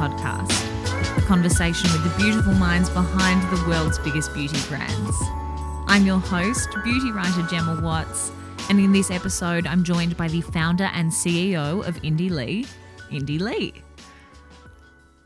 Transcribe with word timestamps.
podcast, 0.00 1.18
a 1.18 1.20
conversation 1.26 1.92
with 1.92 2.02
the 2.02 2.22
beautiful 2.22 2.54
minds 2.54 2.88
behind 2.88 3.42
the 3.54 3.68
world's 3.68 3.98
biggest 3.98 4.32
beauty 4.32 4.56
brands. 4.66 5.14
I'm 5.88 6.06
your 6.06 6.20
host, 6.20 6.70
beauty 6.82 7.12
writer 7.12 7.42
Gemma 7.42 7.78
Watts, 7.82 8.32
and 8.70 8.80
in 8.80 8.92
this 8.92 9.10
episode, 9.10 9.66
I'm 9.66 9.84
joined 9.84 10.16
by 10.16 10.28
the 10.28 10.40
founder 10.40 10.84
and 10.94 11.10
CEO 11.10 11.86
of 11.86 11.96
Indie 11.96 12.30
Lee, 12.30 12.64
Indie 13.10 13.38
Lee. 13.38 13.74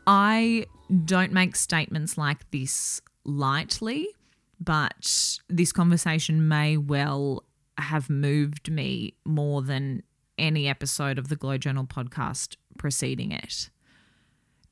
I 0.05 0.65
don't 1.05 1.31
make 1.31 1.55
statements 1.55 2.17
like 2.17 2.51
this 2.51 2.99
lightly, 3.23 4.09
but 4.59 5.39
this 5.47 5.71
conversation 5.71 6.49
may 6.49 6.75
well 6.75 7.45
have 7.77 8.09
moved 8.09 8.69
me 8.69 9.13
more 9.23 9.61
than 9.61 10.03
any 10.37 10.67
episode 10.67 11.17
of 11.17 11.29
the 11.29 11.37
Glow 11.37 11.57
Journal 11.57 11.85
podcast 11.85 12.57
preceding 12.77 13.31
it. 13.31 13.69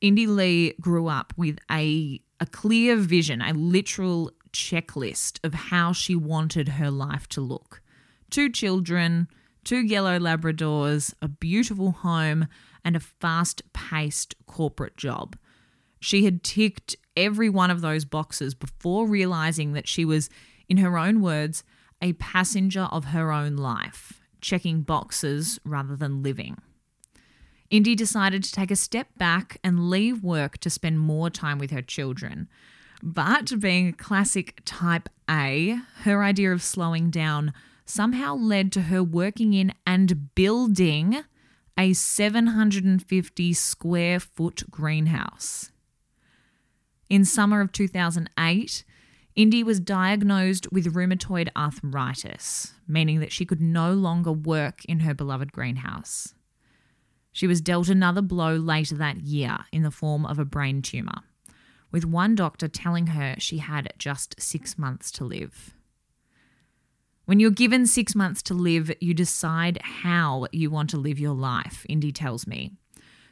Indie 0.04 0.28
Lee 0.28 0.74
grew 0.82 1.08
up 1.08 1.34
with 1.38 1.60
a, 1.72 2.20
a 2.42 2.46
clear 2.46 2.98
vision, 2.98 3.42
a 3.42 3.54
literal 3.54 4.32
checklist 4.52 5.40
of 5.46 5.54
how 5.54 5.94
she 5.94 6.14
wanted 6.14 6.68
her 6.68 6.92
life 6.92 7.28
to 7.30 7.42
look. 7.42 7.82
Two 8.30 8.50
children, 8.50 9.30
two 9.64 9.80
yellow 9.80 10.20
Labradors, 10.20 11.14
a 11.22 11.30
beautiful 11.30 11.92
home, 11.92 12.48
and 12.84 12.98
a 12.98 13.00
fast 13.00 13.62
paced 13.72 14.36
corporate 14.46 14.98
job. 14.98 15.38
She 16.02 16.26
had 16.26 16.44
ticked 16.44 16.98
every 17.16 17.48
one 17.48 17.72
of 17.72 17.80
those 17.80 18.04
boxes 18.04 18.54
before 18.54 19.08
realizing 19.08 19.72
that 19.72 19.88
she 19.88 20.04
was, 20.04 20.30
in 20.67 20.78
her 20.78 20.98
own 20.98 21.22
words, 21.22 21.64
a 22.02 22.12
passenger 22.14 22.90
of 22.92 23.06
her 23.06 23.32
own 23.32 23.56
life, 23.56 24.20
checking 24.42 24.82
boxes 24.82 25.60
rather 25.64 25.95
than 25.95 26.22
living. 26.22 26.58
Indie 27.74 27.96
decided 27.96 28.44
to 28.44 28.52
take 28.52 28.70
a 28.70 28.76
step 28.76 29.08
back 29.18 29.58
and 29.64 29.90
leave 29.90 30.22
work 30.22 30.60
to 30.60 30.70
spend 30.70 31.00
more 31.00 31.32
time 31.32 31.58
with 31.58 31.72
her 31.72 31.82
children. 31.82 32.48
But 33.02 33.60
being 33.60 33.88
a 33.88 33.94
classic 33.94 34.62
type 34.64 35.10
A, 35.28 35.80
her 36.02 36.24
idea 36.24 36.54
of 36.54 36.62
slowing 36.62 37.10
down 37.10 37.52
somehow 37.84 38.36
led 38.36 38.72
to 38.74 38.84
her 38.84 39.04
working 39.04 39.54
in 39.54 39.74
and 39.88 40.36
building 40.36 41.24
a 41.76 41.94
750 41.94 43.54
square 43.54 44.20
foot 44.20 44.70
greenhouse. 44.70 45.72
In 47.10 47.26
summer 47.26 47.60
of 47.60 47.72
2008, 47.72 48.84
Indie 49.36 49.64
was 49.64 49.80
diagnosed 49.80 50.72
with 50.72 50.94
rheumatoid 50.94 51.50
arthritis, 51.56 52.74
meaning 52.88 53.20
that 53.20 53.32
she 53.32 53.46
could 53.46 53.62
no 53.62 53.94
longer 53.94 54.32
work 54.32 54.86
in 54.86 55.00
her 55.00 55.16
beloved 55.16 55.52
greenhouse. 55.52 56.36
She 57.34 57.48
was 57.48 57.62
dealt 57.62 57.89
another 57.89 58.22
blow 58.22 58.56
later 58.56 58.95
that 58.95 59.22
year 59.22 59.58
in 59.72 59.84
the 59.84 59.92
form 59.92 60.26
of 60.26 60.39
a 60.39 60.45
brain 60.45 60.81
tumour, 60.81 61.23
with 61.92 62.06
one 62.06 62.36
doctor 62.36 62.67
telling 62.67 63.08
her 63.08 63.36
she 63.39 63.58
had 63.58 63.92
just 63.98 64.39
six 64.39 64.78
months 64.78 65.12
to 65.14 65.26
live. 65.26 65.73
When 67.26 67.39
you're 67.39 67.52
given 67.52 67.88
six 67.88 68.16
months 68.16 68.42
to 68.44 68.54
live, 68.54 68.92
you 69.02 69.14
decide 69.14 69.81
how 69.81 70.48
you 70.52 70.70
want 70.70 70.89
to 70.92 70.98
live 70.98 71.20
your 71.20 71.34
life, 71.34 71.86
Indie 71.89 72.14
tells 72.14 72.45
me. 72.45 72.73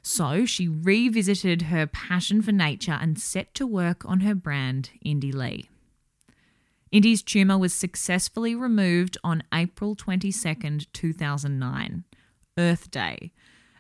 So 0.02 0.46
she 0.46 0.68
revisited 0.68 1.64
her 1.64 1.86
passion 1.86 2.42
for 2.42 2.52
nature 2.52 2.98
and 3.00 3.20
set 3.20 3.54
to 3.56 3.68
work 3.68 4.04
on 4.06 4.22
her 4.22 4.34
brand, 4.34 4.90
Indie 5.06 5.34
Lee. 5.34 5.70
Indie's 6.92 7.22
tumour 7.22 7.58
was 7.58 7.74
successfully 7.74 8.56
removed 8.56 9.18
on 9.24 9.44
April 9.54 9.96
22nd, 9.96 10.88
2009, 10.92 12.04
Earth 12.58 12.92
Day, 12.92 13.32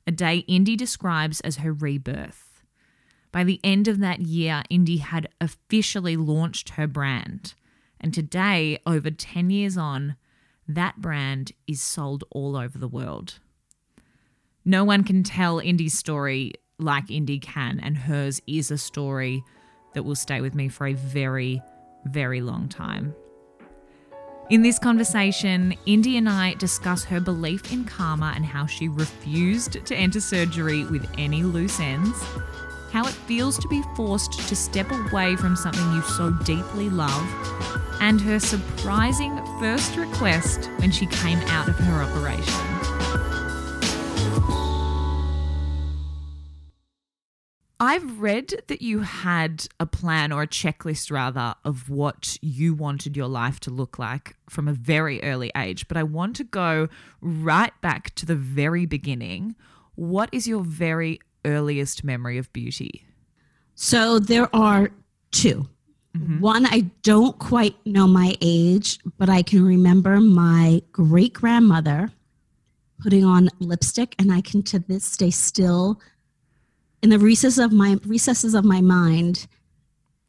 a 0.05 0.11
day 0.11 0.43
Indie 0.49 0.77
describes 0.77 1.41
as 1.41 1.57
her 1.57 1.73
rebirth. 1.73 2.63
By 3.31 3.43
the 3.43 3.59
end 3.63 3.87
of 3.87 3.99
that 3.99 4.21
year, 4.21 4.63
Indie 4.69 4.99
had 4.99 5.29
officially 5.39 6.17
launched 6.17 6.69
her 6.71 6.87
brand. 6.87 7.53
And 7.99 8.13
today, 8.13 8.79
over 8.85 9.11
10 9.11 9.49
years 9.49 9.77
on, 9.77 10.15
that 10.67 11.01
brand 11.01 11.51
is 11.67 11.81
sold 11.81 12.23
all 12.31 12.57
over 12.57 12.77
the 12.77 12.87
world. 12.87 13.39
No 14.65 14.83
one 14.83 15.03
can 15.03 15.23
tell 15.23 15.57
Indie's 15.57 15.97
story 15.97 16.53
like 16.77 17.07
Indie 17.07 17.41
can, 17.41 17.79
and 17.79 17.97
hers 17.97 18.41
is 18.47 18.71
a 18.71 18.77
story 18.77 19.43
that 19.93 20.03
will 20.03 20.15
stay 20.15 20.41
with 20.41 20.55
me 20.55 20.67
for 20.67 20.87
a 20.87 20.93
very, 20.93 21.61
very 22.05 22.41
long 22.41 22.67
time. 22.67 23.15
In 24.51 24.63
this 24.63 24.77
conversation, 24.77 25.73
Indie 25.87 26.17
and 26.17 26.27
I 26.27 26.55
discuss 26.55 27.05
her 27.05 27.21
belief 27.21 27.71
in 27.71 27.85
karma 27.85 28.33
and 28.35 28.43
how 28.43 28.65
she 28.65 28.89
refused 28.89 29.85
to 29.85 29.95
enter 29.95 30.19
surgery 30.19 30.83
with 30.83 31.09
any 31.17 31.41
loose 31.41 31.79
ends, 31.79 32.21
how 32.91 33.07
it 33.07 33.13
feels 33.13 33.57
to 33.59 33.67
be 33.69 33.81
forced 33.95 34.33
to 34.49 34.53
step 34.53 34.91
away 34.91 35.37
from 35.37 35.55
something 35.55 35.93
you 35.93 36.01
so 36.01 36.31
deeply 36.43 36.89
love, 36.89 37.25
and 38.01 38.19
her 38.19 38.41
surprising 38.41 39.37
first 39.61 39.95
request 39.95 40.69
when 40.79 40.91
she 40.91 41.05
came 41.05 41.39
out 41.47 41.69
of 41.69 41.77
her 41.77 42.03
operation. 42.03 42.80
I've 47.81 48.19
read 48.19 48.61
that 48.67 48.83
you 48.83 48.99
had 48.99 49.65
a 49.79 49.87
plan 49.87 50.31
or 50.31 50.43
a 50.43 50.47
checklist, 50.47 51.11
rather, 51.11 51.55
of 51.65 51.89
what 51.89 52.37
you 52.39 52.75
wanted 52.75 53.17
your 53.17 53.27
life 53.27 53.59
to 53.61 53.71
look 53.71 53.97
like 53.97 54.35
from 54.47 54.67
a 54.67 54.73
very 54.73 55.21
early 55.23 55.51
age. 55.57 55.87
But 55.87 55.97
I 55.97 56.03
want 56.03 56.35
to 56.35 56.43
go 56.43 56.89
right 57.21 57.73
back 57.81 58.13
to 58.15 58.27
the 58.27 58.35
very 58.35 58.85
beginning. 58.85 59.55
What 59.95 60.29
is 60.31 60.47
your 60.47 60.61
very 60.61 61.21
earliest 61.43 62.03
memory 62.03 62.37
of 62.37 62.53
beauty? 62.53 63.03
So 63.73 64.19
there 64.19 64.55
are 64.55 64.91
2 65.31 65.67
mm-hmm. 66.15 66.39
One, 66.39 66.67
I 66.67 66.81
don't 67.01 67.39
quite 67.39 67.83
know 67.83 68.05
my 68.05 68.35
age, 68.41 68.99
but 69.17 69.27
I 69.27 69.41
can 69.41 69.65
remember 69.65 70.19
my 70.19 70.83
great 70.91 71.33
grandmother 71.33 72.11
putting 73.01 73.25
on 73.25 73.49
lipstick, 73.59 74.13
and 74.19 74.31
I 74.31 74.41
can 74.41 74.61
to 74.61 74.77
this 74.77 75.17
day 75.17 75.31
still 75.31 75.99
in 77.01 77.09
the 77.09 77.19
recesses 77.19 77.59
of 77.59 77.71
my 77.71 77.97
recesses 78.05 78.53
of 78.53 78.63
my 78.63 78.81
mind 78.81 79.47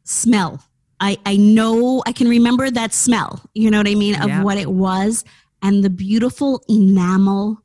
smell. 0.03 0.63
I 0.99 1.17
i 1.25 1.35
know 1.35 2.03
i 2.05 2.11
can 2.11 2.27
remember 2.27 2.69
that 2.69 2.93
smell 2.93 3.41
you 3.53 3.71
know 3.71 3.79
what 3.79 3.87
i 3.87 3.95
mean 3.95 4.15
of 4.21 4.29
yeah. 4.29 4.43
what 4.43 4.57
it 4.57 4.71
was. 4.71 5.23
And 5.61 5.83
the 5.83 5.89
beautiful 5.89 6.61
enamel 6.67 7.59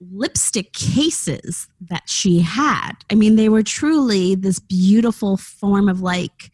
lipstick 0.00 0.72
cases 0.72 1.68
that 1.80 2.08
she 2.08 2.40
had. 2.40 2.92
I 3.10 3.14
mean 3.14 3.36
they 3.36 3.48
were 3.48 3.62
truly 3.62 4.34
this 4.34 4.58
beautiful 4.58 5.36
form 5.36 5.88
of 5.88 6.00
like 6.00 6.50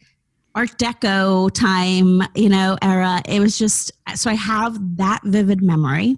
art 0.53 0.77
deco 0.77 1.51
time 1.51 2.21
you 2.35 2.49
know 2.49 2.77
era. 2.81 3.21
It 3.27 3.39
was 3.39 3.57
just 3.57 3.91
so 4.15 4.29
i 4.29 4.35
have 4.35 4.97
that 4.97 5.21
vivid 5.23 5.61
memory. 5.61 6.17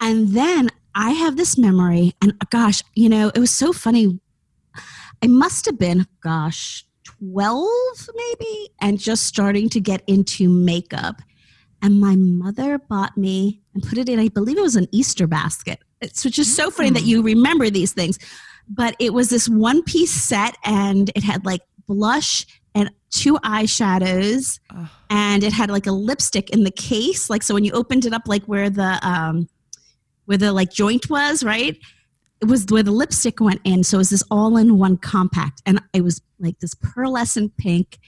And 0.00 0.28
then 0.28 0.70
I 0.94 1.10
have 1.10 1.36
this 1.36 1.56
memory, 1.56 2.14
and 2.22 2.34
gosh, 2.50 2.82
you 2.94 3.08
know, 3.08 3.30
it 3.34 3.38
was 3.38 3.50
so 3.50 3.72
funny. 3.72 4.20
I 5.22 5.26
must 5.26 5.66
have 5.66 5.78
been, 5.78 6.06
gosh, 6.22 6.84
12 7.04 7.68
maybe, 8.14 8.70
and 8.80 8.98
just 8.98 9.24
starting 9.26 9.68
to 9.70 9.80
get 9.80 10.02
into 10.06 10.48
makeup. 10.48 11.22
And 11.82 12.00
my 12.00 12.16
mother 12.16 12.78
bought 12.78 13.16
me 13.16 13.62
and 13.74 13.82
put 13.82 13.98
it 13.98 14.08
in, 14.08 14.18
I 14.18 14.28
believe 14.28 14.58
it 14.58 14.62
was 14.62 14.76
an 14.76 14.88
Easter 14.92 15.26
basket. 15.26 15.78
It's 16.00 16.24
which 16.24 16.38
is 16.38 16.54
so 16.54 16.70
funny 16.70 16.90
that 16.90 17.04
you 17.04 17.22
remember 17.22 17.70
these 17.70 17.92
things. 17.92 18.18
But 18.68 18.96
it 18.98 19.12
was 19.12 19.30
this 19.30 19.48
one 19.48 19.82
piece 19.82 20.12
set, 20.12 20.56
and 20.64 21.10
it 21.14 21.24
had 21.24 21.44
like 21.44 21.62
blush 21.86 22.46
and 22.74 22.90
two 23.10 23.34
eyeshadows, 23.38 24.60
and 25.10 25.42
it 25.42 25.52
had 25.52 25.70
like 25.70 25.86
a 25.86 25.92
lipstick 25.92 26.50
in 26.50 26.64
the 26.64 26.70
case. 26.70 27.28
Like, 27.28 27.42
so 27.42 27.54
when 27.54 27.64
you 27.64 27.72
opened 27.72 28.06
it 28.06 28.12
up, 28.12 28.22
like 28.26 28.44
where 28.44 28.70
the, 28.70 28.98
um, 29.02 29.48
where 30.30 30.38
the 30.38 30.52
like 30.52 30.70
joint 30.70 31.10
was, 31.10 31.42
right? 31.42 31.76
It 32.40 32.44
was 32.44 32.64
where 32.70 32.84
the 32.84 32.92
lipstick 32.92 33.40
went 33.40 33.60
in. 33.64 33.82
So 33.82 33.96
it 33.96 33.98
was 33.98 34.10
this 34.10 34.22
all 34.30 34.56
in 34.56 34.78
one 34.78 34.96
compact. 34.96 35.60
And 35.66 35.82
it 35.92 36.02
was 36.02 36.22
like 36.38 36.60
this 36.60 36.72
pearlescent 36.72 37.56
pink. 37.56 37.98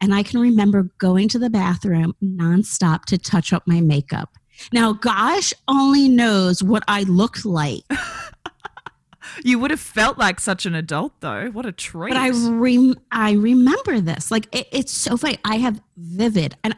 And 0.00 0.14
I 0.14 0.22
can 0.22 0.38
remember 0.38 0.88
going 0.98 1.26
to 1.30 1.38
the 1.40 1.50
bathroom 1.50 2.14
nonstop 2.22 3.06
to 3.06 3.18
touch 3.18 3.52
up 3.52 3.64
my 3.66 3.80
makeup. 3.80 4.38
Now, 4.72 4.92
gosh 4.92 5.52
only 5.66 6.08
knows 6.08 6.62
what 6.62 6.84
I 6.86 7.02
looked 7.02 7.44
like. 7.44 7.82
you 9.44 9.58
would 9.58 9.72
have 9.72 9.80
felt 9.80 10.16
like 10.16 10.38
such 10.38 10.66
an 10.66 10.76
adult, 10.76 11.14
though. 11.22 11.48
What 11.50 11.66
a 11.66 11.72
treat! 11.72 12.10
But 12.10 12.18
I 12.18 12.30
rem- 12.30 13.00
I 13.10 13.32
remember 13.32 14.00
this. 14.00 14.30
Like 14.30 14.46
it, 14.54 14.68
it's 14.70 14.92
so 14.92 15.16
funny. 15.16 15.38
I 15.44 15.56
have 15.56 15.80
vivid, 15.96 16.54
and 16.62 16.76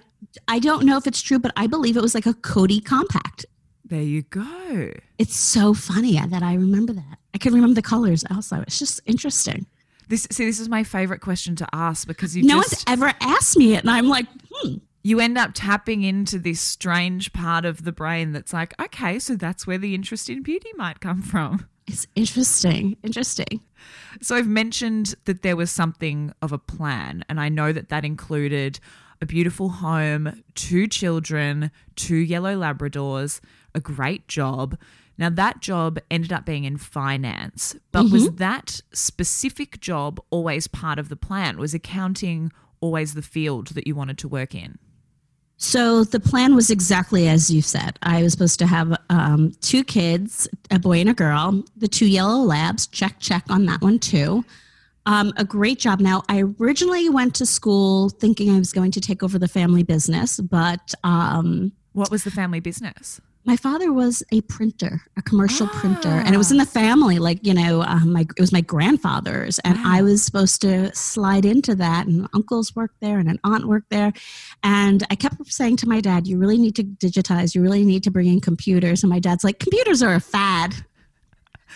I 0.49 0.59
don't 0.59 0.87
know 0.87 0.97
if 0.97 1.07
it's 1.07 1.21
true, 1.21 1.39
but 1.39 1.53
I 1.55 1.67
believe 1.67 1.99
it 1.99 2.03
was 2.03 2.15
like 2.15 2.25
a 2.25 2.33
Coty 2.33 2.83
compact. 2.83 3.45
There 3.89 4.03
you 4.03 4.23
go. 4.23 4.93
It's 5.19 5.37
so 5.37 5.73
funny 5.73 6.19
that 6.19 6.43
I 6.43 6.55
remember 6.55 6.93
that. 6.93 7.19
I 7.35 7.39
can 7.39 7.55
remember 7.55 7.75
the 7.75 7.83
colors 7.83 8.25
also. 8.31 8.63
It's 8.63 8.79
just 8.79 9.01
interesting. 9.07 9.67
This 10.09 10.27
see, 10.31 10.45
this 10.45 10.61
is 10.61 10.69
my 10.69 10.83
favorite 10.85 11.21
question 11.21 11.57
to 11.57 11.67
ask 11.73 12.07
because 12.07 12.37
you 12.37 12.43
no 12.43 12.63
just, 12.63 12.73
one's 12.73 12.85
ever 12.89 13.13
asked 13.21 13.57
me 13.57 13.75
it, 13.75 13.81
and 13.81 13.91
I'm 13.91 14.09
like, 14.09 14.27
hmm. 14.51 14.77
You 15.03 15.21
end 15.21 15.39
up 15.39 15.53
tapping 15.55 16.03
into 16.03 16.37
this 16.37 16.61
strange 16.61 17.33
part 17.33 17.65
of 17.65 17.85
the 17.85 17.93
brain 17.93 18.33
that's 18.33 18.53
like, 18.53 18.75
okay, 18.83 19.21
so 19.21 19.37
that's 19.37 19.65
where 19.65 19.79
the 19.79 19.95
interest 19.95 20.29
in 20.29 20.43
beauty 20.43 20.71
might 20.75 20.99
come 20.99 21.23
from. 21.23 21.69
It's 21.87 22.09
interesting. 22.17 22.97
Interesting. 23.05 23.61
So 24.21 24.35
I've 24.35 24.49
mentioned 24.49 25.15
that 25.27 25.43
there 25.43 25.55
was 25.55 25.71
something 25.71 26.33
of 26.43 26.51
a 26.51 26.59
plan, 26.59 27.25
and 27.29 27.41
I 27.41 27.49
know 27.49 27.73
that 27.73 27.89
that 27.91 28.05
included 28.05 28.81
a 29.21 29.27
beautiful 29.27 29.69
home, 29.69 30.43
two 30.55 30.87
children, 30.87 31.71
two 31.95 32.17
yellow 32.17 32.57
Labradors, 32.57 33.41
a 33.75 33.81
great 33.81 34.29
job. 34.29 34.79
Now, 35.19 35.31
that 35.31 35.61
job 35.61 35.99
ended 36.11 36.33
up 36.33 36.45
being 36.45 36.65
in 36.65 36.77
finance, 36.77 37.75
but 37.91 38.05
mm-hmm. 38.05 38.13
was 38.13 38.31
that 38.33 38.81
specific 38.93 39.81
job 39.81 40.21
always 40.31 40.67
part 40.67 40.99
of 40.99 41.09
the 41.09 41.17
plan? 41.17 41.59
Was 41.59 41.73
accounting 41.73 42.53
always 42.81 43.15
the 43.15 43.23
field 43.23 43.69
that 43.69 43.87
you 43.87 43.95
wanted 43.95 44.19
to 44.19 44.29
work 44.29 44.55
in? 44.55 44.79
So 45.59 46.05
the 46.05 46.21
plan 46.21 46.55
was 46.55 46.71
exactly 46.71 47.29
as 47.29 47.51
you 47.51 47.63
said. 47.63 47.99
I 48.03 48.23
was 48.23 48.33
supposed 48.33 48.59
to 48.59 48.67
have 48.67 48.95
um, 49.09 49.53
two 49.63 49.85
kids, 49.85 50.47
a 50.71 50.79
boy 50.79 51.01
and 51.01 51.09
a 51.09 51.15
girl, 51.15 51.65
the 51.77 51.89
two 51.89 52.07
yellow 52.07 52.43
labs, 52.43 52.87
check, 52.87 53.17
check 53.21 53.45
on 53.49 53.65
that 53.67 53.81
one 53.81 53.99
too. 53.99 54.45
Um, 55.07 55.33
a 55.37 55.45
great 55.45 55.79
job. 55.79 56.01
Now, 56.01 56.23
I 56.29 56.43
originally 56.61 57.09
went 57.09 57.35
to 57.37 57.47
school 57.47 58.11
thinking 58.11 58.51
I 58.51 58.59
was 58.59 58.73
going 58.73 58.91
to 58.93 59.01
take 59.01 59.23
over 59.23 59.39
the 59.39 59.49
family 59.49 59.83
business, 59.83 60.41
but. 60.41 60.95
Um, 61.05 61.73
what 61.93 62.11
was 62.11 62.25
the 62.25 62.31
family 62.31 62.61
business? 62.61 63.21
my 63.47 63.57
father 63.57 63.93
was 63.93 64.25
a 64.33 64.41
printer, 64.43 65.01
a 65.17 65.23
commercial 65.23 65.69
ah. 65.71 65.81
printer, 65.81 66.09
and 66.09 66.35
it 66.35 66.39
was 66.39 66.51
in 66.51 66.57
the 66.59 66.67
family. 66.67 67.19
Like 67.19 67.47
you 67.47 67.55
know, 67.55 67.83
um, 67.83 68.13
my 68.13 68.23
it 68.23 68.41
was 68.41 68.53
my 68.53 68.61
grandfather's, 68.61 69.59
and 69.61 69.77
wow. 69.77 69.85
I 69.87 70.03
was 70.03 70.23
supposed 70.23 70.61
to 70.63 70.95
slide 70.95 71.45
into 71.45 71.75
that. 71.77 72.07
And 72.07 72.29
uncles 72.35 72.75
worked 72.75 73.01
there, 73.01 73.19
and 73.19 73.31
an 73.31 73.39
aunt 73.45 73.67
worked 73.67 73.91
there, 73.91 74.13
and 74.65 75.07
I 75.11 75.15
kept 75.15 75.47
saying 75.47 75.77
to 75.79 75.89
my 75.89 76.01
dad, 76.01 76.27
"You 76.27 76.39
really 76.39 76.59
need 76.59 76.75
to 76.77 76.85
digitize. 76.85 77.55
You 77.55 77.63
really 77.63 77.85
need 77.85 78.03
to 78.05 78.11
bring 78.11 78.27
in 78.27 78.41
computers." 78.41 79.05
And 79.05 79.11
my 79.11 79.21
dad's 79.21 79.45
like, 79.45 79.61
"Computers 79.61 80.03
are 80.03 80.15
a 80.15 80.21
fad." 80.21 80.75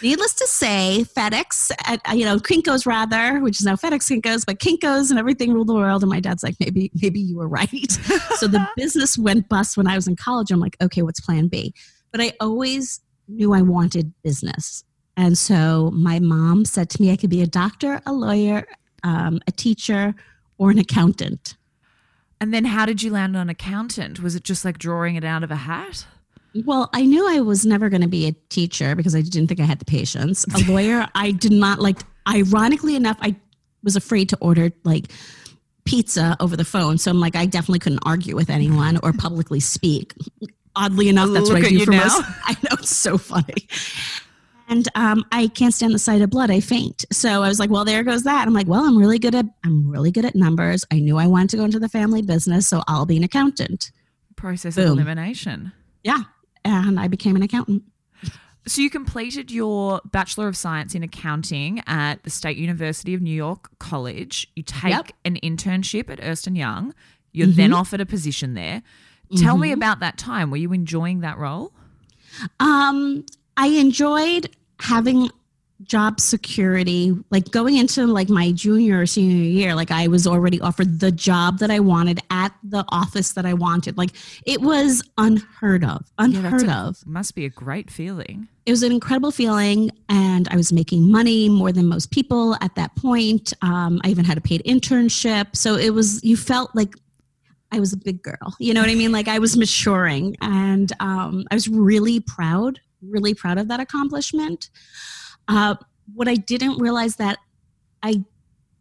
Needless 0.02 0.34
to 0.34 0.46
say, 0.46 1.04
FedEx, 1.14 1.70
at, 1.86 2.00
uh, 2.08 2.14
you 2.14 2.24
know, 2.24 2.38
Kinko's 2.38 2.86
rather, 2.86 3.40
which 3.40 3.60
is 3.60 3.66
now 3.66 3.76
FedEx 3.76 4.10
Kinko's, 4.10 4.44
but 4.44 4.58
Kinko's 4.58 5.10
and 5.10 5.18
everything 5.18 5.52
ruled 5.52 5.68
the 5.68 5.74
world. 5.74 6.02
And 6.02 6.10
my 6.10 6.20
dad's 6.20 6.42
like, 6.42 6.56
maybe, 6.58 6.90
maybe 7.00 7.20
you 7.20 7.36
were 7.36 7.48
right. 7.48 7.90
so 8.36 8.46
the 8.46 8.66
business 8.76 9.18
went 9.18 9.48
bust 9.48 9.76
when 9.76 9.86
I 9.86 9.96
was 9.96 10.08
in 10.08 10.16
college. 10.16 10.50
I'm 10.50 10.60
like, 10.60 10.76
okay, 10.80 11.02
what's 11.02 11.20
plan 11.20 11.48
B? 11.48 11.74
But 12.12 12.20
I 12.20 12.32
always 12.40 13.00
knew 13.28 13.52
I 13.52 13.62
wanted 13.62 14.12
business. 14.22 14.84
And 15.16 15.36
so 15.36 15.90
my 15.92 16.18
mom 16.18 16.64
said 16.64 16.88
to 16.90 17.02
me, 17.02 17.12
I 17.12 17.16
could 17.16 17.30
be 17.30 17.42
a 17.42 17.46
doctor, 17.46 18.00
a 18.06 18.12
lawyer, 18.12 18.66
um, 19.02 19.40
a 19.46 19.52
teacher, 19.52 20.14
or 20.56 20.70
an 20.70 20.78
accountant. 20.78 21.56
And 22.40 22.54
then 22.54 22.64
how 22.64 22.86
did 22.86 23.02
you 23.02 23.10
land 23.10 23.36
on 23.36 23.50
accountant? 23.50 24.20
Was 24.20 24.34
it 24.34 24.44
just 24.44 24.64
like 24.64 24.78
drawing 24.78 25.16
it 25.16 25.24
out 25.24 25.44
of 25.44 25.50
a 25.50 25.56
hat? 25.56 26.06
Well, 26.64 26.90
I 26.92 27.02
knew 27.04 27.28
I 27.28 27.40
was 27.40 27.64
never 27.64 27.88
going 27.88 28.02
to 28.02 28.08
be 28.08 28.26
a 28.26 28.32
teacher 28.48 28.94
because 28.96 29.14
I 29.14 29.20
didn't 29.20 29.48
think 29.48 29.60
I 29.60 29.64
had 29.64 29.78
the 29.78 29.84
patience. 29.84 30.44
A 30.54 30.70
lawyer, 30.70 31.06
I 31.14 31.32
did 31.32 31.52
not 31.52 31.80
like. 31.80 31.98
Ironically 32.28 32.96
enough, 32.96 33.16
I 33.22 33.34
was 33.82 33.96
afraid 33.96 34.28
to 34.28 34.38
order 34.40 34.70
like 34.84 35.06
pizza 35.84 36.36
over 36.38 36.56
the 36.56 36.64
phone. 36.64 36.98
So 36.98 37.10
I'm 37.10 37.18
like, 37.18 37.34
I 37.34 37.46
definitely 37.46 37.78
couldn't 37.80 38.00
argue 38.04 38.36
with 38.36 38.50
anyone 38.50 38.98
or 39.02 39.12
publicly 39.12 39.58
speak. 39.58 40.14
Oddly 40.76 41.08
enough, 41.08 41.30
that's 41.32 41.48
Look 41.48 41.62
what 41.62 41.66
I 41.66 41.70
do 41.70 41.84
for 41.84 41.90
now. 41.90 42.04
most. 42.04 42.22
I 42.44 42.52
know 42.52 42.76
it's 42.78 42.94
so 42.94 43.18
funny. 43.18 43.66
And 44.68 44.88
um, 44.94 45.24
I 45.32 45.48
can't 45.48 45.74
stand 45.74 45.92
the 45.92 45.98
sight 45.98 46.22
of 46.22 46.30
blood. 46.30 46.50
I 46.50 46.60
faint. 46.60 47.04
So 47.10 47.42
I 47.42 47.48
was 47.48 47.58
like, 47.58 47.70
well, 47.70 47.84
there 47.84 48.04
goes 48.04 48.22
that. 48.22 48.46
I'm 48.46 48.54
like, 48.54 48.68
well, 48.68 48.84
I'm 48.84 48.96
really 48.96 49.18
good 49.18 49.34
at 49.34 49.46
I'm 49.64 49.90
really 49.90 50.12
good 50.12 50.24
at 50.24 50.36
numbers. 50.36 50.84
I 50.92 51.00
knew 51.00 51.16
I 51.18 51.26
wanted 51.26 51.50
to 51.50 51.56
go 51.56 51.64
into 51.64 51.80
the 51.80 51.88
family 51.88 52.22
business, 52.22 52.68
so 52.68 52.82
I'll 52.86 53.06
be 53.06 53.16
an 53.16 53.24
accountant. 53.24 53.90
Process 54.36 54.76
Boom. 54.76 54.84
of 54.84 54.90
elimination. 54.92 55.72
Yeah, 56.04 56.22
and 56.64 56.98
I 56.98 57.08
became 57.08 57.36
an 57.36 57.42
accountant. 57.42 57.84
So 58.66 58.82
you 58.82 58.90
completed 58.90 59.50
your 59.50 60.00
Bachelor 60.04 60.46
of 60.46 60.56
Science 60.56 60.94
in 60.94 61.02
Accounting 61.02 61.82
at 61.86 62.22
the 62.24 62.30
State 62.30 62.58
University 62.58 63.14
of 63.14 63.22
New 63.22 63.34
York 63.34 63.70
College. 63.78 64.50
You 64.54 64.62
take 64.62 64.90
yep. 64.90 65.10
an 65.24 65.36
internship 65.36 66.10
at 66.10 66.20
Ernst 66.22 66.46
& 66.46 66.50
Young. 66.50 66.94
You're 67.32 67.48
mm-hmm. 67.48 67.56
then 67.56 67.72
offered 67.72 68.00
a 68.00 68.06
position 68.06 68.54
there. 68.54 68.82
Tell 69.36 69.54
mm-hmm. 69.54 69.62
me 69.62 69.72
about 69.72 70.00
that 70.00 70.18
time. 70.18 70.50
Were 70.50 70.56
you 70.58 70.72
enjoying 70.72 71.20
that 71.20 71.38
role? 71.38 71.72
Um, 72.58 73.24
I 73.56 73.68
enjoyed 73.68 74.50
having 74.78 75.30
job 75.84 76.20
security 76.20 77.16
like 77.30 77.50
going 77.50 77.76
into 77.76 78.06
like 78.06 78.28
my 78.28 78.52
junior 78.52 79.00
or 79.00 79.06
senior 79.06 79.42
year 79.42 79.74
like 79.74 79.90
i 79.90 80.06
was 80.06 80.26
already 80.26 80.60
offered 80.60 81.00
the 81.00 81.10
job 81.10 81.58
that 81.58 81.70
i 81.70 81.80
wanted 81.80 82.20
at 82.30 82.52
the 82.62 82.84
office 82.88 83.32
that 83.32 83.46
i 83.46 83.54
wanted. 83.54 83.96
Like 83.96 84.10
it 84.46 84.60
was 84.60 85.02
unheard 85.18 85.84
of 85.84 86.06
unheard 86.18 86.62
yeah, 86.62 86.84
a, 86.84 86.88
of. 86.88 87.06
must 87.06 87.34
be 87.34 87.44
a 87.44 87.48
great 87.48 87.90
feeling. 87.90 88.48
It 88.66 88.70
was 88.70 88.82
an 88.82 88.92
incredible 88.92 89.30
feeling 89.30 89.90
and 90.08 90.48
i 90.48 90.56
was 90.56 90.72
making 90.72 91.10
money 91.10 91.48
more 91.48 91.72
than 91.72 91.86
most 91.86 92.10
people 92.10 92.56
at 92.60 92.74
that 92.76 92.94
point. 92.96 93.52
Um, 93.62 94.00
i 94.04 94.08
even 94.08 94.24
had 94.24 94.38
a 94.38 94.40
paid 94.40 94.62
internship. 94.64 95.56
So 95.56 95.76
it 95.76 95.90
was 95.90 96.22
you 96.24 96.36
felt 96.36 96.74
like 96.74 96.94
i 97.72 97.78
was 97.78 97.92
a 97.92 97.96
big 97.96 98.22
girl 98.22 98.54
you 98.58 98.74
know 98.74 98.80
what 98.80 98.90
i 98.90 98.94
mean? 98.94 99.12
Like 99.12 99.28
i 99.28 99.38
was 99.38 99.56
maturing 99.56 100.36
and 100.40 100.92
um, 101.00 101.44
i 101.50 101.54
was 101.54 101.68
really 101.68 102.20
proud 102.20 102.80
really 103.02 103.32
proud 103.32 103.56
of 103.58 103.68
that 103.68 103.80
accomplishment 103.80 104.68
uh, 105.50 105.74
what 106.14 106.28
I 106.28 106.36
didn't 106.36 106.78
realize 106.78 107.16
that 107.16 107.38
I 108.02 108.24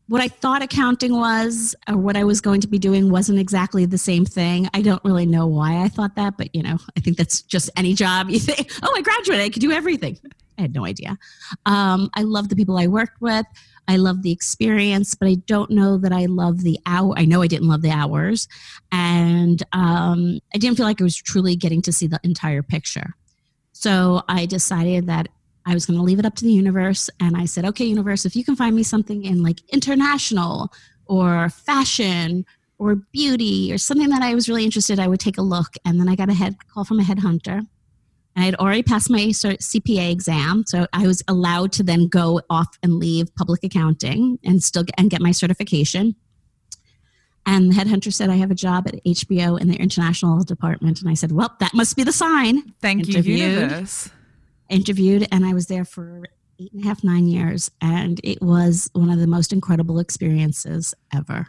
what 0.08 0.22
I 0.22 0.28
thought 0.28 0.64
accounting 0.64 1.16
was 1.16 1.76
or 1.88 1.96
what 1.96 2.18
I 2.18 2.24
was 2.24 2.42
going 2.42 2.62
to 2.62 2.68
be 2.68 2.80
doing 2.80 3.12
wasn't 3.12 3.38
exactly 3.38 3.86
the 3.86 3.98
same 3.98 4.26
thing. 4.26 4.68
I 4.74 4.82
don't 4.82 5.04
really 5.04 5.28
know 5.28 5.46
why 5.46 5.84
I 5.84 5.88
thought 5.88 6.16
that, 6.16 6.36
but 6.36 6.54
you 6.56 6.64
know, 6.64 6.80
I 6.98 7.00
think 7.00 7.16
that's 7.16 7.44
just 7.44 7.70
any 7.76 7.94
job. 7.94 8.30
You 8.30 8.40
think, 8.40 8.72
oh, 8.84 8.92
I 8.96 9.02
graduated, 9.02 9.46
I 9.46 9.50
could 9.50 9.62
do 9.62 9.72
everything. 9.72 10.18
I 10.58 10.64
had 10.64 10.74
no 10.74 10.84
idea. 10.84 11.18
Um, 11.68 12.10
I 12.16 12.24
love 12.24 12.50
the 12.50 12.56
people 12.56 12.78
I 12.78 12.88
worked 12.88 13.22
with. 13.22 13.46
I 13.88 13.98
love 13.98 14.24
the 14.24 14.32
experience, 14.32 15.14
but 15.14 15.28
I 15.28 15.36
don't 15.46 15.70
know 15.72 15.98
that 16.00 16.12
I 16.12 16.26
love 16.26 16.62
the 16.62 16.80
hour. 16.88 17.14
I 17.16 17.26
know 17.26 17.44
I 17.44 17.48
didn't 17.48 17.68
love 17.68 17.82
the 17.82 17.92
hours, 17.92 18.48
and 18.92 19.62
um, 19.74 20.40
I 20.54 20.58
didn't 20.58 20.78
feel 20.78 20.86
like 20.86 21.02
I 21.02 21.04
was 21.04 21.16
truly 21.16 21.56
getting 21.56 21.82
to 21.84 21.92
see 21.92 22.08
the 22.08 22.20
entire 22.24 22.62
picture. 22.62 23.14
So 23.74 24.24
I 24.28 24.46
decided 24.46 25.08
that 25.08 25.30
I 25.66 25.74
was 25.74 25.86
going 25.86 25.98
to 25.98 26.04
leave 26.04 26.20
it 26.20 26.26
up 26.26 26.36
to 26.36 26.46
the 26.46 26.52
universe. 26.52 27.10
And 27.20 27.38
I 27.38 27.46
said, 27.46 27.66
okay, 27.66 27.86
universe, 27.86 28.26
if 28.26 28.36
you 28.36 28.44
can 28.44 28.56
find 28.56 28.76
me 28.76 28.84
something 28.84 29.24
in 29.24 29.44
like 29.44 29.62
international 29.72 30.74
or 31.06 31.50
fashion 31.50 32.46
or 32.78 32.96
beauty 32.96 33.72
or 33.74 33.78
something 33.78 34.10
that 34.10 34.22
I 34.22 34.34
was 34.34 34.48
really 34.48 34.64
interested, 34.64 35.00
I 35.00 35.08
would 35.08 35.20
take 35.20 35.38
a 35.38 35.42
look. 35.42 35.74
And 35.86 36.00
then 36.00 36.08
I 36.08 36.16
got 36.16 36.30
a 36.30 36.34
head 36.34 36.56
call 36.68 36.86
from 36.86 37.00
a 37.00 37.04
headhunter. 37.04 37.62
I 38.36 38.42
had 38.42 38.56
already 38.56 38.84
passed 38.84 39.10
my 39.10 39.20
CPA 39.20 40.12
exam, 40.12 40.64
so 40.66 40.88
I 40.94 41.06
was 41.08 41.22
allowed 41.28 41.74
to 41.74 41.84
then 41.84 42.08
go 42.08 42.42
off 42.50 42.78
and 42.82 42.94
leave 42.94 43.34
public 43.36 43.64
accounting 43.64 44.40
and 44.46 44.64
still 44.64 44.84
get, 44.84 44.96
and 44.98 45.10
get 45.10 45.20
my 45.20 45.32
certification. 45.32 46.16
And 47.46 47.72
the 47.72 47.76
headhunter 47.76 48.14
said, 48.14 48.30
I 48.30 48.36
have 48.36 48.52
a 48.52 48.56
job 48.56 48.88
at 48.88 49.04
HBO 49.04 49.60
in 49.60 49.68
the 49.68 49.76
international 49.76 50.44
department. 50.44 51.02
And 51.02 51.10
I 51.10 51.16
said, 51.16 51.32
Well, 51.32 51.54
that 51.60 51.74
must 51.74 51.98
be 51.98 52.04
the 52.04 52.14
sign. 52.14 52.74
Thank 52.82 53.10
Interviewed. 53.10 53.40
you, 53.40 53.46
universe 53.46 54.10
interviewed 54.70 55.28
and 55.32 55.46
I 55.46 55.54
was 55.54 55.68
there 55.68 55.86
for 55.86 56.24
eight 56.60 56.74
and 56.74 56.84
a 56.84 56.88
half, 56.88 57.04
nine 57.04 57.28
years. 57.28 57.72
And 57.82 58.20
it 58.24 58.42
was 58.42 58.90
one 58.94 59.10
of 59.10 59.20
the 59.20 59.28
most 59.28 59.54
incredible 59.54 60.00
experiences 60.00 60.94
ever. 61.14 61.48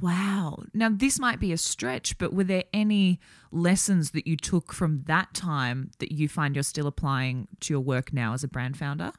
Wow. 0.00 0.64
Now, 0.74 0.88
this 0.90 1.18
might 1.18 1.38
be 1.38 1.52
a 1.52 1.56
stretch, 1.56 2.18
but 2.18 2.34
were 2.34 2.44
there 2.44 2.64
any 2.72 3.20
lessons 3.52 4.10
that 4.10 4.26
you 4.26 4.36
took 4.36 4.72
from 4.72 5.02
that 5.06 5.32
time 5.32 5.92
that 6.00 6.10
you 6.10 6.28
find 6.28 6.56
you're 6.56 6.64
still 6.64 6.88
applying 6.88 7.46
to 7.60 7.72
your 7.72 7.80
work 7.80 8.12
now 8.12 8.34
as 8.34 8.42
a 8.42 8.48
brand 8.48 8.76
founder? 8.76 9.12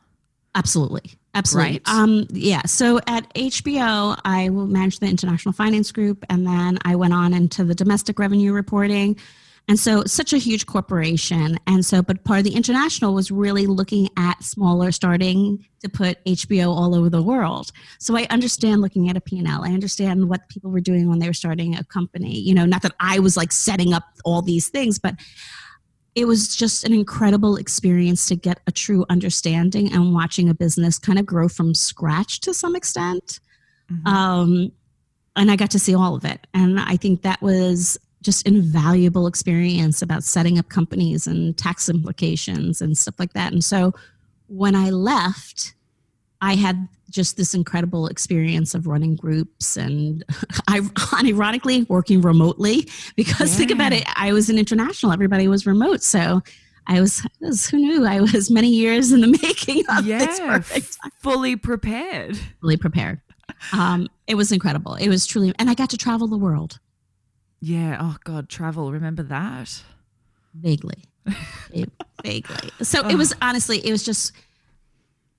Absolutely. 0.56 1.14
Absolutely. 1.34 1.72
Right. 1.72 1.82
Um, 1.88 2.28
yeah. 2.32 2.64
So 2.66 3.00
at 3.08 3.34
HBO, 3.34 4.20
I 4.26 4.50
managed 4.50 5.00
the 5.00 5.08
international 5.08 5.54
finance 5.54 5.92
group, 5.92 6.24
and 6.30 6.46
then 6.46 6.78
I 6.84 6.96
went 6.96 7.14
on 7.14 7.34
into 7.34 7.64
the 7.64 7.74
domestic 7.74 8.20
revenue 8.20 8.54
reporting 8.54 9.18
and 9.70 9.80
so, 9.80 10.04
such 10.06 10.34
a 10.34 10.38
huge 10.38 10.66
corporation. 10.66 11.58
And 11.68 11.86
so, 11.86 12.02
but 12.02 12.26
part 12.26 12.40
of 12.40 12.44
the 12.44 12.56
international 12.56 13.14
was 13.14 13.32
really 13.32 13.66
looking 13.66 14.10
at 14.18 14.44
smaller, 14.44 14.92
starting 14.92 15.66
to 15.80 15.90
put 15.90 16.24
HBO 16.26 16.68
all 16.68 16.94
over 16.94 17.10
the 17.10 17.22
world. 17.22 17.72
So, 17.98 18.18
I 18.18 18.28
understand 18.30 18.82
looking 18.82 19.10
at 19.10 19.16
a 19.16 19.22
P&L. 19.22 19.64
I 19.64 19.70
understand 19.70 20.28
what 20.28 20.50
people 20.50 20.70
were 20.70 20.82
doing 20.82 21.08
when 21.08 21.20
they 21.20 21.28
were 21.28 21.34
starting 21.34 21.76
a 21.78 21.84
company. 21.86 22.38
You 22.38 22.54
know, 22.54 22.66
not 22.66 22.82
that 22.82 22.94
I 23.00 23.20
was 23.20 23.38
like 23.38 23.54
setting 23.54 23.94
up 23.94 24.04
all 24.26 24.42
these 24.42 24.68
things, 24.68 25.00
but 25.00 25.16
it 26.14 26.26
was 26.26 26.56
just 26.56 26.84
an 26.84 26.94
incredible 26.94 27.56
experience 27.56 28.28
to 28.28 28.36
get 28.36 28.60
a 28.68 28.72
true 28.72 29.06
understanding 29.10 29.92
and 29.94 30.14
watching 30.14 30.50
a 30.50 30.54
business 30.54 31.00
kind 31.00 31.18
of 31.18 31.26
grow 31.26 31.48
from 31.48 31.74
scratch 31.74 32.42
to 32.42 32.54
some 32.54 32.76
extent. 32.76 33.40
Mm-hmm. 33.92 34.08
Um, 34.08 34.72
and 35.36 35.50
I 35.50 35.56
got 35.56 35.72
to 35.72 35.80
see 35.80 35.96
all 35.96 36.16
of 36.16 36.26
it. 36.26 36.46
And 36.54 36.80
I 36.80 36.98
think 36.98 37.24
that 37.24 37.42
was 37.42 37.98
just 38.24 38.48
invaluable 38.48 39.28
experience 39.28 40.02
about 40.02 40.24
setting 40.24 40.58
up 40.58 40.70
companies 40.70 41.28
and 41.28 41.58
tax 41.58 41.90
implications 41.90 42.82
and 42.82 42.98
stuff 42.98 43.16
like 43.20 43.34
that. 43.34 43.52
And 43.52 43.64
so 43.64 43.94
when 44.48 44.76
I 44.76 44.90
left, 44.90 45.76
I 46.42 46.56
had 46.56 46.88
just 47.10 47.38
this 47.38 47.54
incredible 47.54 48.08
experience 48.08 48.74
of 48.74 48.88
running 48.88 49.16
groups 49.16 49.78
and 49.78 50.24
I 50.68 50.82
ironically 51.24 51.84
working 51.84 52.22
remotely 52.22 52.90
because 53.16 53.52
yeah. 53.52 53.58
think 53.58 53.72
about 53.72 53.94
it, 53.94 54.04
I 54.16 54.34
was 54.34 54.50
an 54.50 54.58
international, 54.58 55.12
everybody 55.14 55.48
was 55.48 55.66
remote. 55.66 56.02
So 56.02 56.42
I 56.88 57.00
was, 57.00 57.26
was 57.40 57.70
who 57.70 57.78
knew 57.78 58.06
I 58.06 58.20
was 58.20 58.52
many 58.52 58.70
years 58.70 59.12
in 59.12 59.22
the 59.22 59.28
making 59.42 59.84
of 59.90 60.06
this 60.06 60.40
perfect 60.40 60.98
f- 61.06 61.12
fully 61.22 61.56
prepared. 61.56 62.38
fully 62.60 62.78
prepared. 62.78 63.22
Um, 63.72 64.10
it 64.28 64.36
was 64.36 64.52
incredible. 64.52 64.96
It 64.96 65.08
was 65.08 65.26
truly, 65.26 65.54
and 65.60 65.70
I 65.70 65.76
got 65.76 65.90
to 65.92 65.98
travel 65.98 66.28
the 66.28 66.38
world 66.38 66.80
Yeah. 67.66 67.98
Oh 68.00 68.18
God, 68.26 68.50
travel. 68.50 68.92
Remember 68.92 69.24
that? 69.24 69.84
vaguely, 70.54 71.06
Va- 71.26 71.88
vaguely. 72.24 72.70
So 72.82 73.08
it 73.08 73.16
was 73.16 73.34
honestly, 73.42 73.80
it 73.86 73.92
was 73.92 74.04
just. 74.04 74.34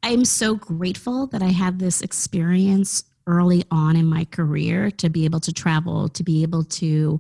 I'm 0.03 0.25
so 0.27 0.55
grateful 0.55 1.27
that 1.29 1.43
I 1.43 1.49
had 1.49 1.79
this 1.79 2.03
experience 2.03 3.05
early 3.27 3.65
on 3.71 3.97
in 3.97 4.05
my 4.05 4.27
career 4.27 4.91
to 4.91 5.09
be 5.09 5.25
able 5.25 5.41
to 5.41 5.53
travel, 5.53 6.11
to 6.11 6.23
be 6.23 6.43
able 6.43 6.63
to 6.65 7.19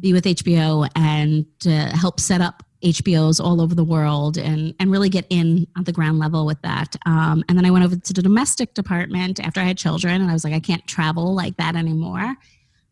be 0.00 0.14
with 0.14 0.24
HBO 0.24 0.88
and 0.96 1.44
to 1.60 1.70
help 1.70 2.18
set 2.18 2.40
up 2.40 2.62
HBOs 2.82 3.38
all 3.42 3.60
over 3.60 3.74
the 3.74 3.84
world 3.84 4.38
and, 4.38 4.74
and 4.80 4.90
really 4.90 5.10
get 5.10 5.26
in 5.28 5.66
on 5.76 5.84
the 5.84 5.92
ground 5.92 6.18
level 6.18 6.46
with 6.46 6.60
that. 6.62 6.96
Um, 7.04 7.44
and 7.50 7.58
then 7.58 7.66
I 7.66 7.70
went 7.70 7.84
over 7.84 7.96
to 7.96 8.12
the 8.14 8.22
domestic 8.22 8.72
department 8.72 9.38
after 9.38 9.60
I 9.60 9.64
had 9.64 9.76
children 9.76 10.22
and 10.22 10.30
I 10.30 10.32
was 10.32 10.44
like, 10.44 10.54
I 10.54 10.60
can't 10.60 10.86
travel 10.86 11.34
like 11.34 11.58
that 11.58 11.76
anymore. 11.76 12.34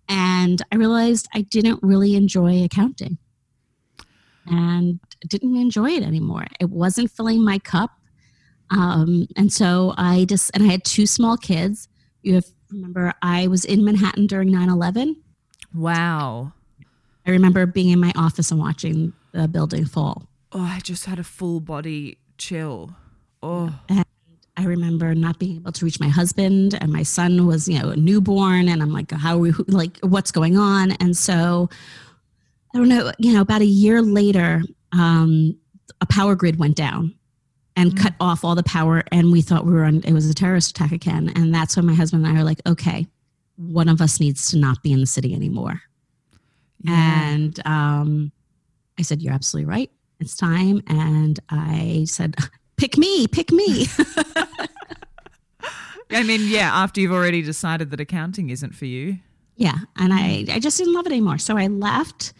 And 0.08 0.62
I 0.70 0.76
realized 0.76 1.28
I 1.34 1.42
didn't 1.42 1.80
really 1.82 2.14
enjoy 2.14 2.62
accounting 2.62 3.18
and 4.46 5.00
didn't 5.26 5.56
enjoy 5.56 5.90
it 5.90 6.02
anymore. 6.02 6.46
It 6.60 6.70
wasn't 6.70 7.10
filling 7.10 7.44
my 7.44 7.58
cup. 7.58 7.90
Um, 8.70 9.26
and 9.36 9.52
so 9.52 9.94
I 9.96 10.26
just, 10.26 10.50
and 10.54 10.62
I 10.62 10.66
had 10.66 10.84
two 10.84 11.06
small 11.06 11.36
kids. 11.36 11.88
You 12.22 12.34
have, 12.34 12.46
remember, 12.70 13.14
I 13.22 13.46
was 13.46 13.64
in 13.64 13.84
Manhattan 13.84 14.26
during 14.26 14.50
9 14.50 14.68
11. 14.68 15.16
Wow. 15.74 16.52
I 17.26 17.30
remember 17.30 17.66
being 17.66 17.90
in 17.90 18.00
my 18.00 18.12
office 18.16 18.50
and 18.50 18.60
watching 18.60 19.12
the 19.32 19.48
building 19.48 19.86
fall. 19.86 20.28
Oh, 20.52 20.60
I 20.60 20.80
just 20.80 21.06
had 21.06 21.18
a 21.18 21.24
full 21.24 21.60
body 21.60 22.18
chill. 22.38 22.94
Oh, 23.42 23.74
I 24.56 24.64
remember 24.64 25.14
not 25.14 25.38
being 25.38 25.56
able 25.56 25.72
to 25.72 25.84
reach 25.84 25.98
my 25.98 26.08
husband, 26.08 26.78
and 26.80 26.92
my 26.92 27.02
son 27.02 27.46
was, 27.46 27.68
you 27.68 27.78
know, 27.78 27.90
a 27.90 27.96
newborn, 27.96 28.68
and 28.68 28.82
I'm 28.82 28.92
like, 28.92 29.10
how 29.10 29.34
are 29.34 29.38
we, 29.38 29.52
like, 29.66 29.98
what's 30.02 30.30
going 30.30 30.56
on? 30.56 30.92
And 30.92 31.16
so, 31.16 31.68
I 32.72 32.78
don't 32.78 32.88
know, 32.88 33.12
you 33.18 33.32
know, 33.32 33.40
about 33.40 33.62
a 33.62 33.66
year 33.66 34.00
later, 34.00 34.62
um, 34.92 35.56
a 36.00 36.06
power 36.06 36.34
grid 36.36 36.58
went 36.58 36.76
down 36.76 37.14
and 37.76 37.96
cut 37.98 38.14
off 38.20 38.44
all 38.44 38.54
the 38.54 38.62
power, 38.62 39.02
and 39.10 39.32
we 39.32 39.42
thought 39.42 39.66
we 39.66 39.72
were 39.72 39.84
on, 39.84 40.02
it 40.04 40.12
was 40.12 40.30
a 40.30 40.34
terrorist 40.34 40.70
attack 40.70 40.92
again. 40.92 41.32
And 41.34 41.52
that's 41.52 41.76
when 41.76 41.86
my 41.86 41.94
husband 41.94 42.24
and 42.24 42.36
I 42.36 42.40
are 42.40 42.44
like, 42.44 42.60
okay, 42.66 43.06
one 43.56 43.88
of 43.88 44.00
us 44.00 44.20
needs 44.20 44.50
to 44.50 44.58
not 44.58 44.82
be 44.82 44.92
in 44.92 45.00
the 45.00 45.06
city 45.06 45.34
anymore. 45.34 45.80
yeah. 46.82 47.30
And 47.30 47.66
um, 47.66 48.32
I 48.98 49.02
said, 49.02 49.22
You're 49.22 49.32
absolutely 49.32 49.70
right. 49.70 49.90
It's 50.20 50.36
time. 50.36 50.82
And 50.86 51.38
I 51.50 52.04
said, 52.08 52.36
Pick 52.76 52.96
me, 52.98 53.26
pick 53.28 53.52
me. 53.52 53.86
I 56.10 56.22
mean, 56.22 56.42
yeah. 56.48 56.70
After 56.72 57.00
you've 57.00 57.12
already 57.12 57.42
decided 57.42 57.90
that 57.90 58.00
accounting 58.00 58.50
isn't 58.50 58.74
for 58.74 58.84
you. 58.84 59.18
yeah. 59.56 59.78
And 59.96 60.12
I, 60.12 60.44
I 60.50 60.58
just 60.60 60.78
didn't 60.78 60.92
love 60.94 61.06
it 61.06 61.12
anymore. 61.12 61.38
So 61.38 61.56
I 61.56 61.66
left 61.68 62.32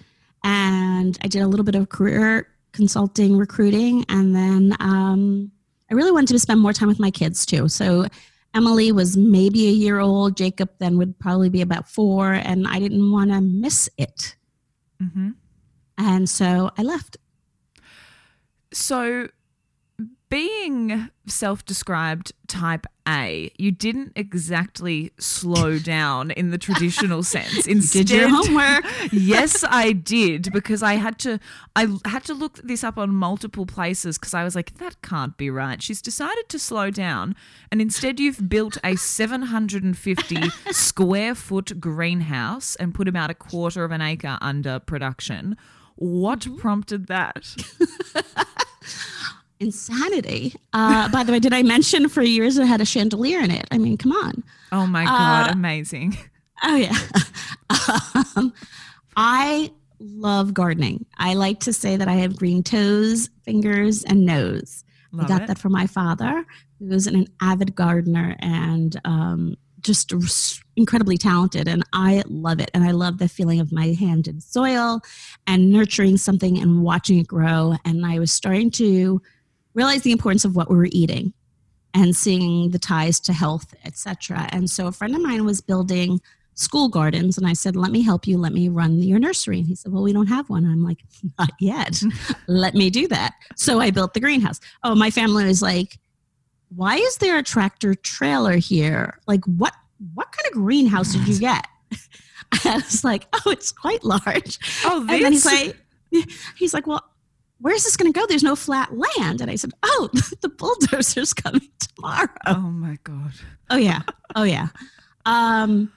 and 0.43 1.19
I 1.23 1.29
did 1.29 1.43
a 1.43 1.47
little 1.49 1.65
bit 1.65 1.75
of 1.75 1.89
career 1.89 2.49
consulting, 2.73 3.37
recruiting. 3.37 4.05
And 4.09 4.35
then 4.35 4.77
um, 4.81 5.51
I 5.91 5.95
really 5.95 6.13
wanted 6.13 6.33
to 6.35 6.39
spend 6.39 6.61
more 6.61 6.73
time 6.73 6.89
with 6.89 7.01
my 7.01 7.11
kids 7.11 7.47
too. 7.47 7.69
So 7.69 8.07
Emily 8.55 8.93
was 8.93 9.17
maybe 9.17 9.67
a 9.69 9.73
year 9.73 9.99
old. 9.99 10.37
Jacob 10.37 10.71
then 10.79 10.99
would 10.99 11.19
probably 11.19 11.49
be 11.49 11.63
about 11.63 11.89
four. 11.89 12.33
And 12.33 12.67
I 12.69 12.79
didn't 12.79 13.11
want 13.11 13.31
to 13.31 13.41
miss 13.41 13.89
it. 13.97 14.37
hmm 15.01 15.31
And 15.99 16.29
so 16.29 16.71
I 16.77 16.83
left. 16.83 17.17
So, 18.73 19.29
being 20.35 21.11
self 21.29 21.65
described 21.65 22.33
type 22.49 22.87
A, 23.09 23.53
you 23.57 23.71
didn't 23.71 24.15
exactly 24.17 25.13
slow 25.17 25.79
down 25.95 26.33
in 26.33 26.51
the 26.51 26.59
traditional 26.59 27.23
sense. 27.37 27.69
Instead, 27.69 28.09
Did 28.09 28.17
your 28.17 28.29
homework. 28.31 28.85
yes, 29.13 29.65
I 29.69 29.93
did 29.93 30.53
because 30.53 30.83
I 30.83 30.95
had 30.95 31.21
to. 31.21 31.39
I 31.77 31.87
had 32.05 32.25
to 32.25 32.35
look 32.35 32.57
this 32.65 32.83
up 32.83 32.99
on 32.99 33.15
multiple 33.15 33.65
places 33.65 34.19
because 34.19 34.35
I 34.35 34.43
was 34.43 34.57
like, 34.57 34.79
that 34.79 35.01
can't 35.03 35.37
be 35.37 35.51
right. 35.51 35.81
She's 35.81 36.03
decided 36.03 36.49
to 36.49 36.59
slow 36.59 36.91
down, 36.91 37.37
and 37.71 37.81
instead, 37.81 38.19
you've 38.19 38.49
built 38.49 38.77
a 38.83 38.97
750 38.97 40.51
square 40.73 41.37
foot 41.37 41.79
greenhouse 41.81 42.75
and 42.75 42.93
put 42.93 43.07
about 43.07 43.31
a 43.31 43.35
quarter 43.35 43.85
of 43.85 43.93
an 43.93 44.01
acre 44.01 44.37
under 44.41 44.81
production. 44.81 45.57
What 45.95 46.41
mm-hmm. 46.41 46.57
prompted 46.57 47.07
that? 47.07 47.55
Insanity. 49.61 50.55
Uh, 50.73 51.09
by 51.11 51.23
the 51.25 51.33
way, 51.33 51.39
did 51.39 51.53
I 51.53 51.63
mention 51.63 52.09
for 52.09 52.23
years 52.23 52.59
it 52.59 52.67
had 52.67 52.81
a 52.81 52.85
chandelier 52.85 53.41
in 53.41 53.51
it? 53.51 53.67
I 53.71 53.79
mean, 53.79 53.97
come 53.97 54.13
on. 54.13 54.43
Oh 54.73 54.87
my 54.87 55.05
god, 55.05 55.49
Uh, 55.49 55.53
amazing. 55.53 56.17
Oh 56.63 56.77
yeah. 56.77 56.97
um, 58.37 58.53
I 59.17 59.71
love 59.99 60.55
gardening. 60.55 61.07
I 61.19 61.35
like 61.35 61.61
to 61.61 61.73
say 61.73 61.97
that 61.97 62.09
I 62.09 62.15
have 62.15 62.37
green 62.37 62.63
toes, 62.63 63.29
fingers, 63.45 64.05
and 64.05 64.25
nose. 64.25 64.85
Love 65.13 65.27
I 65.27 65.29
got 65.29 65.43
it. 65.43 65.49
that 65.49 65.59
from 65.59 65.73
my 65.73 65.87
father, 65.87 66.45
who 66.79 66.87
was 66.87 67.07
an 67.07 67.27
avid 67.41 67.75
gardener 67.75 68.37
and 68.41 69.01
um, 69.05 69.57
just 69.81 70.13
incredibly 70.77 71.17
talented. 71.17 71.69
And 71.69 71.85
I 71.93 72.23
love 72.27 72.61
it. 72.61 72.71
And 72.75 72.83
I 72.83 72.91
love 72.91 73.19
the 73.19 73.29
feeling 73.29 73.61
of 73.61 73.71
my 73.71 73.89
hand 73.93 74.27
in 74.27 74.41
soil 74.41 75.01
and 75.47 75.71
nurturing 75.71 76.17
something 76.17 76.59
and 76.59 76.83
watching 76.83 77.19
it 77.19 77.29
grow. 77.29 77.75
And 77.85 78.05
I 78.05 78.19
was 78.19 78.33
starting 78.33 78.71
to 78.73 79.23
realize 79.75 80.03
the 80.03 80.13
importance 80.13 80.45
of 80.45 80.57
what 80.57 80.71
we 80.71 80.77
were 80.77 80.89
eating 80.91 81.33
and 81.93 82.17
seeing 82.17 82.71
the 82.71 82.79
ties 82.79 83.21
to 83.21 83.33
health, 83.33 83.75
etc. 83.85 84.49
And 84.51 84.69
so 84.69 84.87
a 84.87 84.93
friend 84.93 85.15
of 85.15 85.23
mine 85.23 85.45
was 85.45 85.61
building 85.61 86.21
school 86.55 86.89
gardens 86.89 87.37
and 87.37 87.47
I 87.47 87.53
said, 87.53 87.77
"Let 87.77 87.91
me 87.91 88.03
help 88.03 88.27
you. 88.27 88.39
Let 88.39 88.53
me 88.53 88.69
run 88.69 89.03
your 89.03 89.19
nursery." 89.19 89.59
And 89.59 89.67
he 89.67 89.75
said, 89.75 89.93
"Well, 89.93 90.03
we 90.03 90.13
don't 90.13 90.29
have 90.29 90.49
one." 90.49 90.65
I'm 90.65 90.83
like, 90.83 91.05
"Not 91.39 91.51
yet. 91.61 92.01
Let 92.47 92.75
me 92.75 92.91
do 92.91 93.09
that." 93.09 93.35
So 93.57 93.81
I 93.81 93.91
built 93.91 94.15
the 94.15 94.21
greenhouse. 94.21 94.61
Oh, 94.83 94.95
my 94.95 95.11
family 95.11 95.45
was 95.45 95.63
like, 95.63 95.99
"Why 96.75 96.97
is 96.97 97.17
there 97.19 97.39
a 97.39 97.43
tractor 97.43 97.95
trailer 97.95 98.57
here? 98.57 99.19
Like 99.27 99.45
what 99.45 99.75
what 100.15 100.31
kind 100.33 100.47
of 100.47 100.53
greenhouse 100.53 101.13
did 101.13 101.27
you 101.29 101.39
get?" 101.39 101.67
I 102.65 102.77
was 102.77 103.05
like, 103.05 103.27
"Oh, 103.33 103.51
it's 103.51 103.73
quite 103.73 104.05
large." 104.05 104.59
Oh, 104.85 105.05
this? 105.05 105.15
And 105.15 105.25
then 105.25 105.33
he's 105.33 105.47
like, 105.47 105.77
he's 106.57 106.75
like, 106.75 106.87
well, 106.87 107.05
where's 107.65 107.83
this 107.83 107.97
going 107.97 108.13
to 108.13 108.19
go? 108.19 108.27
There's 108.27 108.43
no 108.43 108.55
flat 108.55 108.95
land. 108.95 109.41
And 109.41 109.51
I 109.51 109.55
said, 109.55 109.71
oh, 109.83 110.11
the 110.43 110.51
bulldozer's 110.51 111.33
coming 111.33 111.67
tomorrow. 111.79 112.29
oh 112.47 112.61
my 112.61 112.99
god. 113.05 113.33
Oh 113.71 113.77
yeah, 113.77 114.03
oh 114.37 114.43
yeah. 114.43 114.69
Um, 115.25 115.91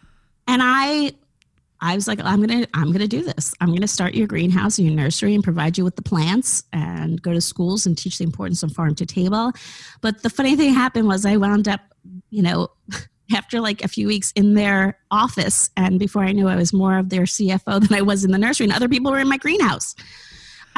and 0.48 0.62
I, 0.64 1.12
I 1.82 1.96
was 1.96 2.08
like, 2.08 2.22
I'm 2.24 2.40
gonna, 2.40 2.68
I'm 2.74 2.94
gonna 2.94 3.08
do 3.08 3.22
this. 3.22 3.54
I'm 3.60 3.74
gonna 3.74 3.88
start 3.88 4.16
your 4.16 4.28
greenhouse 4.28 4.78
and 4.78 4.88
your 4.88 4.96
nursery 4.96 5.36
and 5.36 5.44
provide 5.44 5.78
you 5.78 5.84
with 5.84 5.98
the 5.98 6.02
plants 6.02 6.64
and 6.72 7.22
go 7.22 7.34
to 7.34 7.42
schools 7.42 7.86
and 7.86 7.98
teach 7.98 8.18
the 8.18 8.24
importance 8.24 8.64
of 8.64 8.72
farm 8.72 8.96
to 8.96 9.06
table. 9.06 9.52
But 10.00 10.24
the 10.24 10.30
funny 10.30 10.56
thing 10.56 10.74
happened 10.74 11.08
was 11.10 11.26
I 11.26 11.36
wound 11.36 11.68
up, 11.68 11.82
you 12.30 12.42
know. 12.42 12.70
After 13.36 13.60
like 13.60 13.84
a 13.84 13.90
few 13.90 14.08
weeks 14.08 14.32
in 14.38 14.54
their 14.54 14.98
office, 15.12 15.70
and 15.76 16.00
before 16.00 16.24
I 16.24 16.32
knew 16.32 16.48
I 16.48 16.56
was 16.56 16.72
more 16.72 16.98
of 16.98 17.10
their 17.10 17.24
CFO 17.24 17.86
than 17.86 17.94
I 17.94 18.02
was 18.02 18.24
in 18.24 18.32
the 18.32 18.38
nursery, 18.38 18.64
and 18.68 18.74
other 18.74 18.88
people 18.88 19.12
were 19.12 19.20
in 19.20 19.28
my 19.28 19.36
greenhouse. 19.36 19.96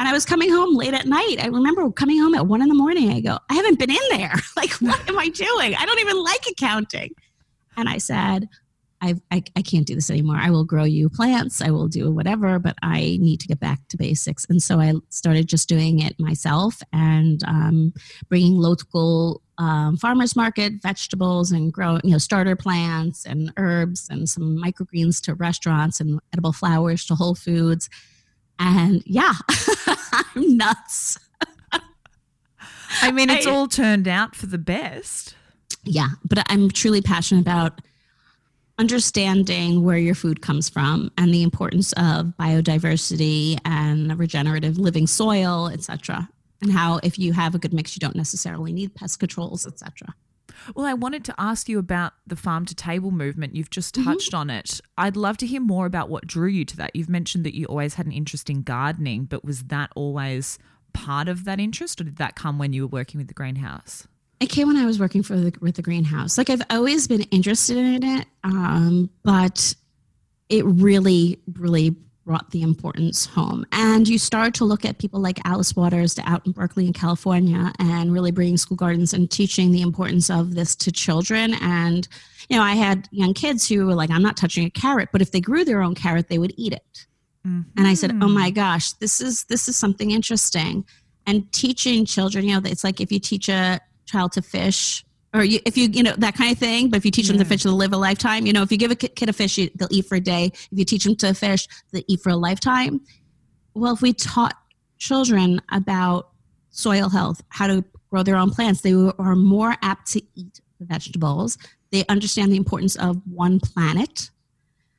And 0.00 0.08
I 0.08 0.12
was 0.14 0.24
coming 0.24 0.48
home 0.48 0.74
late 0.74 0.94
at 0.94 1.04
night. 1.04 1.36
I 1.42 1.48
remember 1.48 1.90
coming 1.90 2.18
home 2.18 2.34
at 2.34 2.46
one 2.46 2.62
in 2.62 2.68
the 2.68 2.74
morning. 2.74 3.10
I 3.10 3.20
go, 3.20 3.36
I 3.50 3.54
haven't 3.54 3.78
been 3.78 3.90
in 3.90 4.08
there. 4.08 4.32
Like, 4.56 4.72
what 4.80 5.06
am 5.10 5.18
I 5.18 5.28
doing? 5.28 5.74
I 5.74 5.84
don't 5.84 5.98
even 6.00 6.22
like 6.22 6.46
accounting. 6.50 7.14
And 7.76 7.86
I 7.86 7.98
said, 7.98 8.48
I, 9.02 9.16
I, 9.30 9.42
I 9.56 9.62
can't 9.62 9.86
do 9.86 9.94
this 9.94 10.08
anymore. 10.08 10.36
I 10.36 10.48
will 10.48 10.64
grow 10.64 10.84
you 10.84 11.10
plants. 11.10 11.60
I 11.60 11.70
will 11.70 11.86
do 11.86 12.10
whatever, 12.10 12.58
but 12.58 12.76
I 12.82 13.18
need 13.20 13.40
to 13.40 13.46
get 13.46 13.60
back 13.60 13.86
to 13.88 13.98
basics. 13.98 14.46
And 14.48 14.62
so 14.62 14.80
I 14.80 14.94
started 15.10 15.48
just 15.48 15.68
doing 15.68 16.00
it 16.00 16.18
myself 16.18 16.80
and 16.94 17.42
um, 17.44 17.92
bringing 18.30 18.56
local 18.56 19.42
um, 19.58 19.98
farmers 19.98 20.34
market 20.34 20.74
vegetables 20.82 21.52
and 21.52 21.70
grow, 21.70 21.98
you 22.04 22.12
know, 22.12 22.18
starter 22.18 22.56
plants 22.56 23.26
and 23.26 23.52
herbs 23.58 24.08
and 24.10 24.30
some 24.30 24.56
microgreens 24.56 25.20
to 25.24 25.34
restaurants 25.34 26.00
and 26.00 26.20
edible 26.32 26.54
flowers 26.54 27.04
to 27.04 27.14
Whole 27.14 27.34
Foods. 27.34 27.90
And 28.60 29.02
yeah, 29.06 29.32
I'm 30.36 30.56
nuts. 30.56 31.18
I 33.02 33.10
mean, 33.10 33.30
it's 33.30 33.46
I- 33.46 33.50
all 33.50 33.66
turned 33.66 34.06
out 34.06 34.36
for 34.36 34.46
the 34.46 34.58
best. 34.58 35.34
Yeah, 35.84 36.08
but 36.28 36.44
I'm 36.50 36.70
truly 36.70 37.00
passionate 37.00 37.40
about 37.40 37.80
understanding 38.78 39.82
where 39.84 39.96
your 39.98 40.14
food 40.14 40.42
comes 40.42 40.68
from 40.68 41.10
and 41.16 41.32
the 41.32 41.42
importance 41.42 41.92
of 41.94 42.34
biodiversity 42.38 43.58
and 43.64 44.18
regenerative 44.18 44.78
living 44.78 45.06
soil, 45.06 45.68
etc. 45.68 46.28
And 46.60 46.70
how 46.70 47.00
if 47.02 47.18
you 47.18 47.32
have 47.32 47.54
a 47.54 47.58
good 47.58 47.72
mix, 47.72 47.96
you 47.96 48.00
don't 48.00 48.16
necessarily 48.16 48.72
need 48.72 48.94
pest 48.94 49.18
controls, 49.20 49.66
etc. 49.66 50.14
Well, 50.74 50.86
I 50.86 50.94
wanted 50.94 51.24
to 51.26 51.34
ask 51.38 51.68
you 51.68 51.78
about 51.78 52.12
the 52.26 52.36
farm 52.36 52.64
to 52.66 52.74
table 52.74 53.10
movement. 53.10 53.54
You've 53.56 53.70
just 53.70 53.94
Mm-hmm. 53.94 54.04
touched 54.08 54.34
on 54.34 54.50
it. 54.50 54.80
I'd 54.98 55.16
love 55.16 55.36
to 55.38 55.46
hear 55.46 55.60
more 55.60 55.86
about 55.86 56.08
what 56.08 56.26
drew 56.26 56.48
you 56.48 56.64
to 56.66 56.76
that. 56.76 56.94
You've 56.94 57.08
mentioned 57.08 57.44
that 57.44 57.56
you 57.56 57.66
always 57.66 57.94
had 57.94 58.06
an 58.06 58.12
interest 58.12 58.48
in 58.50 58.62
gardening, 58.62 59.24
but 59.24 59.44
was 59.44 59.64
that 59.64 59.90
always 59.96 60.58
part 60.92 61.28
of 61.28 61.44
that 61.44 61.60
interest, 61.60 62.00
or 62.00 62.04
did 62.04 62.16
that 62.16 62.34
come 62.36 62.58
when 62.58 62.72
you 62.72 62.82
were 62.82 62.88
working 62.88 63.18
with 63.18 63.28
the 63.28 63.34
greenhouse? 63.34 64.06
It 64.40 64.48
came 64.48 64.68
when 64.68 64.76
I 64.76 64.86
was 64.86 64.98
working 64.98 65.22
for 65.22 65.36
the 65.36 65.52
with 65.60 65.74
the 65.76 65.82
greenhouse. 65.82 66.38
Like 66.38 66.48
I've 66.50 66.62
always 66.70 67.06
been 67.06 67.22
interested 67.24 67.76
in 67.76 68.02
it, 68.02 68.26
um, 68.44 69.10
but 69.22 69.74
it 70.48 70.64
really, 70.64 71.38
really 71.54 71.94
brought 72.30 72.52
the 72.52 72.62
importance 72.62 73.26
home. 73.26 73.66
And 73.72 74.06
you 74.06 74.16
start 74.16 74.54
to 74.54 74.64
look 74.64 74.84
at 74.84 74.98
people 74.98 75.20
like 75.20 75.40
Alice 75.44 75.74
Waters 75.74 76.16
out 76.22 76.46
in 76.46 76.52
Berkeley 76.52 76.86
in 76.86 76.92
California 76.92 77.72
and 77.80 78.12
really 78.12 78.30
bringing 78.30 78.56
school 78.56 78.76
gardens 78.76 79.12
and 79.12 79.28
teaching 79.28 79.72
the 79.72 79.82
importance 79.82 80.30
of 80.30 80.54
this 80.54 80.76
to 80.76 80.92
children. 80.92 81.54
And, 81.60 82.06
you 82.48 82.56
know, 82.56 82.62
I 82.62 82.74
had 82.74 83.08
young 83.10 83.34
kids 83.34 83.68
who 83.68 83.84
were 83.84 83.96
like, 83.96 84.12
I'm 84.12 84.22
not 84.22 84.36
touching 84.36 84.64
a 84.64 84.70
carrot, 84.70 85.08
but 85.10 85.20
if 85.20 85.32
they 85.32 85.40
grew 85.40 85.64
their 85.64 85.82
own 85.82 85.96
carrot, 85.96 86.28
they 86.28 86.38
would 86.38 86.54
eat 86.56 86.72
it. 86.72 87.06
Mm-hmm. 87.44 87.62
And 87.76 87.88
I 87.88 87.94
said, 87.94 88.12
Oh 88.22 88.28
my 88.28 88.50
gosh, 88.50 88.92
this 88.92 89.20
is 89.20 89.42
this 89.46 89.66
is 89.66 89.76
something 89.76 90.12
interesting. 90.12 90.84
And 91.26 91.50
teaching 91.50 92.04
children, 92.04 92.44
you 92.44 92.54
know, 92.54 92.62
it's 92.64 92.84
like 92.84 93.00
if 93.00 93.10
you 93.10 93.18
teach 93.18 93.48
a 93.48 93.80
child 94.06 94.30
to 94.32 94.42
fish 94.42 95.04
or 95.34 95.44
you, 95.44 95.60
if 95.64 95.76
you 95.76 95.88
you 95.88 96.02
know 96.02 96.14
that 96.18 96.34
kind 96.34 96.52
of 96.52 96.58
thing 96.58 96.88
but 96.88 96.96
if 96.96 97.04
you 97.04 97.10
teach 97.10 97.26
yeah. 97.26 97.32
them 97.32 97.38
to 97.38 97.44
fish 97.44 97.62
they'll 97.62 97.74
live 97.74 97.92
a 97.92 97.96
lifetime 97.96 98.46
you 98.46 98.52
know 98.52 98.62
if 98.62 98.72
you 98.72 98.78
give 98.78 98.90
a 98.90 98.96
kid 98.96 99.28
a 99.28 99.32
fish 99.32 99.56
they'll 99.56 99.88
eat 99.90 100.06
for 100.06 100.16
a 100.16 100.20
day 100.20 100.50
if 100.54 100.68
you 100.78 100.84
teach 100.84 101.04
them 101.04 101.16
to 101.16 101.32
fish 101.34 101.68
they'll 101.92 102.02
eat 102.08 102.20
for 102.20 102.30
a 102.30 102.36
lifetime 102.36 103.00
well 103.74 103.94
if 103.94 104.02
we 104.02 104.12
taught 104.12 104.56
children 104.98 105.60
about 105.70 106.30
soil 106.70 107.08
health 107.08 107.42
how 107.48 107.66
to 107.66 107.84
grow 108.10 108.22
their 108.22 108.36
own 108.36 108.50
plants 108.50 108.80
they 108.80 108.92
are 108.92 109.36
more 109.36 109.76
apt 109.82 110.10
to 110.10 110.22
eat 110.34 110.60
the 110.78 110.86
vegetables 110.86 111.58
they 111.90 112.04
understand 112.08 112.52
the 112.52 112.56
importance 112.56 112.96
of 112.96 113.20
one 113.26 113.60
planet 113.60 114.30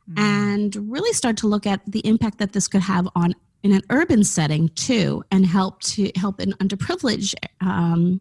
mm. 0.10 0.20
and 0.20 0.76
really 0.92 1.14
start 1.14 1.38
to 1.38 1.48
look 1.48 1.66
at 1.66 1.82
the 1.86 2.00
impact 2.00 2.38
that 2.38 2.54
this 2.54 2.68
could 2.68 2.82
have 2.82 3.08
on 3.16 3.34
in 3.64 3.74
an 3.74 3.82
urban 3.90 4.24
setting 4.24 4.70
too 4.70 5.24
and 5.32 5.46
help 5.46 5.80
to 5.82 6.12
help 6.16 6.40
in 6.40 6.52
underprivileged 6.54 7.36
um, 7.62 8.20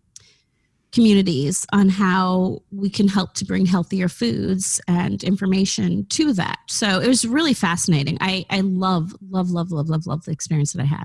communities 0.93 1.67
on 1.73 1.89
how 1.89 2.63
we 2.71 2.91
can 2.91 3.09
help 3.09 3.35
to 3.35 3.45
bring 3.45 3.67
healthier 3.67 4.09
foods 4.09 4.81
and 4.89 5.23
information 5.23 6.05
to 6.07 6.33
that. 6.33 6.59
So 6.67 7.01
it 7.01 7.07
was 7.07 7.25
really 7.25 7.55
fascinating. 7.55 8.19
I, 8.21 8.45
I 8.51 8.61
love, 8.61 9.15
love, 9.29 9.51
love, 9.51 9.71
love, 9.71 9.89
love, 9.89 10.07
love 10.07 10.25
the 10.25 10.33
experience 10.33 10.73
that 10.73 10.83
I 10.83 10.87
had. 10.87 11.05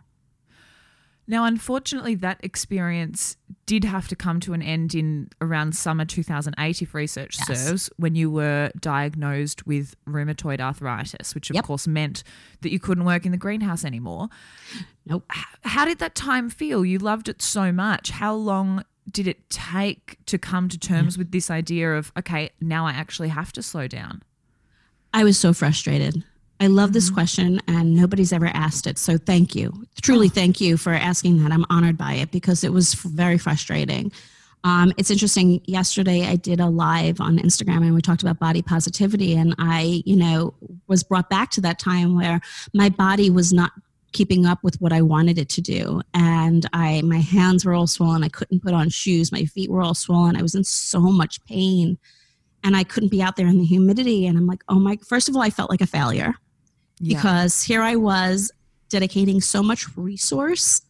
Now, 1.27 1.45
unfortunately, 1.45 2.13
that 2.15 2.39
experience 2.43 3.35
did 3.65 3.83
have 3.83 4.07
to 4.09 4.15
come 4.15 4.39
to 4.41 4.53
an 4.53 4.61
end 4.61 4.93
in 4.93 5.29
around 5.41 5.75
summer 5.75 6.05
2008, 6.05 6.83
if 6.83 6.93
research 6.93 7.37
yes. 7.49 7.65
serves, 7.65 7.89
when 7.97 8.13
you 8.13 8.29
were 8.29 8.69
diagnosed 8.79 9.65
with 9.65 9.95
rheumatoid 10.07 10.59
arthritis, 10.59 11.33
which 11.33 11.49
of 11.49 11.55
yep. 11.55 11.65
course 11.65 11.87
meant 11.87 12.23
that 12.61 12.71
you 12.71 12.79
couldn't 12.79 13.05
work 13.05 13.25
in 13.25 13.31
the 13.31 13.39
greenhouse 13.39 13.83
anymore. 13.83 14.27
Nope. 15.07 15.25
How 15.63 15.85
did 15.85 15.97
that 15.97 16.13
time 16.13 16.49
feel? 16.49 16.85
You 16.85 16.99
loved 16.99 17.27
it 17.27 17.41
so 17.41 17.71
much. 17.71 18.11
How 18.11 18.35
long 18.35 18.83
did 19.12 19.27
it 19.27 19.50
take 19.50 20.17
to 20.25 20.38
come 20.38 20.67
to 20.69 20.77
terms 20.77 21.17
with 21.17 21.31
this 21.31 21.51
idea 21.51 21.93
of 21.95 22.12
okay 22.17 22.50
now 22.59 22.85
i 22.85 22.91
actually 22.91 23.29
have 23.29 23.51
to 23.53 23.62
slow 23.62 23.88
down? 23.88 24.21
I 25.13 25.24
was 25.24 25.38
so 25.38 25.53
frustrated. 25.53 26.24
I 26.59 26.67
love 26.67 26.93
this 26.93 27.05
mm-hmm. 27.05 27.15
question 27.15 27.62
and 27.67 27.95
nobody's 27.95 28.33
ever 28.33 28.47
asked 28.47 28.88
it. 28.88 28.97
So 28.97 29.17
thank 29.17 29.55
you. 29.55 29.74
Truly 30.01 30.27
oh. 30.27 30.29
thank 30.29 30.62
you 30.62 30.77
for 30.77 30.91
asking 30.91 31.41
that. 31.43 31.51
I'm 31.51 31.65
honored 31.69 31.97
by 31.97 32.13
it 32.13 32.31
because 32.31 32.63
it 32.63 32.74
was 32.74 32.93
very 32.93 33.38
frustrating. 33.38 34.12
Um, 34.63 34.93
it's 34.97 35.12
interesting. 35.12 35.62
Yesterday 35.65 36.25
i 36.25 36.35
did 36.35 36.59
a 36.59 36.67
live 36.67 37.21
on 37.21 37.38
instagram 37.38 37.77
and 37.77 37.93
we 37.93 38.01
talked 38.01 38.24
about 38.24 38.39
body 38.39 38.62
positivity 38.62 39.35
and 39.35 39.55
i 39.59 40.01
you 40.05 40.15
know 40.15 40.53
was 40.88 41.03
brought 41.03 41.29
back 41.29 41.51
to 41.51 41.62
that 41.62 41.77
time 41.77 42.15
where 42.15 42.41
my 42.74 42.89
body 42.89 43.29
was 43.29 43.53
not 43.53 43.72
keeping 44.15 44.45
up 44.45 44.63
with 44.63 44.79
what 44.79 44.93
I 44.93 45.01
wanted 45.01 45.37
it 45.37 45.49
to 45.49 45.61
do. 45.61 46.01
And 46.13 46.65
I 46.71 47.01
my 47.01 47.19
hands 47.19 47.65
were 47.65 47.73
all 47.73 47.85
swollen. 47.85 48.23
I 48.23 48.29
couldn't 48.29 48.63
put 48.63 48.73
on 48.73 48.89
shoes. 48.89 49.31
My 49.31 49.43
feet 49.43 49.69
were 49.69 49.81
all 49.81 49.93
swollen. 49.93 50.37
I 50.37 50.41
was 50.41 50.55
in 50.55 50.63
so 50.63 50.99
much 51.01 51.43
pain. 51.45 51.97
And 52.63 52.75
I 52.75 52.83
couldn't 52.83 53.09
be 53.09 53.21
out 53.21 53.35
there 53.35 53.45
in 53.45 53.59
the 53.59 53.65
humidity. 53.65 54.25
And 54.25 54.37
I'm 54.37 54.47
like, 54.47 54.63
oh 54.69 54.79
my 54.79 54.97
first 55.05 55.27
of 55.27 55.35
all, 55.35 55.41
I 55.41 55.49
felt 55.49 55.69
like 55.69 55.81
a 55.81 55.85
failure. 55.85 56.33
Yeah. 56.99 57.17
Because 57.17 57.61
here 57.61 57.81
I 57.81 57.97
was 57.97 58.51
dedicating 58.89 59.41
so 59.41 59.61
much 59.61 59.85
resource 59.97 60.81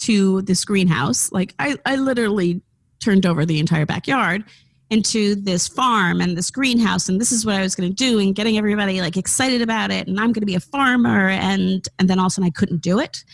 to 0.00 0.42
this 0.42 0.64
greenhouse. 0.64 1.32
Like 1.32 1.54
I, 1.58 1.78
I 1.86 1.96
literally 1.96 2.60
turned 3.00 3.24
over 3.24 3.46
the 3.46 3.58
entire 3.58 3.86
backyard 3.86 4.44
into 4.94 5.34
this 5.34 5.66
farm 5.66 6.20
and 6.20 6.36
this 6.36 6.50
greenhouse 6.50 7.08
and 7.08 7.20
this 7.20 7.32
is 7.32 7.44
what 7.44 7.56
I 7.56 7.62
was 7.62 7.74
going 7.74 7.88
to 7.88 7.94
do 7.94 8.20
and 8.20 8.34
getting 8.34 8.56
everybody 8.56 9.00
like 9.00 9.16
excited 9.16 9.60
about 9.60 9.90
it 9.90 10.06
and 10.06 10.18
I'm 10.18 10.32
going 10.32 10.42
to 10.42 10.46
be 10.46 10.54
a 10.54 10.60
farmer 10.60 11.28
and 11.28 11.86
and 11.98 12.08
then 12.08 12.18
all 12.18 12.26
of 12.26 12.30
a 12.30 12.34
sudden 12.34 12.46
I 12.46 12.50
couldn't 12.50 12.80
do 12.80 12.98
it. 13.00 13.24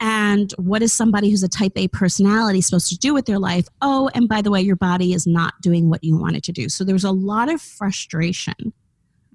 And 0.00 0.52
what 0.58 0.82
is 0.82 0.92
somebody 0.92 1.30
who's 1.30 1.42
a 1.42 1.48
type 1.48 1.72
A 1.76 1.88
personality 1.88 2.60
supposed 2.60 2.88
to 2.88 2.96
do 2.96 3.14
with 3.14 3.26
their 3.26 3.38
life? 3.38 3.66
Oh, 3.82 4.08
and 4.14 4.28
by 4.28 4.42
the 4.42 4.50
way, 4.50 4.60
your 4.60 4.76
body 4.76 5.12
is 5.12 5.26
not 5.26 5.54
doing 5.60 5.90
what 5.90 6.04
you 6.04 6.16
want 6.16 6.36
it 6.36 6.44
to 6.44 6.52
do. 6.52 6.68
So 6.68 6.84
there 6.84 6.94
was 6.94 7.04
a 7.04 7.10
lot 7.10 7.50
of 7.52 7.60
frustration. 7.60 8.72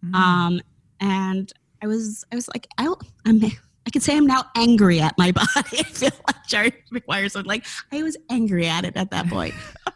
Mm. 0.05 0.15
Um, 0.15 0.61
and 1.01 1.51
I 1.81 1.87
was 1.87 2.23
I 2.31 2.35
was 2.35 2.47
like, 2.47 2.67
I, 2.77 2.93
I'm 3.25 3.41
I 3.43 3.89
could 3.91 4.03
say 4.03 4.15
I'm 4.15 4.25
now 4.25 4.45
angry 4.55 5.01
at 5.01 5.17
my 5.17 5.31
body. 5.33 5.79
I 5.79 5.83
feel 5.83 6.11
like 6.27 6.47
Jerry 6.47 6.73
Maguire 6.91 7.27
so 7.27 7.41
like 7.41 7.65
I 7.91 8.01
was 8.01 8.15
angry 8.29 8.67
at 8.67 8.85
it 8.85 8.95
at 8.95 9.11
that 9.11 9.27
point. 9.27 9.53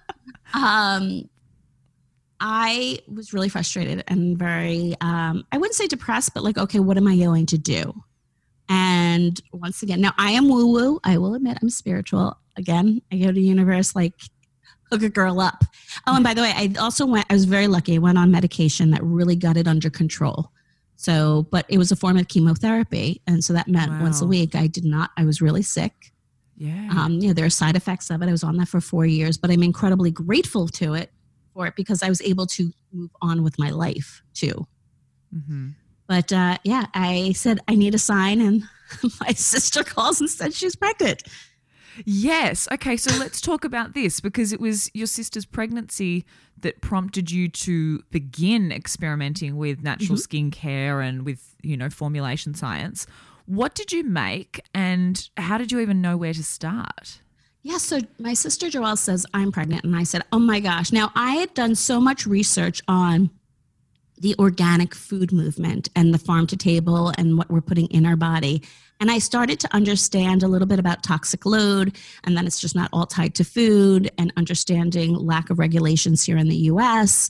um, 0.54 1.30
I 2.40 3.00
was 3.08 3.34
really 3.34 3.50
frustrated 3.50 4.04
and 4.08 4.38
very, 4.38 4.96
um, 5.02 5.46
I 5.52 5.58
wouldn't 5.58 5.76
say 5.76 5.88
depressed, 5.88 6.34
but 6.34 6.44
like, 6.44 6.58
okay, 6.58 6.80
what 6.80 6.98
am 6.98 7.08
I 7.08 7.18
going 7.18 7.46
to 7.48 7.58
do? 7.58 7.94
And 8.70 9.40
once 9.54 9.82
again, 9.82 10.02
now 10.02 10.14
I 10.18 10.32
am 10.32 10.50
woo 10.50 10.72
woo. 10.72 11.00
I 11.04 11.18
will 11.18 11.36
admit 11.36 11.58
I'm 11.62 11.70
spiritual. 11.70 12.38
Again, 12.58 13.02
I 13.12 13.18
go 13.18 13.28
to 13.28 13.32
the 13.34 13.42
universe 13.42 13.96
like 13.96 14.14
hook 14.92 15.04
a 15.04 15.10
girl 15.10 15.40
up. 15.40 15.64
Oh, 16.06 16.16
and 16.16 16.24
by 16.24 16.34
the 16.34 16.42
way, 16.42 16.54
I 16.56 16.74
also 16.80 17.06
went, 17.06 17.26
I 17.30 17.34
was 17.34 17.46
very 17.46 17.68
lucky. 17.68 17.96
I 17.96 18.00
went 18.00 18.18
on 18.18 18.32
medication 18.32 18.92
that 18.92 19.04
really 19.04 19.36
got 19.36 19.58
it 19.58 19.68
under 19.68 19.90
control. 19.90 20.52
So, 20.96 21.48
but 21.52 21.66
it 21.70 21.78
was 21.78 21.92
a 21.92 21.96
form 21.96 22.18
of 22.18 22.28
chemotherapy. 22.28 23.22
And 23.28 23.44
so 23.44 23.54
that 23.54 23.68
meant 23.68 23.92
wow. 23.92 24.02
once 24.02 24.22
a 24.22 24.28
week 24.28 24.56
I 24.56 24.68
did 24.68 24.86
not, 24.86 25.12
I 25.18 25.26
was 25.26 25.42
really 25.42 25.62
sick. 25.62 25.94
Yeah. 26.58 26.90
Um, 26.98 27.14
you 27.14 27.28
know, 27.28 27.34
there 27.34 27.46
are 27.46 27.52
side 27.52 27.76
effects 27.76 28.10
of 28.10 28.22
it. 28.22 28.28
I 28.28 28.32
was 28.32 28.44
on 28.44 28.58
that 28.58 28.68
for 28.68 28.82
four 28.82 29.06
years, 29.06 29.38
but 29.38 29.52
I'm 29.52 29.62
incredibly 29.62 30.10
grateful 30.10 30.68
to 30.70 30.96
it 30.96 31.12
for 31.58 31.66
it 31.66 31.76
because 31.76 32.04
I 32.04 32.10
was 32.10 32.22
able 32.22 32.46
to 32.46 32.72
move 32.94 33.10
on 33.20 33.44
with 33.44 33.58
my 33.58 33.72
life 33.72 34.22
too. 34.34 34.68
Mm-hmm. 35.36 35.70
But 36.08 36.32
uh, 36.32 36.58
yeah, 36.64 36.86
I 36.94 37.34
said 37.34 37.60
I 37.68 37.76
need 37.76 37.96
a 37.96 38.00
sign, 38.00 38.40
and 38.40 38.64
my 39.20 39.32
sister 39.34 39.84
calls 39.84 40.22
and 40.22 40.30
said 40.30 40.54
she's 40.54 40.76
pregnant. 40.76 41.24
Yes. 42.06 42.68
Okay. 42.72 42.96
So 42.96 43.16
let's 43.20 43.42
talk 43.42 43.66
about 43.66 43.94
this 43.94 44.20
because 44.20 44.54
it 44.54 44.62
was 44.62 44.92
your 44.94 45.08
sister's 45.08 45.46
pregnancy 45.46 46.26
that 46.60 46.82
prompted 46.82 47.32
you 47.32 47.50
to 47.50 48.04
begin 48.12 48.72
experimenting 48.72 49.58
with 49.58 49.82
natural 49.82 50.18
mm-hmm. 50.18 50.50
skincare 50.50 51.06
and 51.06 51.26
with, 51.26 51.56
you 51.64 51.76
know, 51.76 51.90
formulation 51.90 52.54
science. 52.54 53.08
What 53.46 53.74
did 53.74 53.92
you 53.92 54.04
make 54.04 54.62
and 54.76 55.28
how 55.38 55.58
did 55.58 55.72
you 55.72 55.80
even 55.80 56.02
know 56.02 56.18
where 56.18 56.34
to 56.34 56.44
start? 56.44 57.22
Yeah, 57.68 57.80
so 57.80 58.00
my 58.18 58.34
sister 58.34 58.68
Joelle 58.68 58.98
says 58.98 59.26
I'm 59.34 59.52
pregnant, 59.52 59.84
and 59.84 59.94
I 59.94 60.04
said, 60.04 60.24
"Oh 60.32 60.40
my 60.40 60.62
gosh!" 60.62 60.94
Now 60.94 61.12
I 61.16 61.32
had 61.32 61.54
done 61.54 61.76
so 61.76 62.00
much 62.00 62.26
research 62.26 62.82
on 62.88 63.30
the 64.18 64.36
organic 64.40 64.96
food 64.96 65.34
movement 65.34 65.90
and 65.94 66.14
the 66.14 66.18
farm 66.18 66.48
to 66.48 66.56
table 66.56 67.12
and 67.18 67.38
what 67.38 67.52
we're 67.52 67.60
putting 67.60 67.88
in 67.88 68.06
our 68.06 68.16
body. 68.16 68.64
And 69.02 69.12
I 69.12 69.20
started 69.20 69.60
to 69.60 69.76
understand 69.76 70.44
a 70.44 70.48
little 70.48 70.66
bit 70.66 70.80
about 70.80 71.04
toxic 71.04 71.46
load, 71.46 71.98
and 72.24 72.38
then 72.38 72.48
it's 72.48 72.62
just 72.62 72.74
not 72.74 72.90
all 72.94 73.06
tied 73.06 73.36
to 73.36 73.44
food, 73.44 74.12
and 74.18 74.32
understanding 74.38 75.14
lack 75.16 75.50
of 75.50 75.60
regulations 75.60 76.24
here 76.24 76.38
in 76.38 76.48
the 76.48 76.72
US. 76.72 77.30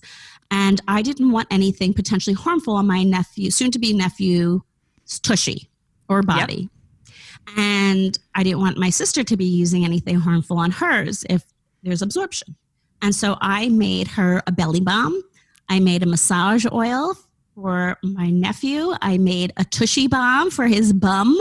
And 0.51 0.79
I 0.87 1.01
didn't 1.01 1.31
want 1.31 1.47
anything 1.49 1.95
potentially 1.95 2.35
harmful 2.35 2.75
on 2.75 2.85
my 2.85 3.01
nephew, 3.01 3.49
soon 3.49 3.71
to 3.71 3.79
be 3.79 3.91
nephew, 3.91 4.61
tushy 5.23 5.71
or 6.07 6.21
body. 6.21 6.61
Yep. 6.61 6.76
And 7.55 8.17
I 8.35 8.43
didn't 8.43 8.59
want 8.59 8.77
my 8.77 8.89
sister 8.89 9.23
to 9.23 9.37
be 9.37 9.45
using 9.45 9.85
anything 9.85 10.19
harmful 10.19 10.57
on 10.57 10.71
hers 10.71 11.23
if 11.29 11.43
there's 11.83 12.01
absorption. 12.01 12.55
And 13.01 13.13
so 13.15 13.37
I 13.41 13.69
made 13.69 14.07
her 14.09 14.41
a 14.47 14.51
belly 14.51 14.81
balm. 14.81 15.21
I 15.69 15.79
made 15.79 16.03
a 16.03 16.07
massage 16.07 16.65
oil 16.71 17.15
for 17.55 17.97
my 18.03 18.29
nephew. 18.29 18.93
I 19.01 19.17
made 19.17 19.53
a 19.57 19.65
tushy 19.65 20.07
balm 20.07 20.51
for 20.51 20.67
his 20.67 20.93
bum. 20.93 21.37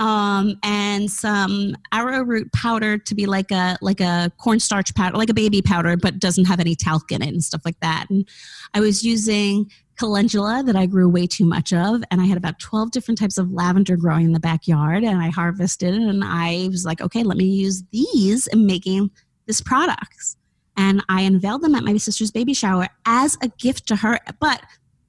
Um, 0.00 0.58
and 0.62 1.10
some 1.10 1.76
arrowroot 1.92 2.50
powder 2.52 2.96
to 2.96 3.14
be 3.14 3.26
like 3.26 3.50
a 3.50 3.76
like 3.82 4.00
a 4.00 4.32
cornstarch 4.38 4.94
powder, 4.94 5.16
like 5.16 5.28
a 5.28 5.34
baby 5.34 5.60
powder, 5.60 5.94
but 5.96 6.18
doesn't 6.18 6.46
have 6.46 6.58
any 6.58 6.74
talc 6.74 7.12
in 7.12 7.22
it 7.22 7.28
and 7.28 7.44
stuff 7.44 7.60
like 7.66 7.78
that. 7.80 8.06
And 8.08 8.26
I 8.72 8.80
was 8.80 9.04
using 9.04 9.70
calendula 10.00 10.62
that 10.64 10.74
I 10.74 10.86
grew 10.86 11.06
way 11.06 11.26
too 11.26 11.44
much 11.44 11.74
of. 11.74 12.02
And 12.10 12.22
I 12.22 12.24
had 12.24 12.38
about 12.38 12.58
12 12.58 12.90
different 12.90 13.20
types 13.20 13.36
of 13.36 13.52
lavender 13.52 13.98
growing 13.98 14.24
in 14.24 14.32
the 14.32 14.40
backyard. 14.40 15.04
And 15.04 15.20
I 15.20 15.28
harvested 15.28 15.94
it 15.94 16.00
and 16.00 16.24
I 16.24 16.68
was 16.70 16.86
like, 16.86 17.02
okay, 17.02 17.22
let 17.22 17.36
me 17.36 17.44
use 17.44 17.84
these 17.92 18.46
in 18.46 18.64
making 18.64 19.10
this 19.46 19.60
products. 19.60 20.38
And 20.78 21.04
I 21.10 21.20
unveiled 21.20 21.60
them 21.60 21.74
at 21.74 21.84
my 21.84 21.98
sister's 21.98 22.30
baby 22.30 22.54
shower 22.54 22.88
as 23.04 23.36
a 23.42 23.48
gift 23.48 23.86
to 23.88 23.96
her. 23.96 24.18
But 24.40 24.62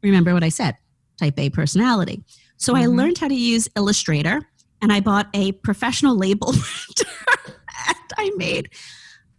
remember 0.04 0.34
what 0.34 0.44
I 0.44 0.50
said 0.50 0.76
type 1.18 1.40
A 1.40 1.50
personality. 1.50 2.22
So 2.58 2.74
mm-hmm. 2.74 2.84
I 2.84 2.86
learned 2.88 3.18
how 3.18 3.30
to 3.30 3.36
use 3.36 3.70
Illustrator 3.78 4.42
and 4.82 4.92
I 4.92 5.00
bought 5.00 5.28
a 5.34 5.52
professional 5.52 6.18
label 6.18 6.50
and 7.88 7.98
I 8.18 8.32
made, 8.36 8.70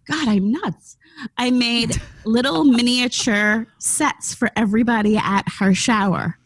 God, 0.06 0.28
I'm 0.28 0.52
nuts. 0.52 0.96
I 1.36 1.50
made 1.50 2.00
little 2.24 2.64
miniature 2.64 3.66
sets 3.78 4.34
for 4.34 4.50
everybody 4.56 5.16
at 5.16 5.44
her 5.58 5.74
shower. 5.74 6.38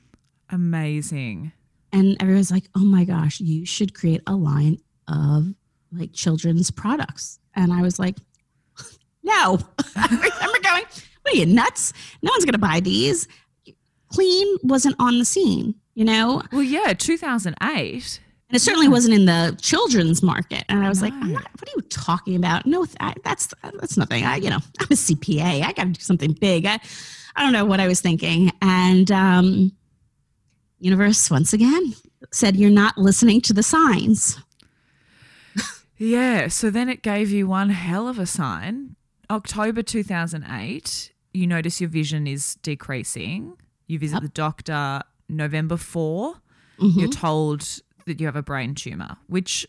Amazing. 0.50 1.52
And 1.92 2.16
everyone's 2.20 2.50
like, 2.50 2.64
oh 2.74 2.84
my 2.84 3.04
gosh, 3.04 3.40
you 3.40 3.64
should 3.64 3.94
create 3.94 4.22
a 4.26 4.34
line 4.34 4.78
of 5.08 5.54
like 5.92 6.12
children's 6.12 6.70
products. 6.70 7.38
And 7.54 7.72
I 7.72 7.82
was 7.82 7.98
like, 7.98 8.16
no. 9.22 9.58
I 9.96 10.06
remember 10.10 10.58
going, 10.62 10.84
what 11.22 11.34
are 11.34 11.36
you 11.36 11.46
nuts? 11.46 11.92
No 12.22 12.30
one's 12.32 12.44
going 12.44 12.52
to 12.52 12.58
buy 12.58 12.80
these. 12.80 13.28
Clean 14.08 14.58
wasn't 14.62 14.96
on 14.98 15.18
the 15.18 15.24
scene, 15.24 15.74
you 15.94 16.04
know? 16.04 16.42
Well, 16.52 16.62
yeah, 16.62 16.92
2008. 16.92 18.20
And 18.48 18.56
it 18.56 18.60
certainly 18.60 18.86
wasn't 18.86 19.14
in 19.14 19.24
the 19.24 19.58
children's 19.60 20.22
market. 20.22 20.64
And 20.68 20.84
I 20.84 20.88
was 20.88 21.02
like, 21.02 21.14
not, 21.14 21.42
what 21.42 21.68
are 21.68 21.72
you 21.74 21.82
talking 21.82 22.36
about? 22.36 22.64
No, 22.64 22.86
that's, 23.24 23.52
that's 23.62 23.96
nothing. 23.96 24.24
I, 24.24 24.36
you 24.36 24.50
know, 24.50 24.60
I'm 24.80 24.86
a 24.90 24.94
CPA. 24.94 25.62
I 25.62 25.72
got 25.72 25.84
to 25.84 25.90
do 25.90 26.00
something 26.00 26.32
big. 26.32 26.64
I, 26.64 26.78
I 27.34 27.42
don't 27.42 27.52
know 27.52 27.64
what 27.64 27.80
I 27.80 27.88
was 27.88 28.00
thinking. 28.00 28.52
And, 28.62 29.10
um, 29.10 29.72
universe 30.78 31.30
once 31.30 31.52
again 31.52 31.94
said, 32.32 32.56
you're 32.56 32.70
not 32.70 32.96
listening 32.98 33.40
to 33.40 33.52
the 33.52 33.62
signs. 33.62 34.38
yeah. 35.98 36.48
So 36.48 36.70
then 36.70 36.88
it 36.88 37.02
gave 37.02 37.30
you 37.30 37.46
one 37.46 37.70
hell 37.70 38.08
of 38.08 38.18
a 38.18 38.26
sign. 38.26 38.96
October 39.28 39.82
2008, 39.82 41.12
you 41.34 41.46
notice 41.46 41.80
your 41.80 41.90
vision 41.90 42.26
is 42.26 42.56
decreasing. 42.56 43.56
You 43.86 43.98
visit 43.98 44.16
yep. 44.16 44.22
the 44.22 44.28
doctor 44.28 45.02
November 45.28 45.76
4. 45.76 46.34
Mm-hmm. 46.78 47.00
You're 47.00 47.10
told 47.10 47.80
that 48.06 48.20
you 48.20 48.26
have 48.26 48.36
a 48.36 48.42
brain 48.42 48.74
tumor, 48.74 49.16
which 49.26 49.66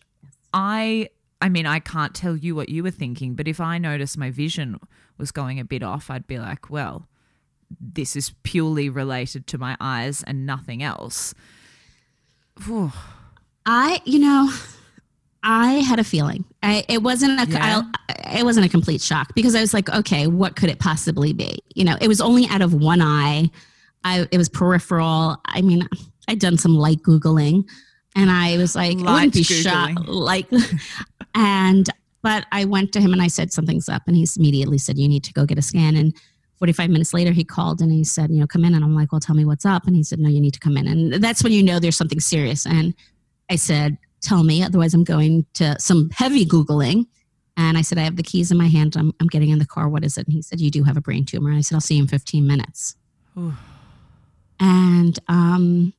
I 0.54 1.10
I 1.42 1.50
mean, 1.50 1.66
I 1.66 1.80
can't 1.80 2.16
tell 2.16 2.36
you 2.36 2.56
what 2.56 2.70
you 2.70 2.84
were 2.84 2.92
thinking, 2.92 3.36
but 3.36 3.48
if 3.48 3.60
I 3.60 3.78
noticed 3.78 4.18
my 4.18 4.32
vision 4.32 4.80
was 5.18 5.32
going 5.32 5.60
a 5.60 5.66
bit 5.66 5.84
off, 5.84 6.10
I'd 6.10 6.26
be 6.26 6.40
like, 6.40 6.70
well, 6.70 7.08
this 7.80 8.16
is 8.16 8.32
purely 8.44 8.90
related 8.90 9.46
to 9.48 9.58
my 9.58 9.78
eyes 9.80 10.24
and 10.24 10.46
nothing 10.46 10.82
else. 10.82 11.36
I, 13.66 14.02
you 14.06 14.20
know, 14.20 14.52
I 15.44 15.74
had 15.74 16.00
a 16.00 16.04
feeling. 16.04 16.46
I, 16.64 16.86
it 16.90 17.04
wasn't 17.04 17.40
a 17.40 17.52
yeah. 17.52 17.84
I, 18.10 18.40
it 18.40 18.44
wasn't 18.44 18.66
a 18.66 18.70
complete 18.70 19.02
shock 19.02 19.36
because 19.36 19.54
I 19.54 19.62
was 19.62 19.74
like, 19.74 19.90
okay, 19.90 20.28
what 20.28 20.56
could 20.56 20.70
it 20.70 20.80
possibly 20.80 21.34
be? 21.34 21.60
You 21.76 21.84
know, 21.84 21.98
it 22.02 22.08
was 22.08 22.20
only 22.20 22.48
out 22.48 22.62
of 22.62 22.74
one 22.74 23.02
eye. 23.02 23.52
I 24.04 24.28
it 24.32 24.38
was 24.38 24.50
peripheral. 24.50 25.38
I 25.46 25.62
mean, 25.62 25.88
I'd 26.28 26.40
done 26.40 26.58
some 26.58 26.76
light 26.76 27.04
googling 27.04 27.66
and 28.16 28.32
I 28.32 28.58
was 28.58 28.76
like, 28.76 28.98
Light 28.98 29.08
I 29.08 29.14
wouldn't 29.14 29.34
be 29.34 29.44
shocked. 29.44 30.08
Like, 30.08 30.48
and, 31.36 31.88
but 32.24 32.46
I 32.52 32.66
went 32.66 32.92
to 32.94 33.02
him 33.02 33.14
and 33.14 33.22
I 33.22 33.28
said, 33.28 33.54
something's 33.54 33.90
up. 33.90 34.04
And 34.08 34.16
he 34.16 34.28
immediately 34.38 34.78
said, 34.78 34.98
you 34.98 35.08
need 35.08 35.24
to 35.26 35.34
go 35.34 35.46
get 35.46 35.58
a 35.58 35.62
scan. 35.62 35.96
And 35.96 36.16
45 36.60 36.90
minutes 36.90 37.14
later, 37.14 37.32
he 37.32 37.44
called 37.44 37.82
and 37.82 37.92
he 37.92 38.04
said, 38.04 38.32
you 38.32 38.40
know, 38.40 38.48
come 38.48 38.66
in. 38.66 38.74
And 38.74 38.84
I'm 38.84 38.96
like, 38.96 39.12
well, 39.12 39.22
tell 39.22 39.36
me 39.36 39.46
what's 39.46 39.66
up. 39.66 39.86
And 39.86 39.96
he 39.96 40.04
said, 40.04 40.20
no, 40.20 40.30
you 40.30 40.42
need 40.42 40.54
to 40.54 40.60
come 40.60 40.78
in. 40.78 40.88
And 40.88 41.14
that's 41.24 41.44
when 41.44 41.54
you 41.54 41.62
know 41.62 41.80
there's 41.80 41.98
something 41.98 42.20
serious. 42.20 42.66
And 42.66 42.96
I 43.50 43.56
said, 43.56 43.98
tell 44.22 44.44
me, 44.44 44.64
otherwise 44.64 44.94
I'm 44.94 45.04
going 45.04 45.46
to 45.56 45.80
some 45.80 46.10
heavy 46.12 46.46
Googling. 46.46 47.06
And 47.56 47.78
I 47.78 47.82
said, 47.82 47.98
I 47.98 48.02
have 48.02 48.16
the 48.16 48.24
keys 48.24 48.52
in 48.52 48.58
my 48.58 48.68
hand. 48.68 48.96
I'm, 48.96 49.14
I'm 49.20 49.28
getting 49.28 49.50
in 49.50 49.60
the 49.60 49.66
car. 49.66 49.90
What 49.90 50.04
is 50.04 50.18
it? 50.18 50.26
And 50.26 50.34
he 50.34 50.42
said, 50.42 50.60
you 50.60 50.70
do 50.70 50.84
have 50.84 50.98
a 50.98 51.02
brain 51.02 51.26
tumor. 51.26 51.50
And 51.50 51.58
I 51.58 51.62
said, 51.62 51.76
I'll 51.76 51.82
see 51.82 51.96
you 51.96 52.04
in 52.04 52.08
15 52.08 52.46
minutes. 52.46 52.96
and 54.60 55.20
um, 55.28 55.94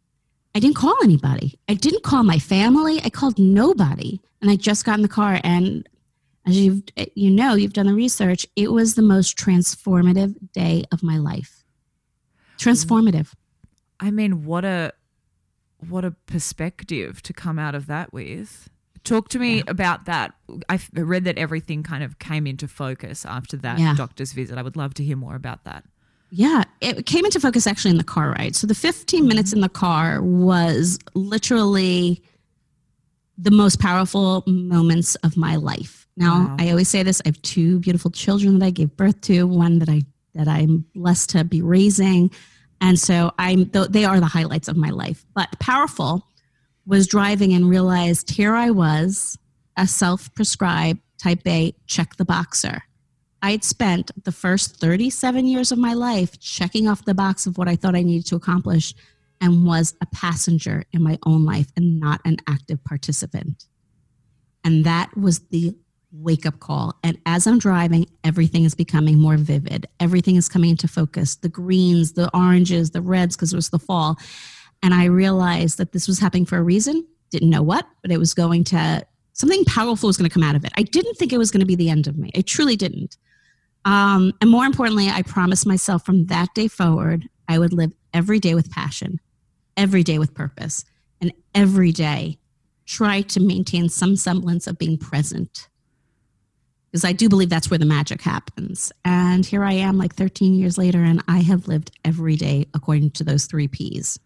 I 0.59 0.61
didn't 0.61 0.75
call 0.75 0.97
anybody. 1.05 1.57
I 1.69 1.75
didn't 1.75 2.03
call 2.03 2.25
my 2.25 2.41
family. 2.41 3.01
I 3.05 3.11
called 3.11 3.39
nobody. 3.39 4.19
And 4.43 4.51
I 4.51 4.57
just 4.57 4.85
got 4.85 4.97
in 4.97 5.03
the 5.03 5.09
car. 5.09 5.41
And 5.45 5.89
as 6.49 6.59
you've, 6.59 6.83
you 7.15 7.31
know, 7.31 7.55
you've 7.55 7.75
done 7.75 7.87
the 7.87 7.95
research. 7.95 8.45
It 8.57 8.73
was 8.73 8.97
the 8.97 9.03
most 9.03 9.39
transformative 9.39 10.35
day 10.53 10.83
of 10.91 11.05
my 11.05 11.17
life. 11.17 11.63
Transformative. 12.59 13.35
I 14.01 14.11
mean, 14.11 14.45
what 14.47 14.65
a 14.65 14.95
what 15.89 16.05
a 16.05 16.11
perspective 16.27 17.23
to 17.23 17.33
come 17.33 17.61
out 17.61 17.77
of 17.77 17.87
that 17.87 18.13
with. 18.13 18.69
Talk 19.05 19.29
to 19.29 19.39
me 19.39 19.59
yeah. 19.59 19.63
about 19.69 20.07
that. 20.07 20.35
I 20.69 20.81
read 20.93 21.23
that 21.23 21.39
everything 21.39 21.85
kind 21.85 22.03
of 22.03 22.19
came 22.19 22.49
into 22.49 22.67
focus 22.67 23.25
after 23.25 23.57
that 23.59 23.79
yeah. 23.79 23.95
doctor's 23.95 24.33
visit. 24.33 24.59
I 24.59 24.63
would 24.63 24.77
love 24.77 24.95
to 24.95 25.05
hear 25.05 25.17
more 25.17 25.37
about 25.37 25.63
that. 25.67 25.85
Yeah, 26.31 26.65
it 26.81 27.07
came 27.07 27.25
into 27.25 27.41
focus 27.41 27.67
actually 27.67 27.93
in 27.93 27.97
the 27.97 28.05
car 28.05 28.31
ride. 28.33 28.55
So 28.55 28.67
the 28.67 28.75
15 28.75 29.21
mm-hmm. 29.21 29.29
minutes 29.29 29.53
in 29.53 29.61
the 29.61 29.69
car 29.69 30.23
was 30.23 30.99
literally 31.15 32.23
the 33.39 33.51
most 33.51 33.81
powerful 33.81 34.43
moments 34.47 35.15
of 35.17 35.37
my 35.37 35.57
life. 35.57 36.07
Now, 36.17 36.49
wow. 36.49 36.57
I 36.59 36.71
always 36.71 36.89
say 36.89 37.03
this, 37.03 37.23
I 37.25 37.29
have 37.29 37.41
two 37.43 37.79
beautiful 37.79 38.11
children 38.11 38.59
that 38.59 38.67
I 38.67 38.71
gave 38.71 38.97
birth 38.97 39.21
to, 39.23 39.47
one 39.47 39.79
that 39.79 39.89
I 39.89 40.03
that 40.35 40.49
I'm 40.49 40.85
blessed 40.95 41.31
to 41.31 41.45
be 41.45 41.63
raising. 41.63 42.31
And 42.81 42.99
so 42.99 43.33
I'm 43.39 43.71
they 43.71 44.05
are 44.05 44.21
the 44.21 44.27
highlights 44.27 44.69
of 44.69 44.77
my 44.77 44.91
life. 44.91 45.25
But 45.35 45.59
powerful 45.61 46.27
was 46.87 47.07
driving 47.07 47.53
and 47.53 47.69
realized 47.69 48.31
here 48.31 48.55
I 48.55 48.71
was, 48.71 49.39
a 49.77 49.87
self-prescribed 49.87 51.01
type 51.19 51.47
A 51.47 51.75
check 51.87 52.17
the 52.17 52.25
boxer 52.25 52.83
I'd 53.43 53.65
spent 53.65 54.11
the 54.25 54.33
first 54.33 54.81
37 54.81 55.47
years 55.47 55.71
of 55.71 55.79
my 55.79 55.95
life 55.95 56.39
checking 56.41 56.89
off 56.89 57.05
the 57.05 57.15
box 57.15 57.47
of 57.47 57.57
what 57.57 57.69
I 57.69 57.77
thought 57.77 57.95
I 57.95 58.03
needed 58.03 58.27
to 58.27 58.37
accomplish 58.37 58.95
and 59.41 59.65
was 59.65 59.95
a 60.01 60.07
passenger 60.07 60.85
in 60.93 61.03
my 61.03 61.19
own 61.25 61.45
life 61.45 61.71
and 61.77 62.01
not 62.01 62.21
an 62.25 62.39
active 62.49 62.83
participant. 62.85 63.67
And 64.65 64.85
that 64.85 65.17
was 65.17 65.39
the 65.51 65.77
wake 66.11 66.47
up 66.47 66.59
call. 66.59 66.99
And 67.05 67.19
as 67.27 67.47
I'm 67.47 67.59
driving, 67.59 68.07
everything 68.25 68.65
is 68.65 68.75
becoming 68.75 69.19
more 69.19 69.37
vivid. 69.37 69.87
Everything 70.01 70.37
is 70.37 70.49
coming 70.49 70.71
into 70.71 70.89
focus 70.89 71.37
the 71.37 71.49
greens, 71.49 72.15
the 72.15 72.35
oranges, 72.35 72.91
the 72.91 73.03
reds, 73.03 73.37
because 73.37 73.53
it 73.53 73.57
was 73.57 73.71
the 73.71 73.79
fall. 73.79 74.19
And 74.83 74.95
I 74.95 75.05
realized 75.05 75.79
that 75.79 75.93
this 75.93 76.09
was 76.09 76.19
happening 76.19 76.47
for 76.47 76.57
a 76.57 76.63
reason. 76.63 77.07
Didn't 77.31 77.51
know 77.51 77.63
what, 77.63 77.87
but 78.03 78.11
it 78.11 78.19
was 78.19 78.33
going 78.33 78.65
to, 78.65 79.07
something 79.33 79.65
powerful 79.65 80.07
was 80.07 80.17
going 80.17 80.29
to 80.29 80.35
come 80.35 80.43
out 80.43 80.57
of 80.57 80.65
it. 80.65 80.73
I 80.77 80.83
didn't 80.83 81.17
think 81.17 81.33
it 81.33 81.39
was 81.39 81.51
going 81.51 81.61
to 81.61 81.67
be 81.67 81.77
the 81.77 81.91
end 81.91 82.07
of 82.07 82.17
me. 82.17 82.31
I 82.35 82.41
truly 82.41 82.77
didn't. 82.77 83.17
Um, 83.89 84.35
and 84.43 84.51
more 84.51 84.67
importantly, 84.67 85.09
I 85.09 85.23
promised 85.23 85.67
myself 85.67 86.05
from 86.05 86.27
that 86.27 86.53
day 86.53 86.69
forward, 86.69 87.27
I 87.49 87.59
would 87.59 87.73
live 87.73 87.95
every 88.13 88.39
day 88.39 88.55
with 88.55 88.71
passion, 88.71 89.19
every 89.79 90.03
day 90.03 90.19
with 90.19 90.35
purpose, 90.35 90.85
and 91.23 91.33
every 91.55 91.91
day 91.91 92.37
try 92.85 93.23
to 93.23 93.41
maintain 93.41 93.89
some 93.89 94.15
semblance 94.15 94.67
of 94.67 94.77
being 94.77 94.99
present. 94.99 95.71
Because 96.91 97.03
I 97.03 97.13
do 97.13 97.31
believe 97.31 97.49
that's 97.49 97.71
where 97.71 97.79
the 97.79 97.87
magic 97.87 98.21
happens. 98.21 98.93
And 99.07 99.47
here 99.47 99.65
I 99.65 99.73
am, 99.73 99.97
like 99.97 100.15
13 100.15 100.55
years 100.55 100.77
later, 100.77 101.03
and 101.03 101.25
I 101.27 101.39
have 101.39 101.67
lived 101.67 101.91
every 102.05 102.37
day 102.37 102.67
according 102.75 103.13
to 103.13 103.25
those 103.25 103.47
three 103.47 103.69
P's. 103.69 104.21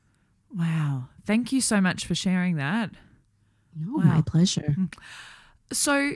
Wow. 0.53 1.05
Thank 1.25 1.53
you 1.53 1.61
so 1.61 1.81
much 1.81 2.05
for 2.05 2.17
sharing 2.17 2.57
that. 2.57 2.91
No, 3.79 3.99
wow. 3.99 4.03
my 4.03 4.23
pleasure. 4.23 4.75
Mm. 4.77 4.93
So, 5.73 6.15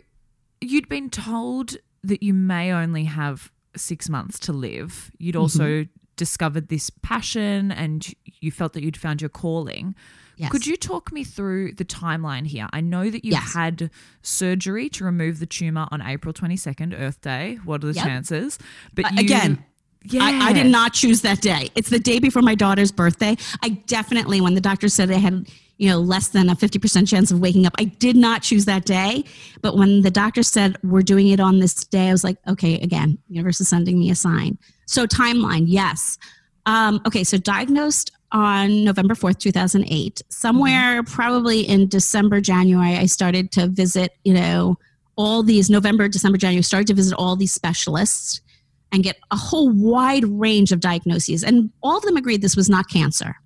you'd 0.61 0.89
been 0.89 1.11
told 1.11 1.77
that 2.09 2.23
you 2.23 2.35
may 2.35 2.73
only 2.73 3.05
have 3.05 3.53
six 3.77 4.09
months 4.09 4.39
to 4.41 4.53
live. 4.53 5.11
You'd 5.19 5.37
also 5.37 5.65
mm-hmm. 5.65 5.91
discovered 6.17 6.69
this 6.69 6.91
passion 6.91 7.71
and 7.71 8.07
you 8.41 8.51
felt 8.51 8.73
that 8.73 8.83
you'd 8.83 8.97
found 8.97 9.21
your 9.21 9.29
calling. 9.29 9.95
Yes. 10.37 10.53
Could 10.53 10.67
you 10.67 10.77
talk 10.77 11.13
me 11.13 11.25
through 11.25 11.73
the 11.73 11.85
timeline 11.85 12.47
here? 12.47 12.69
I 12.73 12.83
know 12.83 13.09
that 13.09 13.25
you 13.25 13.33
yes. 13.33 13.55
had 13.55 13.91
surgery 14.23 14.91
to 14.91 15.05
remove 15.05 15.39
the 15.39 15.47
tumor 15.47 15.89
on 15.91 16.03
April 16.03 16.35
22nd, 16.35 16.99
Earth 16.99 17.23
Day. 17.23 17.59
What 17.65 17.83
are 17.83 17.87
the 17.89 17.95
yep. 17.95 18.05
chances? 18.05 18.59
But 18.95 19.07
uh, 19.07 19.09
you, 19.15 19.21
again, 19.21 19.65
yeah. 20.05 20.23
I, 20.23 20.49
I, 20.49 20.53
did 20.53 20.67
not 20.67 20.93
choose 20.93 21.23
that 21.23 21.41
day. 21.41 21.71
It's 21.75 21.89
the 21.89 21.99
day 21.99 22.19
before 22.19 22.43
my 22.43 22.55
daughter's 22.55 22.93
birthday. 22.93 23.37
I 23.63 23.71
definitely, 23.87 24.43
when 24.43 24.55
the 24.55 24.61
doctor 24.61 24.89
said 24.89 25.11
I 25.11 25.15
had 25.15 25.49
you 25.79 25.91
know, 25.91 25.99
less 25.99 26.29
than 26.29 26.49
a 26.49 26.57
50% 26.57 27.07
chance 27.07 27.31
of 27.31 27.41
waking 27.41 27.67
up. 27.67 27.75
I 27.79 27.85
did 27.85 28.17
not 28.17 28.43
choose 28.43 28.65
that 28.65 28.85
day. 28.85 29.25
But 29.61 29.77
when 29.77 30.03
the 30.03 30.11
doctor 30.11 30.43
said, 30.43 30.77
we're 30.83 31.03
doing 31.03 31.29
it 31.29 31.41
on 31.41 31.59
this 31.59 31.75
day, 31.75 32.09
I 32.09 32.13
was 32.13 32.25
like, 32.25 32.39
okay, 32.49 32.81
again, 32.81 33.19
universe 33.29 33.61
is 33.61 33.69
sending 33.69 33.99
me 33.99 34.11
a 34.11 34.15
sign. 34.15 34.59
So 34.87 35.07
timeline, 35.07 35.65
yes. 35.67 36.19
Um, 36.65 37.01
okay, 37.07 37.25
so 37.25 37.37
diagnosed 37.37 38.11
on 38.33 38.85
November 38.85 39.15
4th, 39.15 39.39
2008. 39.39 40.23
Somewhere 40.29 41.03
mm-hmm. 41.03 41.13
probably 41.13 41.61
in 41.61 41.89
December, 41.89 42.41
January, 42.41 42.97
I 42.97 43.07
started 43.07 43.53
to 43.53 43.69
visit, 43.69 44.13
you 44.25 44.35
know, 44.35 44.79
all 45.17 45.43
these 45.43 45.71
November, 45.71 46.09
December, 46.09 46.39
January, 46.39 46.63
started 46.63 46.89
to 46.89 46.95
visit 46.95 47.15
all 47.17 47.37
these 47.37 47.53
specialists 47.53 48.41
and 48.93 49.03
get 49.03 49.17
a 49.31 49.37
whole 49.37 49.71
wide 49.71 50.25
range 50.25 50.73
of 50.73 50.81
diagnoses. 50.81 51.43
And 51.43 51.71
all 51.83 51.97
of 51.97 52.03
them 52.05 52.17
agreed 52.17 52.43
this 52.43 52.57
was 52.57 52.69
not 52.69 52.89
cancer. 52.89 53.37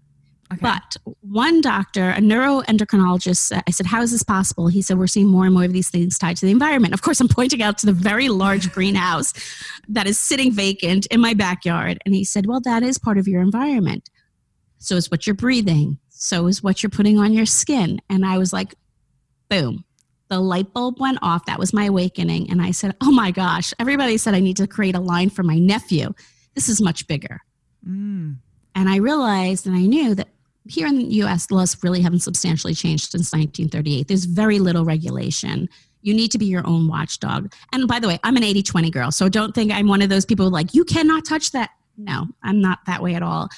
Okay. 0.53 0.61
But 0.63 0.97
one 1.21 1.61
doctor, 1.61 2.11
a 2.11 2.19
neuroendocrinologist, 2.19 3.63
I 3.67 3.71
said, 3.71 3.87
How 3.87 4.03
is 4.03 4.11
this 4.11 4.25
possible? 4.25 4.67
He 4.67 4.83
said, 4.83 4.99
We're 4.99 5.07
seeing 5.07 5.29
more 5.29 5.45
and 5.45 5.55
more 5.55 5.65
of 5.65 5.73
these 5.73 5.91
things 5.91 6.19
tied 6.19 6.37
to 6.39 6.47
the 6.47 6.51
environment. 6.51 6.93
Of 6.93 7.03
course, 7.03 7.21
I'm 7.21 7.29
pointing 7.29 7.63
out 7.63 7.79
to 7.79 7.87
the 7.87 7.93
very 7.93 8.29
large 8.29 8.73
greenhouse 8.75 9.33
that 9.89 10.09
is 10.09 10.19
sitting 10.19 10.53
vacant 10.53 11.07
in 11.07 11.21
my 11.21 11.35
backyard. 11.35 11.99
And 12.05 12.15
he 12.15 12.25
said, 12.25 12.47
Well, 12.47 12.61
that 12.63 12.83
is 12.83 12.99
part 12.99 13.17
of 13.17 13.29
your 13.29 13.43
environment. 13.43 14.11
So 14.79 14.97
is 14.97 15.11
what 15.11 15.27
you're 15.27 15.35
breathing. 15.35 15.99
So 16.09 16.49
is 16.49 16.63
what 16.63 16.83
you're 16.83 16.91
putting 16.91 17.19
on 17.19 17.33
your 17.33 17.47
skin. 17.47 18.01
And 18.11 18.27
I 18.27 18.37
was 18.39 18.53
like, 18.53 18.75
Boom. 19.49 19.85
the 20.29 20.41
light 20.41 20.73
bulb 20.73 20.99
went 20.99 21.19
off. 21.23 21.47
That 21.47 21.61
was 21.61 21.73
my 21.73 21.85
awakening. 21.85 22.51
And 22.51 22.61
I 22.61 22.73
said, 22.73 22.97
Oh 23.01 23.13
my 23.13 23.31
gosh, 23.31 23.73
everybody 23.79 24.17
said 24.17 24.35
I 24.35 24.41
need 24.41 24.57
to 24.57 24.67
create 24.67 24.97
a 24.97 25.01
line 25.01 25.31
for 25.31 25.45
my 25.45 25.61
nephew. 25.61 26.13
This 26.57 26.69
is 26.69 26.81
much 26.81 27.07
bigger. 27.07 27.41
Mm. 27.89 28.39
And 28.75 28.89
I 28.89 28.97
realized 28.97 29.67
and 29.67 29.77
I 29.77 29.87
knew 29.87 30.15
that 30.17 30.29
here 30.71 30.87
in 30.87 30.99
the 30.99 31.05
US, 31.23 31.51
laws 31.51 31.77
really 31.83 32.01
haven't 32.01 32.21
substantially 32.21 32.75
changed 32.75 33.11
since 33.11 33.33
1938. 33.33 34.07
There's 34.07 34.25
very 34.25 34.61
little 34.61 34.85
regulation. 34.85 35.69
You 36.03 36.15
need 36.15 36.31
to 36.31 36.39
be 36.39 36.47
your 36.47 36.67
own 36.67 36.87
watchdog. 36.87 37.53
And 37.73 37.89
by 37.89 37.99
the 37.99 38.07
way, 38.07 38.19
I'm 38.23 38.37
an 38.37 38.45
80 38.45 38.63
20 38.63 38.91
girl. 38.91 39.11
So 39.11 39.29
don't 39.29 39.55
think 39.55 39.73
I'm 39.73 39.89
one 39.89 40.01
of 40.01 40.09
those 40.09 40.25
people 40.25 40.49
like, 40.51 40.75
you 40.75 40.85
cannot 40.85 41.25
touch 41.25 41.51
that. 41.53 41.71
No, 41.97 42.27
I'm 42.43 42.61
not 42.61 42.79
that 42.87 43.03
way 43.03 43.15
at 43.15 43.23
all. 43.23 43.49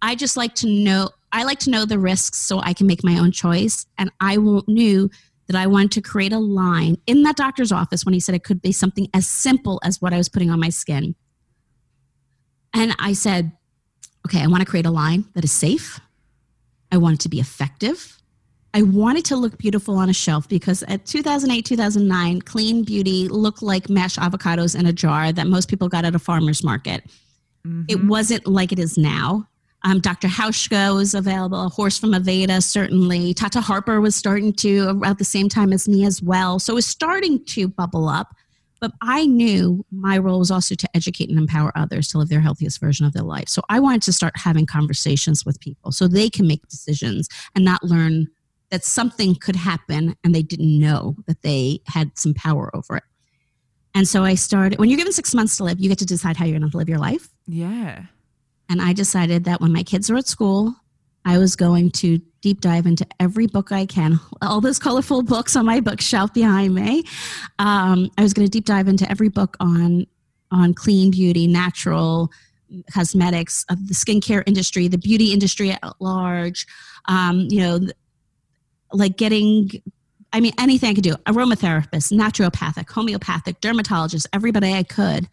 I 0.00 0.14
just 0.14 0.36
like 0.36 0.54
to 0.56 0.66
know, 0.66 1.10
I 1.30 1.44
like 1.44 1.60
to 1.60 1.70
know 1.70 1.84
the 1.84 1.98
risks 1.98 2.38
so 2.38 2.58
I 2.60 2.72
can 2.72 2.86
make 2.86 3.04
my 3.04 3.18
own 3.18 3.30
choice. 3.30 3.86
And 3.98 4.10
I 4.20 4.36
knew 4.36 5.10
that 5.46 5.56
I 5.56 5.66
wanted 5.66 5.92
to 5.92 6.00
create 6.00 6.32
a 6.32 6.38
line 6.38 6.96
in 7.06 7.22
that 7.24 7.36
doctor's 7.36 7.70
office 7.70 8.04
when 8.04 8.14
he 8.14 8.20
said 8.20 8.34
it 8.34 8.44
could 8.44 8.62
be 8.62 8.72
something 8.72 9.08
as 9.12 9.28
simple 9.28 9.80
as 9.84 10.00
what 10.00 10.14
I 10.14 10.16
was 10.16 10.28
putting 10.28 10.50
on 10.50 10.58
my 10.58 10.70
skin. 10.70 11.14
And 12.74 12.96
I 12.98 13.12
said, 13.12 13.52
okay, 14.26 14.42
I 14.42 14.46
want 14.46 14.62
to 14.62 14.68
create 14.68 14.86
a 14.86 14.90
line 14.90 15.26
that 15.34 15.44
is 15.44 15.52
safe. 15.52 16.00
I 16.92 16.98
want 16.98 17.14
it 17.14 17.20
to 17.20 17.28
be 17.28 17.40
effective. 17.40 18.18
I 18.74 18.82
wanted 18.82 19.24
to 19.26 19.36
look 19.36 19.58
beautiful 19.58 19.96
on 19.96 20.08
a 20.08 20.14
shelf 20.14 20.48
because 20.48 20.82
at 20.84 21.04
2008, 21.04 21.64
2009, 21.64 22.42
clean 22.42 22.84
beauty 22.84 23.28
looked 23.28 23.62
like 23.62 23.90
mashed 23.90 24.18
avocados 24.18 24.78
in 24.78 24.86
a 24.86 24.92
jar 24.92 25.32
that 25.32 25.46
most 25.46 25.68
people 25.68 25.88
got 25.88 26.04
at 26.04 26.14
a 26.14 26.18
farmer's 26.18 26.62
market. 26.62 27.04
Mm-hmm. 27.66 27.82
It 27.88 28.04
wasn't 28.04 28.46
like 28.46 28.72
it 28.72 28.78
is 28.78 28.96
now. 28.96 29.48
Um, 29.84 30.00
Dr. 30.00 30.28
Hauschka 30.28 30.94
was 30.94 31.12
available, 31.12 31.68
Horst 31.68 32.00
from 32.00 32.12
Aveda, 32.12 32.62
certainly. 32.62 33.34
Tata 33.34 33.60
Harper 33.60 34.00
was 34.00 34.14
starting 34.14 34.52
to 34.54 35.02
at 35.04 35.18
the 35.18 35.24
same 35.24 35.48
time 35.48 35.72
as 35.72 35.88
me 35.88 36.04
as 36.04 36.22
well. 36.22 36.58
So 36.58 36.74
it 36.74 36.76
was 36.76 36.86
starting 36.86 37.44
to 37.46 37.68
bubble 37.68 38.08
up. 38.08 38.34
But 38.82 38.90
I 39.00 39.26
knew 39.26 39.86
my 39.92 40.18
role 40.18 40.40
was 40.40 40.50
also 40.50 40.74
to 40.74 40.88
educate 40.92 41.30
and 41.30 41.38
empower 41.38 41.70
others 41.76 42.08
to 42.08 42.18
live 42.18 42.28
their 42.28 42.40
healthiest 42.40 42.80
version 42.80 43.06
of 43.06 43.12
their 43.12 43.22
life. 43.22 43.48
So 43.48 43.62
I 43.68 43.78
wanted 43.78 44.02
to 44.02 44.12
start 44.12 44.32
having 44.36 44.66
conversations 44.66 45.46
with 45.46 45.60
people 45.60 45.92
so 45.92 46.08
they 46.08 46.28
can 46.28 46.48
make 46.48 46.66
decisions 46.66 47.28
and 47.54 47.64
not 47.64 47.84
learn 47.84 48.26
that 48.72 48.84
something 48.84 49.36
could 49.36 49.54
happen 49.54 50.16
and 50.24 50.34
they 50.34 50.42
didn't 50.42 50.80
know 50.80 51.14
that 51.28 51.42
they 51.42 51.78
had 51.86 52.18
some 52.18 52.34
power 52.34 52.74
over 52.74 52.96
it. 52.96 53.04
And 53.94 54.08
so 54.08 54.24
I 54.24 54.34
started, 54.34 54.80
when 54.80 54.88
you're 54.88 54.98
given 54.98 55.12
six 55.12 55.32
months 55.32 55.56
to 55.58 55.64
live, 55.64 55.78
you 55.78 55.88
get 55.88 55.98
to 55.98 56.06
decide 56.06 56.36
how 56.36 56.44
you're 56.44 56.58
going 56.58 56.68
to 56.68 56.76
live 56.76 56.88
your 56.88 56.98
life. 56.98 57.28
Yeah. 57.46 58.06
And 58.68 58.82
I 58.82 58.94
decided 58.94 59.44
that 59.44 59.60
when 59.60 59.72
my 59.72 59.84
kids 59.84 60.10
were 60.10 60.16
at 60.16 60.26
school, 60.26 60.74
I 61.24 61.38
was 61.38 61.56
going 61.56 61.90
to 61.92 62.20
deep 62.40 62.60
dive 62.60 62.86
into 62.86 63.06
every 63.20 63.46
book 63.46 63.70
I 63.72 63.86
can, 63.86 64.18
all 64.42 64.60
those 64.60 64.78
colorful 64.78 65.22
books 65.22 65.54
on 65.56 65.64
my 65.64 65.80
bookshelf 65.80 66.34
behind 66.34 66.74
me. 66.74 67.04
Um, 67.58 68.10
I 68.18 68.22
was 68.22 68.34
going 68.34 68.46
to 68.46 68.50
deep 68.50 68.64
dive 68.64 68.88
into 68.88 69.08
every 69.10 69.28
book 69.28 69.56
on 69.60 70.06
on 70.50 70.74
clean 70.74 71.10
beauty, 71.10 71.46
natural 71.46 72.30
cosmetics, 72.92 73.64
of 73.70 73.88
the 73.88 73.94
skincare 73.94 74.42
industry, 74.46 74.86
the 74.86 74.98
beauty 74.98 75.32
industry 75.32 75.70
at 75.70 75.82
large. 76.00 76.66
Um, 77.06 77.46
you 77.48 77.60
know, 77.60 77.80
like 78.92 79.16
getting. 79.16 79.70
I 80.34 80.40
mean, 80.40 80.52
anything 80.58 80.88
I 80.88 80.94
could 80.94 81.04
do 81.04 81.12
aromatherapist, 81.26 82.10
naturopathic, 82.10 82.90
homeopathic, 82.90 83.60
dermatologist, 83.60 84.26
everybody 84.32 84.72
I 84.72 84.82
could 84.82 85.28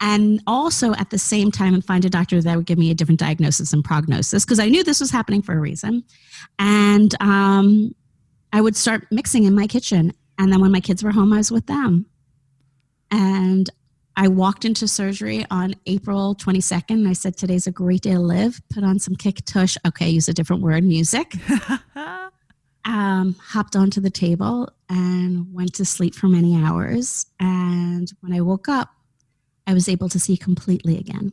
and 0.00 0.42
also 0.46 0.92
at 0.94 1.10
the 1.10 1.18
same 1.18 1.50
time 1.50 1.72
and 1.72 1.84
find 1.84 2.04
a 2.04 2.10
doctor 2.10 2.40
that 2.40 2.56
would 2.56 2.66
give 2.66 2.78
me 2.78 2.90
a 2.90 2.94
different 2.94 3.20
diagnosis 3.20 3.72
and 3.72 3.84
prognosis 3.84 4.44
because 4.44 4.58
I 4.58 4.68
knew 4.68 4.84
this 4.84 5.00
was 5.00 5.10
happening 5.10 5.42
for 5.42 5.54
a 5.54 5.60
reason. 5.60 6.04
And 6.58 7.14
um, 7.20 7.94
I 8.52 8.60
would 8.60 8.76
start 8.76 9.06
mixing 9.10 9.44
in 9.44 9.54
my 9.54 9.66
kitchen. 9.66 10.12
And 10.38 10.52
then 10.52 10.60
when 10.60 10.72
my 10.72 10.80
kids 10.80 11.02
were 11.02 11.12
home, 11.12 11.32
I 11.32 11.38
was 11.38 11.50
with 11.50 11.66
them. 11.66 12.06
And 13.10 13.70
I 14.16 14.28
walked 14.28 14.64
into 14.64 14.86
surgery 14.88 15.46
on 15.50 15.74
April 15.86 16.34
22nd. 16.34 16.90
And 16.90 17.08
I 17.08 17.14
said, 17.14 17.36
Today's 17.36 17.66
a 17.66 17.72
great 17.72 18.02
day 18.02 18.12
to 18.12 18.20
live. 18.20 18.60
Put 18.70 18.84
on 18.84 18.98
some 18.98 19.14
kick 19.14 19.44
tush. 19.46 19.76
Okay, 19.86 20.08
use 20.08 20.28
a 20.28 20.34
different 20.34 20.62
word, 20.62 20.84
music. 20.84 21.34
um, 22.84 23.34
hopped 23.40 23.76
onto 23.76 24.00
the 24.00 24.10
table 24.10 24.70
and 24.88 25.52
went 25.54 25.74
to 25.74 25.84
sleep 25.84 26.14
for 26.14 26.28
many 26.28 26.56
hours. 26.56 27.26
And 27.40 28.10
when 28.20 28.32
I 28.32 28.40
woke 28.40 28.68
up, 28.68 28.90
I 29.66 29.74
was 29.74 29.88
able 29.88 30.08
to 30.10 30.18
see 30.18 30.36
completely 30.36 30.98
again. 30.98 31.32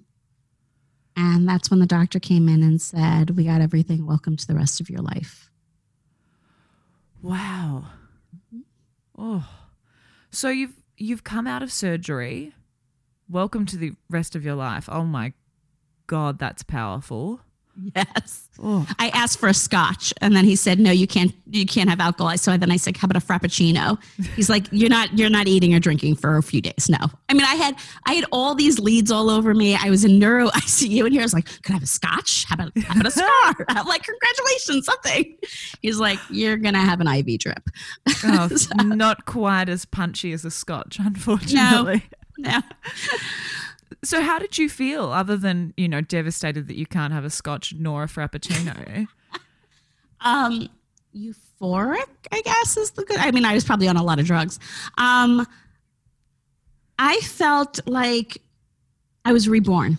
And 1.15 1.47
that's 1.47 1.69
when 1.69 1.79
the 1.79 1.85
doctor 1.85 2.19
came 2.19 2.49
in 2.49 2.63
and 2.63 2.81
said, 2.81 3.31
We 3.31 3.45
got 3.45 3.61
everything. 3.61 4.05
Welcome 4.05 4.35
to 4.37 4.47
the 4.47 4.55
rest 4.55 4.81
of 4.81 4.89
your 4.89 5.01
life. 5.01 5.51
Wow. 7.21 7.85
Oh. 9.17 9.47
So 10.31 10.49
you've 10.49 10.73
you've 10.97 11.23
come 11.23 11.45
out 11.45 11.61
of 11.61 11.71
surgery. 11.71 12.53
Welcome 13.29 13.65
to 13.67 13.77
the 13.77 13.93
rest 14.09 14.35
of 14.35 14.43
your 14.43 14.55
life. 14.55 14.89
Oh 14.91 15.03
my 15.03 15.33
god, 16.07 16.39
that's 16.39 16.63
powerful. 16.63 17.41
Yes. 17.95 18.49
Oh. 18.61 18.87
I 18.99 19.09
asked 19.09 19.39
for 19.39 19.49
a 19.49 19.53
scotch 19.53 20.13
and 20.21 20.35
then 20.35 20.45
he 20.45 20.55
said, 20.55 20.79
no, 20.79 20.91
you 20.91 21.07
can't, 21.07 21.33
you 21.49 21.65
can't 21.65 21.89
have 21.89 21.99
alcohol. 21.99 22.37
So 22.37 22.55
then 22.55 22.71
I 22.71 22.77
said, 22.77 22.95
how 22.95 23.07
about 23.07 23.21
a 23.21 23.25
Frappuccino? 23.25 24.01
He's 24.35 24.49
like, 24.49 24.67
you're 24.71 24.89
not, 24.89 25.17
you're 25.17 25.29
not 25.29 25.47
eating 25.47 25.73
or 25.73 25.79
drinking 25.79 26.15
for 26.17 26.37
a 26.37 26.43
few 26.43 26.61
days. 26.61 26.87
No. 26.87 26.97
I 27.29 27.33
mean, 27.33 27.43
I 27.43 27.55
had, 27.55 27.75
I 28.05 28.13
had 28.13 28.25
all 28.31 28.53
these 28.53 28.77
leads 28.79 29.11
all 29.11 29.29
over 29.29 29.53
me. 29.53 29.75
I 29.75 29.89
was 29.89 30.05
in 30.05 30.19
neuro 30.19 30.47
ICU 30.49 31.03
and 31.03 31.11
here 31.11 31.21
I 31.21 31.25
was 31.25 31.33
like, 31.33 31.45
could 31.63 31.71
I 31.71 31.73
have 31.73 31.83
a 31.83 31.87
scotch? 31.87 32.45
How 32.47 32.55
about, 32.55 32.77
how 32.77 32.93
about 32.93 33.07
a 33.07 33.11
scar? 33.11 33.65
I'm 33.69 33.87
like, 33.87 34.03
congratulations, 34.03 34.85
something. 34.85 35.35
He's 35.81 35.99
like, 35.99 36.19
you're 36.29 36.57
going 36.57 36.75
to 36.75 36.79
have 36.79 37.01
an 37.01 37.07
IV 37.07 37.39
drip. 37.39 37.69
Oh, 38.25 38.47
so, 38.47 38.73
not 38.83 39.25
quite 39.25 39.67
as 39.67 39.83
punchy 39.83 40.31
as 40.31 40.45
a 40.45 40.51
scotch, 40.51 40.97
unfortunately. 40.97 42.03
No. 42.37 42.51
no. 42.51 42.61
So, 44.03 44.21
how 44.21 44.37
did 44.37 44.57
you 44.57 44.69
feel 44.69 45.05
other 45.11 45.37
than, 45.37 45.73
you 45.77 45.87
know, 45.87 46.01
devastated 46.01 46.67
that 46.67 46.75
you 46.75 46.85
can't 46.85 47.13
have 47.13 47.23
a 47.23 47.29
scotch 47.29 47.73
nor 47.77 48.03
a 48.03 48.07
frappuccino? 48.07 49.07
um, 50.21 50.69
euphoric, 51.15 52.09
I 52.31 52.41
guess 52.41 52.75
is 52.75 52.91
the 52.91 53.05
good. 53.05 53.17
I 53.17 53.31
mean, 53.31 53.45
I 53.45 53.53
was 53.53 53.63
probably 53.63 53.87
on 53.87 53.95
a 53.95 54.03
lot 54.03 54.19
of 54.19 54.25
drugs. 54.25 54.59
Um, 54.97 55.47
I 56.99 57.17
felt 57.21 57.79
like 57.87 58.41
I 59.23 59.31
was 59.31 59.47
reborn. 59.47 59.97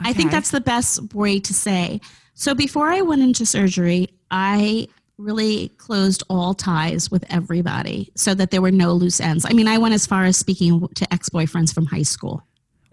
Okay. 0.00 0.10
I 0.10 0.12
think 0.12 0.30
that's 0.30 0.50
the 0.50 0.60
best 0.60 1.14
way 1.14 1.38
to 1.40 1.54
say. 1.54 2.00
So, 2.32 2.54
before 2.54 2.88
I 2.88 3.02
went 3.02 3.22
into 3.22 3.44
surgery, 3.44 4.08
I 4.30 4.88
really 5.18 5.68
closed 5.76 6.22
all 6.28 6.54
ties 6.54 7.10
with 7.10 7.24
everybody 7.28 8.10
so 8.16 8.34
that 8.34 8.50
there 8.50 8.62
were 8.62 8.72
no 8.72 8.92
loose 8.94 9.20
ends. 9.20 9.44
I 9.48 9.52
mean, 9.52 9.68
I 9.68 9.78
went 9.78 9.94
as 9.94 10.06
far 10.06 10.24
as 10.24 10.36
speaking 10.36 10.88
to 10.88 11.12
ex 11.12 11.28
boyfriends 11.28 11.72
from 11.72 11.84
high 11.84 12.02
school. 12.02 12.42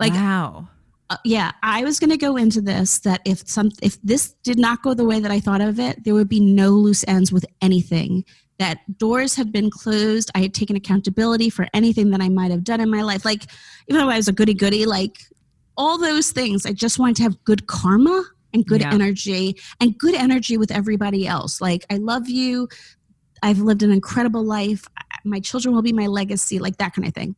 Like, 0.01 0.13
wow. 0.13 0.67
Uh, 1.09 1.17
yeah, 1.25 1.51
I 1.61 1.83
was 1.83 1.99
going 1.99 2.09
to 2.09 2.17
go 2.17 2.37
into 2.37 2.61
this 2.61 2.99
that 2.99 3.21
if 3.25 3.47
some 3.47 3.71
if 3.81 4.01
this 4.01 4.33
did 4.43 4.57
not 4.57 4.81
go 4.81 4.93
the 4.93 5.05
way 5.05 5.19
that 5.19 5.29
I 5.31 5.39
thought 5.39 5.61
of 5.61 5.79
it, 5.79 6.03
there 6.03 6.13
would 6.13 6.29
be 6.29 6.39
no 6.39 6.69
loose 6.69 7.05
ends 7.07 7.31
with 7.31 7.45
anything. 7.61 8.25
That 8.59 8.79
doors 8.97 9.35
have 9.35 9.51
been 9.51 9.69
closed. 9.69 10.29
I 10.35 10.39
had 10.39 10.53
taken 10.53 10.75
accountability 10.75 11.49
for 11.49 11.67
anything 11.73 12.11
that 12.11 12.21
I 12.21 12.29
might 12.29 12.51
have 12.51 12.63
done 12.63 12.79
in 12.79 12.89
my 12.89 13.01
life. 13.01 13.25
Like, 13.25 13.43
even 13.87 13.99
though 13.99 14.09
I 14.09 14.17
was 14.17 14.27
a 14.27 14.31
goody 14.31 14.53
goody, 14.53 14.85
like 14.85 15.17
all 15.75 15.97
those 15.97 16.31
things, 16.31 16.65
I 16.65 16.73
just 16.73 16.99
wanted 16.99 17.15
to 17.17 17.23
have 17.23 17.43
good 17.43 17.67
karma 17.67 18.23
and 18.53 18.65
good 18.65 18.81
yeah. 18.81 18.93
energy 18.93 19.57
and 19.79 19.97
good 19.97 20.15
energy 20.15 20.57
with 20.57 20.71
everybody 20.71 21.27
else. 21.27 21.59
Like, 21.59 21.85
I 21.89 21.97
love 21.97 22.29
you. 22.29 22.67
I've 23.43 23.59
lived 23.59 23.83
an 23.83 23.91
incredible 23.91 24.43
life. 24.43 24.87
My 25.25 25.39
children 25.39 25.73
will 25.73 25.81
be 25.81 25.93
my 25.93 26.07
legacy, 26.07 26.59
like 26.59 26.77
that 26.77 26.93
kind 26.93 27.07
of 27.07 27.13
thing. 27.13 27.35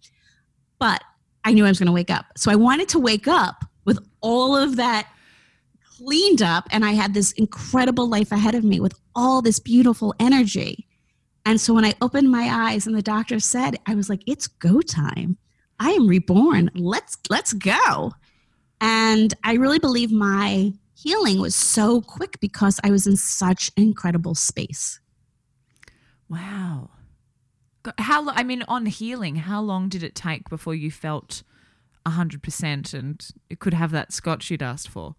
But 0.77 1.01
I 1.45 1.53
knew 1.53 1.65
I 1.65 1.69
was 1.69 1.79
going 1.79 1.87
to 1.87 1.93
wake 1.93 2.09
up. 2.09 2.25
So 2.37 2.51
I 2.51 2.55
wanted 2.55 2.89
to 2.89 2.99
wake 2.99 3.27
up 3.27 3.65
with 3.85 3.99
all 4.21 4.55
of 4.55 4.77
that 4.77 5.07
cleaned 5.97 6.41
up 6.41 6.67
and 6.71 6.83
I 6.83 6.91
had 6.91 7.13
this 7.13 7.31
incredible 7.33 8.09
life 8.09 8.31
ahead 8.31 8.55
of 8.55 8.63
me 8.63 8.79
with 8.79 8.93
all 9.15 9.41
this 9.41 9.59
beautiful 9.59 10.13
energy. 10.19 10.87
And 11.45 11.59
so 11.59 11.73
when 11.73 11.85
I 11.85 11.93
opened 12.01 12.31
my 12.31 12.49
eyes 12.71 12.87
and 12.87 12.95
the 12.95 13.01
doctor 13.01 13.39
said, 13.39 13.77
I 13.85 13.95
was 13.95 14.09
like, 14.09 14.21
it's 14.25 14.47
go 14.47 14.81
time. 14.81 15.37
I 15.79 15.91
am 15.91 16.07
reborn. 16.07 16.71
Let's 16.73 17.17
let's 17.29 17.53
go. 17.53 18.13
And 18.79 19.33
I 19.43 19.53
really 19.53 19.79
believe 19.79 20.11
my 20.11 20.73
healing 20.95 21.41
was 21.41 21.55
so 21.55 22.01
quick 22.01 22.39
because 22.39 22.79
I 22.83 22.91
was 22.91 23.07
in 23.07 23.17
such 23.17 23.71
incredible 23.75 24.35
space. 24.35 24.99
Wow. 26.29 26.89
How 27.97 28.29
I 28.29 28.43
mean, 28.43 28.63
on 28.67 28.85
healing, 28.85 29.35
how 29.37 29.61
long 29.61 29.89
did 29.89 30.03
it 30.03 30.15
take 30.15 30.49
before 30.49 30.75
you 30.75 30.91
felt 30.91 31.43
hundred 32.05 32.43
percent 32.43 32.93
and 32.93 33.25
it 33.49 33.59
could 33.59 33.73
have 33.73 33.91
that 33.91 34.11
scotch 34.11 34.51
you'd 34.51 34.61
asked 34.61 34.89
for? 34.89 35.15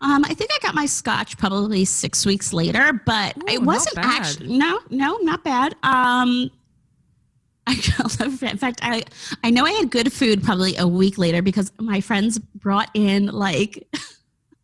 Um, 0.00 0.24
I 0.24 0.34
think 0.34 0.50
I 0.52 0.58
got 0.60 0.74
my 0.74 0.86
scotch 0.86 1.38
probably 1.38 1.84
six 1.84 2.26
weeks 2.26 2.52
later, 2.52 2.92
but 3.06 3.36
Ooh, 3.36 3.46
it 3.46 3.62
wasn't 3.62 3.98
actually 3.98 4.58
no, 4.58 4.80
no, 4.90 5.16
not 5.18 5.44
bad. 5.44 5.74
Um, 5.84 6.50
I, 7.66 7.74
in 8.20 8.56
fact, 8.58 8.80
I 8.82 9.04
I 9.44 9.50
know 9.50 9.64
I 9.64 9.70
had 9.72 9.90
good 9.90 10.12
food 10.12 10.42
probably 10.42 10.76
a 10.76 10.88
week 10.88 11.18
later 11.18 11.40
because 11.40 11.70
my 11.78 12.00
friends 12.00 12.38
brought 12.38 12.90
in 12.94 13.26
like 13.26 13.86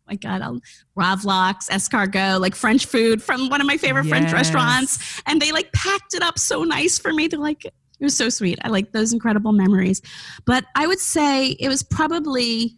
my 0.09 0.15
God, 0.15 0.41
I'll, 0.41 0.59
Gravlax, 0.97 1.69
escargot, 1.69 2.41
like 2.41 2.55
French 2.55 2.85
food 2.85 3.21
from 3.21 3.49
one 3.49 3.61
of 3.61 3.67
my 3.67 3.77
favorite 3.77 4.05
yes. 4.05 4.09
French 4.09 4.33
restaurants. 4.33 5.21
And 5.25 5.41
they 5.41 5.51
like 5.51 5.71
packed 5.71 6.13
it 6.13 6.21
up 6.21 6.39
so 6.39 6.63
nice 6.63 6.97
for 6.99 7.13
me. 7.13 7.27
They're 7.27 7.39
like, 7.39 7.65
it 7.65 7.73
was 8.03 8.15
so 8.15 8.29
sweet. 8.29 8.59
I 8.63 8.69
like 8.69 8.91
those 8.91 9.13
incredible 9.13 9.51
memories. 9.51 10.01
But 10.45 10.65
I 10.75 10.87
would 10.87 10.99
say 10.99 11.49
it 11.49 11.67
was 11.67 11.83
probably, 11.83 12.77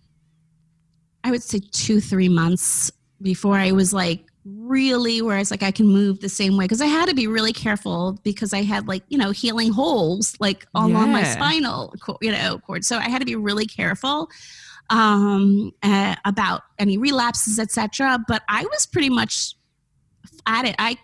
I 1.24 1.32
would 1.32 1.44
say 1.44 1.60
two, 1.72 2.02
three 2.02 2.30
months 2.30 2.91
before 3.22 3.56
I 3.56 3.72
was 3.72 3.94
like 3.94 4.26
really 4.44 5.22
where 5.22 5.38
it's 5.38 5.52
like 5.52 5.62
I 5.62 5.72
can 5.72 5.86
move 5.86 6.20
the 6.20 6.30
same 6.30 6.58
way 6.58 6.65
because 6.65 6.82
I 6.82 6.88
had 6.88 7.08
to 7.10 7.15
be 7.15 7.28
really 7.28 7.54
careful 7.54 8.20
because 8.24 8.54
I 8.54 8.63
had 8.63 8.88
like 8.88 9.04
you 9.08 9.17
know 9.17 9.30
healing 9.30 9.72
holes 9.72 10.36
like 10.39 10.65
along 10.74 11.08
yeah. 11.10 11.13
my 11.13 11.24
spinal 11.24 11.94
you 12.22 12.32
know 12.32 12.60
cord 12.65 12.84
so 12.84 12.98
I 12.98 13.08
had 13.08 13.20
to 13.20 13.26
be 13.26 13.36
really 13.36 13.67
careful 13.67 14.32
um, 14.92 15.72
uh, 15.82 16.16
about 16.26 16.62
any 16.78 16.98
relapses 16.98 17.60
etc 17.60 18.20
but 18.28 18.44
I 18.48 18.64
was 18.64 18.86
pretty 18.86 19.10
much 19.10 19.56
at 20.46 20.66
it 20.66 20.76
I 20.78 20.98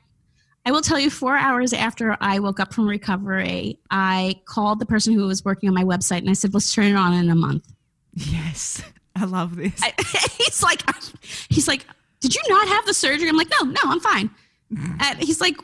I 0.66 0.72
will 0.72 0.82
tell 0.82 1.00
you 1.00 1.10
four 1.10 1.38
hours 1.38 1.72
after 1.72 2.18
I 2.20 2.40
woke 2.40 2.60
up 2.60 2.74
from 2.74 2.88
recovery 2.88 3.80
I 3.90 4.42
called 4.46 4.80
the 4.80 4.86
person 4.86 5.14
who 5.14 5.26
was 5.26 5.44
working 5.44 5.70
on 5.70 5.76
my 5.76 5.84
website 5.84 6.20
and 6.20 6.30
I 6.30 6.34
said 6.34 6.54
let's 6.54 6.74
turn 6.74 6.86
it 6.86 6.96
on 6.96 7.14
in 7.14 7.30
a 7.30 7.36
month 7.36 7.66
yes 8.14 8.84
I 9.20 9.26
love 9.26 9.56
this. 9.56 9.80
I, 9.82 9.94
he's 10.38 10.62
like, 10.62 10.82
he's 11.50 11.68
like, 11.68 11.86
did 12.20 12.36
you 12.36 12.42
not 12.50 12.68
have 12.68 12.86
the 12.86 12.94
surgery? 12.94 13.28
I'm 13.28 13.38
like, 13.38 13.50
no, 13.50 13.70
no, 13.70 13.82
I'm 13.86 14.00
fine. 14.00 14.30
And 15.00 15.20
he's 15.20 15.40
like, 15.40 15.56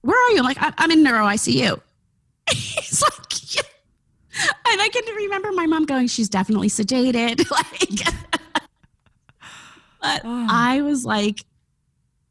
where 0.00 0.16
are 0.16 0.30
you? 0.30 0.38
I'm 0.38 0.44
like, 0.44 0.56
I'm 0.60 0.90
in 0.90 1.02
neuro 1.02 1.26
ICU. 1.26 1.78
he's 2.50 3.02
like. 3.02 3.25
and 4.68 4.80
I 4.80 4.88
can 4.88 5.14
remember 5.14 5.52
my 5.52 5.66
mom 5.66 5.84
going, 5.84 6.08
she's 6.08 6.28
definitely 6.28 6.68
sedated. 6.68 7.48
like, 7.50 8.14
but 10.00 10.22
oh. 10.24 10.46
I 10.50 10.82
was 10.82 11.04
like, 11.04 11.44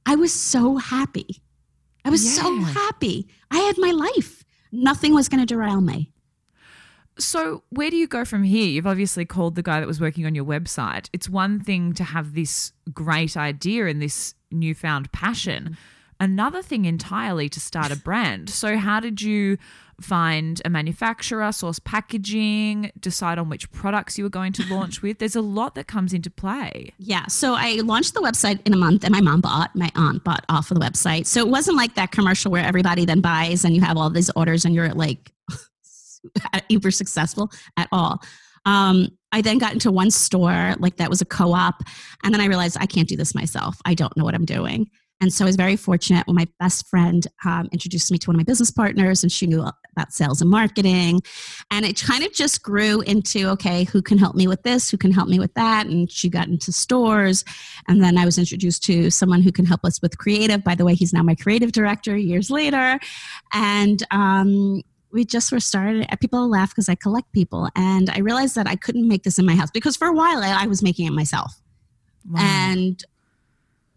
I 0.06 0.16
was 0.16 0.34
so 0.34 0.78
happy. 0.78 1.42
I 2.04 2.10
was 2.10 2.24
yeah. 2.24 2.44
so 2.44 2.60
happy. 2.62 3.28
I 3.50 3.60
had 3.60 3.78
my 3.78 3.92
life. 3.92 4.44
Nothing 4.72 5.14
was 5.14 5.30
going 5.30 5.40
to 5.40 5.46
derail 5.46 5.82
me. 5.82 6.12
So, 7.18 7.64
where 7.70 7.90
do 7.90 7.96
you 7.96 8.08
go 8.08 8.26
from 8.26 8.44
here? 8.44 8.68
You've 8.68 8.86
obviously 8.86 9.26
called 9.26 9.56
the 9.56 9.64
guy 9.64 9.80
that 9.80 9.88
was 9.88 10.02
working 10.02 10.26
on 10.26 10.36
your 10.36 10.44
website. 10.44 11.10
It's 11.14 11.30
one 11.30 11.62
thing 11.62 11.94
to 11.94 12.04
have 12.04 12.34
this 12.34 12.74
great 12.94 13.38
idea 13.38 13.88
and 13.88 14.02
this 14.02 14.36
newfound 14.52 15.12
passion, 15.14 15.78
another 16.20 16.62
thing 16.62 16.86
entirely 16.86 17.50
to 17.50 17.60
start 17.60 17.92
a 17.92 17.96
brand. 17.96 18.50
So, 18.50 18.78
how 18.78 19.00
did 19.00 19.22
you 19.22 19.58
find 20.02 20.62
a 20.66 20.70
manufacturer, 20.70 21.50
source 21.52 21.80
packaging, 21.80 22.92
decide 23.00 23.38
on 23.38 23.50
which 23.50 23.72
products 23.72 24.18
you 24.18 24.24
were 24.24 24.30
going 24.30 24.54
to 24.54 24.64
launch 24.74 25.02
with? 25.02 25.20
There's 25.20 25.36
a 25.36 25.42
lot 25.42 25.76
that 25.76 25.88
comes 25.88 26.14
into 26.14 26.30
play. 26.30 26.92
Yeah. 26.98 27.26
So, 27.28 27.56
I 27.56 27.82
launched 27.84 28.14
the 28.14 28.22
website 28.22 28.60
in 28.66 28.74
a 28.74 28.78
month 28.78 29.04
and 29.04 29.14
my 29.14 29.22
mom 29.22 29.42
bought, 29.42 29.76
my 29.76 29.92
aunt 29.96 30.24
bought 30.24 30.46
off 30.50 30.72
of 30.72 30.80
the 30.80 30.86
website. 30.86 31.26
So, 31.26 31.40
it 31.40 31.50
wasn't 31.50 31.78
like 31.78 31.96
that 31.96 32.12
commercial 32.12 32.52
where 32.52 32.66
everybody 32.66 33.06
then 33.06 33.22
buys 33.22 33.64
and 33.64 33.76
you 33.76 33.82
have 33.82 33.98
all 33.98 34.10
these 34.10 34.30
orders 34.36 34.66
and 34.66 34.74
you're 34.76 34.94
like, 34.94 35.32
uber 36.70 36.92
successful 36.92 37.52
at 37.78 37.88
all. 37.92 38.22
Um, 38.66 39.10
I 39.32 39.42
then 39.42 39.58
got 39.58 39.74
into 39.74 39.92
one 39.92 40.12
store, 40.12 40.76
like 40.80 40.98
that 40.98 41.10
was 41.10 41.22
a 41.22 41.26
co 41.26 41.54
op, 41.54 41.84
and 42.24 42.34
then 42.34 42.42
I 42.42 42.46
realized 42.46 42.78
I 42.80 42.86
can't 42.86 43.08
do 43.08 43.16
this 43.16 43.36
myself. 43.36 43.78
I 43.86 43.94
don't 43.94 44.16
know 44.18 44.24
what 44.24 44.34
I'm 44.34 44.46
doing. 44.46 44.90
And 45.22 45.32
so 45.32 45.46
I 45.46 45.48
was 45.48 45.56
very 45.56 45.76
fortunate 45.76 46.28
when 46.28 46.36
my 46.36 46.48
best 46.60 46.88
friend 46.88 47.26
um, 47.46 47.70
introduced 47.72 48.12
me 48.12 48.18
to 48.18 48.28
one 48.28 48.36
of 48.36 48.40
my 48.40 48.44
business 48.44 48.70
partners, 48.70 49.24
and 49.24 49.32
she 49.32 49.48
knew 49.48 49.66
about 49.96 50.12
sales 50.12 50.42
and 50.42 50.50
marketing. 50.50 51.22
And 51.72 51.86
it 51.86 52.02
kind 52.02 52.24
of 52.24 52.34
just 52.34 52.62
grew 52.62 53.02
into 53.02 53.48
okay, 53.50 53.86
who 53.86 54.02
can 54.02 54.18
help 54.18 54.36
me 54.36 54.48
with 54.48 54.64
this? 54.64 54.90
Who 54.90 54.98
can 54.98 55.12
help 55.12 55.30
me 55.30 55.40
with 55.40 55.54
that? 55.54 55.88
And 55.88 56.12
she 56.12 56.30
got 56.30 56.48
into 56.48 56.72
stores. 56.72 57.46
And 57.88 58.04
then 58.04 58.18
I 58.18 58.26
was 58.26 58.38
introduced 58.38 58.84
to 58.84 59.10
someone 59.10 59.42
who 59.42 59.52
can 59.52 59.66
help 59.66 59.86
us 59.86 60.02
with 60.02 60.18
creative. 60.18 60.64
By 60.64 60.76
the 60.76 60.86
way, 60.86 60.96
he's 60.96 61.14
now 61.14 61.24
my 61.24 61.36
creative 61.36 61.72
director 61.72 62.18
years 62.18 62.50
later. 62.50 63.00
And 63.54 64.04
um, 64.12 64.82
we 65.12 65.24
just 65.24 65.50
were 65.52 65.62
started 65.62 66.06
people 66.20 66.50
laugh 66.50 66.72
because 66.72 66.90
i 66.90 66.96
collect 66.96 67.32
people 67.32 67.70
and 67.76 68.10
i 68.10 68.20
realized 68.20 68.54
that 68.56 68.68
i 68.68 68.76
couldn't 68.76 69.08
make 69.08 69.24
this 69.24 69.40
in 69.40 69.46
my 69.46 69.56
house 69.56 69.72
because 69.72 69.96
for 69.96 70.08
a 70.08 70.14
while 70.14 70.40
i, 70.40 70.64
I 70.64 70.68
was 70.68 70.84
making 70.84 71.08
it 71.08 71.12
myself 71.12 71.62
wow. 72.30 72.42
and 72.42 73.02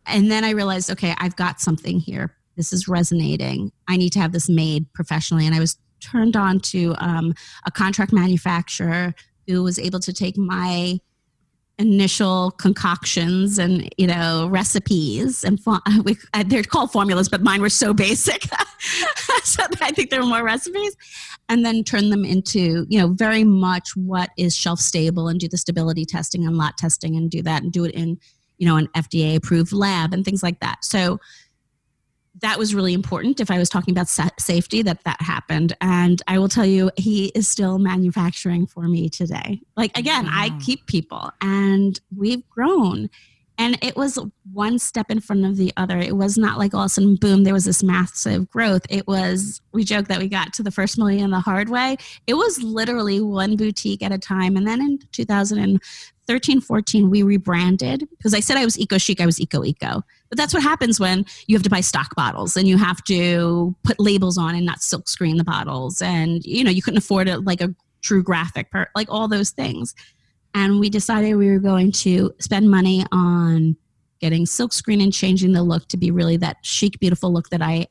and 0.09 0.31
then 0.31 0.45
i 0.45 0.51
realized 0.51 0.91
okay 0.91 1.15
i've 1.19 1.37
got 1.37 1.61
something 1.61 1.99
here. 1.99 2.35
This 2.57 2.73
is 2.73 2.89
resonating. 2.89 3.71
I 3.87 3.97
need 3.97 4.11
to 4.15 4.19
have 4.19 4.33
this 4.33 4.49
made 4.49 4.93
professionally. 4.93 5.47
And 5.47 5.55
i 5.55 5.61
was 5.61 5.79
turned 6.01 6.37
on 6.37 6.61
to 6.61 6.95
um, 6.99 7.35
a 7.67 7.71
contract 7.71 8.13
manufacturer 8.13 9.15
who 9.47 9.63
was 9.63 9.79
able 9.79 10.01
to 10.01 10.13
take 10.13 10.37
my 10.37 10.99
initial 11.79 12.51
concoctions 12.53 13.59
and 13.59 13.89
you 13.97 14.07
know 14.07 14.49
recipes 14.51 15.45
and 15.45 15.61
we, 16.05 16.17
uh, 16.35 16.43
they're 16.45 16.65
called 16.65 16.91
formulas 16.91 17.29
but 17.29 17.41
mine 17.41 17.61
were 17.61 17.69
so 17.69 17.95
basic 17.95 18.43
so 19.45 19.63
i 19.81 19.93
think 19.93 20.11
there 20.11 20.21
were 20.21 20.27
more 20.27 20.43
recipes 20.43 20.97
and 21.49 21.65
then 21.65 21.85
turn 21.85 22.11
them 22.11 22.25
into 22.25 22.85
you 22.89 22.99
know 22.99 23.09
very 23.09 23.45
much 23.45 23.91
what 23.95 24.31
is 24.37 24.57
shelf 24.57 24.81
stable 24.81 25.29
and 25.29 25.39
do 25.39 25.47
the 25.49 25.57
stability 25.57 26.05
testing 26.05 26.45
and 26.45 26.57
lot 26.59 26.77
testing 26.77 27.17
and 27.17 27.31
do 27.31 27.43
that 27.43 27.63
and 27.63 27.71
do 27.71 27.85
it 27.85 27.95
in 27.95 28.19
you 28.59 28.67
know 28.67 28.77
an 28.77 28.89
fda 28.89 29.37
approved 29.37 29.73
lab 29.73 30.13
and 30.13 30.25
things 30.25 30.43
like 30.43 30.61
that. 30.61 30.85
So 30.85 31.19
that 32.41 32.59
was 32.59 32.73
really 32.73 32.95
important 32.95 33.41
if 33.41 33.51
i 33.51 33.59
was 33.59 33.69
talking 33.69 33.93
about 33.93 34.09
safety 34.39 34.83
that 34.83 35.03
that 35.05 35.21
happened. 35.21 35.77
And 35.81 36.23
i 36.29 36.39
will 36.39 36.49
tell 36.49 36.67
you 36.67 36.91
he 36.97 37.27
is 37.35 37.49
still 37.49 37.79
manufacturing 37.79 38.67
for 38.67 38.83
me 38.89 39.09
today. 39.09 39.61
Like 39.77 39.97
again 39.97 40.27
wow. 40.27 40.33
i 40.35 40.59
keep 40.61 40.87
people 40.87 41.31
and 41.41 41.99
we've 42.17 42.49
grown. 42.49 43.09
And 43.61 43.77
it 43.83 43.97
was 43.97 44.21
one 44.53 44.79
step 44.79 45.11
in 45.11 45.19
front 45.19 45.45
of 45.45 45.57
the 45.57 45.73
other. 45.77 45.99
It 45.99 46.17
was 46.17 46.39
not 46.39 46.59
like 46.59 46.75
all 46.75 46.83
of 46.83 46.87
a 46.87 46.89
sudden 46.91 47.17
boom 47.17 47.43
there 47.43 47.53
was 47.53 47.65
this 47.65 47.83
massive 47.83 48.49
growth. 48.49 48.83
It 48.89 49.09
was 49.09 49.61
we 49.73 49.83
joke 49.83 50.07
that 50.07 50.21
we 50.21 50.29
got 50.29 50.53
to 50.55 50.63
the 50.63 50.71
first 50.71 50.97
million 50.97 51.33
the 51.33 51.41
hard 51.41 51.69
way. 51.69 51.97
It 52.29 52.35
was 52.35 52.63
literally 52.63 53.21
one 53.21 53.57
boutique 53.57 54.03
at 54.03 54.13
a 54.13 54.19
time. 54.19 54.57
And 54.57 54.67
then 54.67 54.81
in 55.59 55.81
2013 56.29 56.61
14 56.61 57.11
we 57.11 57.23
rebranded 57.23 58.07
because 58.11 58.35
i 58.35 58.41
said 58.41 58.57
i 58.57 58.65
was 58.65 58.79
eco 58.79 58.99
chic 58.99 59.21
i 59.21 59.27
was 59.27 59.41
eco 59.41 59.65
eco 59.65 60.03
but 60.29 60.37
that's 60.37 60.53
what 60.53 60.63
happens 60.63 61.01
when 61.01 61.25
you 61.47 61.57
have 61.57 61.63
to 61.63 61.71
buy 61.71 61.81
stock 61.81 62.15
bottles 62.15 62.57
and 62.57 62.69
you 62.69 62.77
have 62.77 63.03
to 63.05 63.75
put 63.83 63.99
labels 63.99 64.37
on 64.37 64.55
and 64.55 64.67
not 64.67 64.83
silk 64.83 65.09
screen 65.09 65.37
the 65.37 65.45
bottles. 65.45 66.03
And, 66.03 66.45
you 66.45 66.65
know, 66.65 66.71
you 66.71 66.83
couldn't 66.83 66.99
afford 66.99 67.29
it 67.29 67.45
like 67.45 67.61
a 67.61 67.75
true 68.03 68.23
graphic, 68.23 68.71
per, 68.71 68.89
like 68.95 69.09
all 69.11 69.29
those 69.29 69.51
things. 69.51 69.95
And 70.55 70.81
we 70.81 70.91
decided 70.91 71.35
we 71.35 71.51
were 71.51 71.59
going 71.59 71.93
to 71.93 72.35
spend 72.41 72.71
money 72.71 73.05
on 73.13 73.77
getting 74.21 74.47
silk 74.47 74.73
screen 74.73 75.01
and 75.01 75.13
changing 75.13 75.53
the 75.53 75.63
look 75.63 75.89
to 75.89 75.97
be 75.97 76.11
really 76.11 76.37
that 76.39 76.59
chic, 76.63 76.99
beautiful 76.99 77.33
look 77.33 77.51
that 77.51 77.63
I 77.63 77.87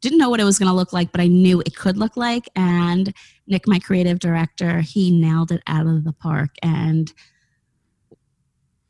didn't 0.00 0.18
know 0.18 0.28
what 0.28 0.40
it 0.40 0.44
was 0.44 0.58
going 0.58 0.68
to 0.68 0.74
look 0.74 0.92
like, 0.92 1.10
but 1.10 1.22
I 1.22 1.26
knew 1.26 1.60
it 1.60 1.74
could 1.74 1.96
look 1.96 2.16
like. 2.16 2.48
And 2.54 3.14
Nick, 3.46 3.66
my 3.66 3.78
creative 3.78 4.18
director, 4.18 4.80
he 4.80 5.10
nailed 5.10 5.50
it 5.50 5.62
out 5.66 5.86
of 5.86 6.04
the 6.04 6.12
park. 6.12 6.50
And 6.62 7.12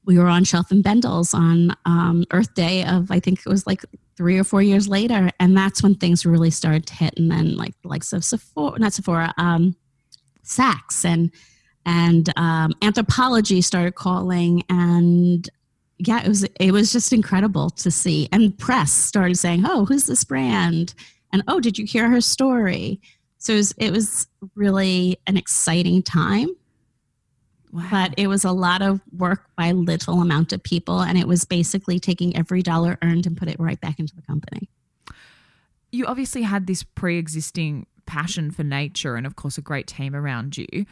we 0.06 0.18
were 0.18 0.28
on 0.28 0.44
Shelf 0.44 0.70
and 0.70 0.82
Bendels 0.82 1.34
on 1.34 1.76
um, 1.84 2.24
Earth 2.32 2.54
Day 2.54 2.84
of 2.84 3.10
I 3.10 3.20
think 3.20 3.40
it 3.40 3.48
was 3.48 3.66
like 3.66 3.84
three 4.16 4.38
or 4.38 4.44
four 4.44 4.62
years 4.62 4.88
later, 4.88 5.30
and 5.40 5.56
that's 5.56 5.82
when 5.82 5.94
things 5.94 6.24
really 6.24 6.50
started 6.50 6.86
to 6.86 6.94
hit. 6.94 7.14
And 7.18 7.30
then 7.30 7.56
like 7.56 7.74
the 7.82 7.88
likes 7.88 8.12
of 8.12 8.24
Sephora, 8.24 8.78
not 8.78 8.92
Sephora, 8.92 9.34
um, 9.36 9.76
Saks 10.44 11.04
and 11.04 11.32
and 11.84 12.32
um, 12.36 12.72
Anthropologie 12.82 13.62
started 13.62 13.94
calling, 13.94 14.62
and 14.68 15.48
yeah, 15.98 16.22
it 16.24 16.28
was 16.28 16.44
it 16.60 16.72
was 16.72 16.92
just 16.92 17.12
incredible 17.12 17.70
to 17.70 17.90
see. 17.90 18.28
And 18.32 18.56
press 18.56 18.92
started 18.92 19.36
saying, 19.36 19.64
"Oh, 19.66 19.84
who's 19.84 20.06
this 20.06 20.24
brand?" 20.24 20.94
And 21.32 21.42
oh, 21.48 21.60
did 21.60 21.76
you 21.76 21.84
hear 21.84 22.08
her 22.08 22.20
story? 22.20 23.00
So 23.38 23.52
it 23.52 23.56
was, 23.56 23.74
it 23.78 23.92
was 23.92 24.26
really 24.54 25.18
an 25.26 25.36
exciting 25.36 26.02
time 26.02 26.48
Wow. 27.76 27.88
But 27.90 28.14
it 28.16 28.28
was 28.28 28.42
a 28.42 28.52
lot 28.52 28.80
of 28.80 29.02
work 29.14 29.50
by 29.54 29.72
little 29.72 30.22
amount 30.22 30.54
of 30.54 30.62
people, 30.62 31.02
and 31.02 31.18
it 31.18 31.28
was 31.28 31.44
basically 31.44 32.00
taking 32.00 32.34
every 32.34 32.62
dollar 32.62 32.96
earned 33.02 33.26
and 33.26 33.36
put 33.36 33.48
it 33.48 33.60
right 33.60 33.78
back 33.78 33.98
into 33.98 34.16
the 34.16 34.22
company. 34.22 34.70
You 35.92 36.06
obviously 36.06 36.40
had 36.40 36.66
this 36.66 36.82
pre-existing 36.82 37.86
passion 38.06 38.50
for 38.50 38.64
nature, 38.64 39.16
and 39.16 39.26
of 39.26 39.36
course, 39.36 39.58
a 39.58 39.60
great 39.60 39.86
team 39.86 40.16
around 40.16 40.56
you. 40.56 40.86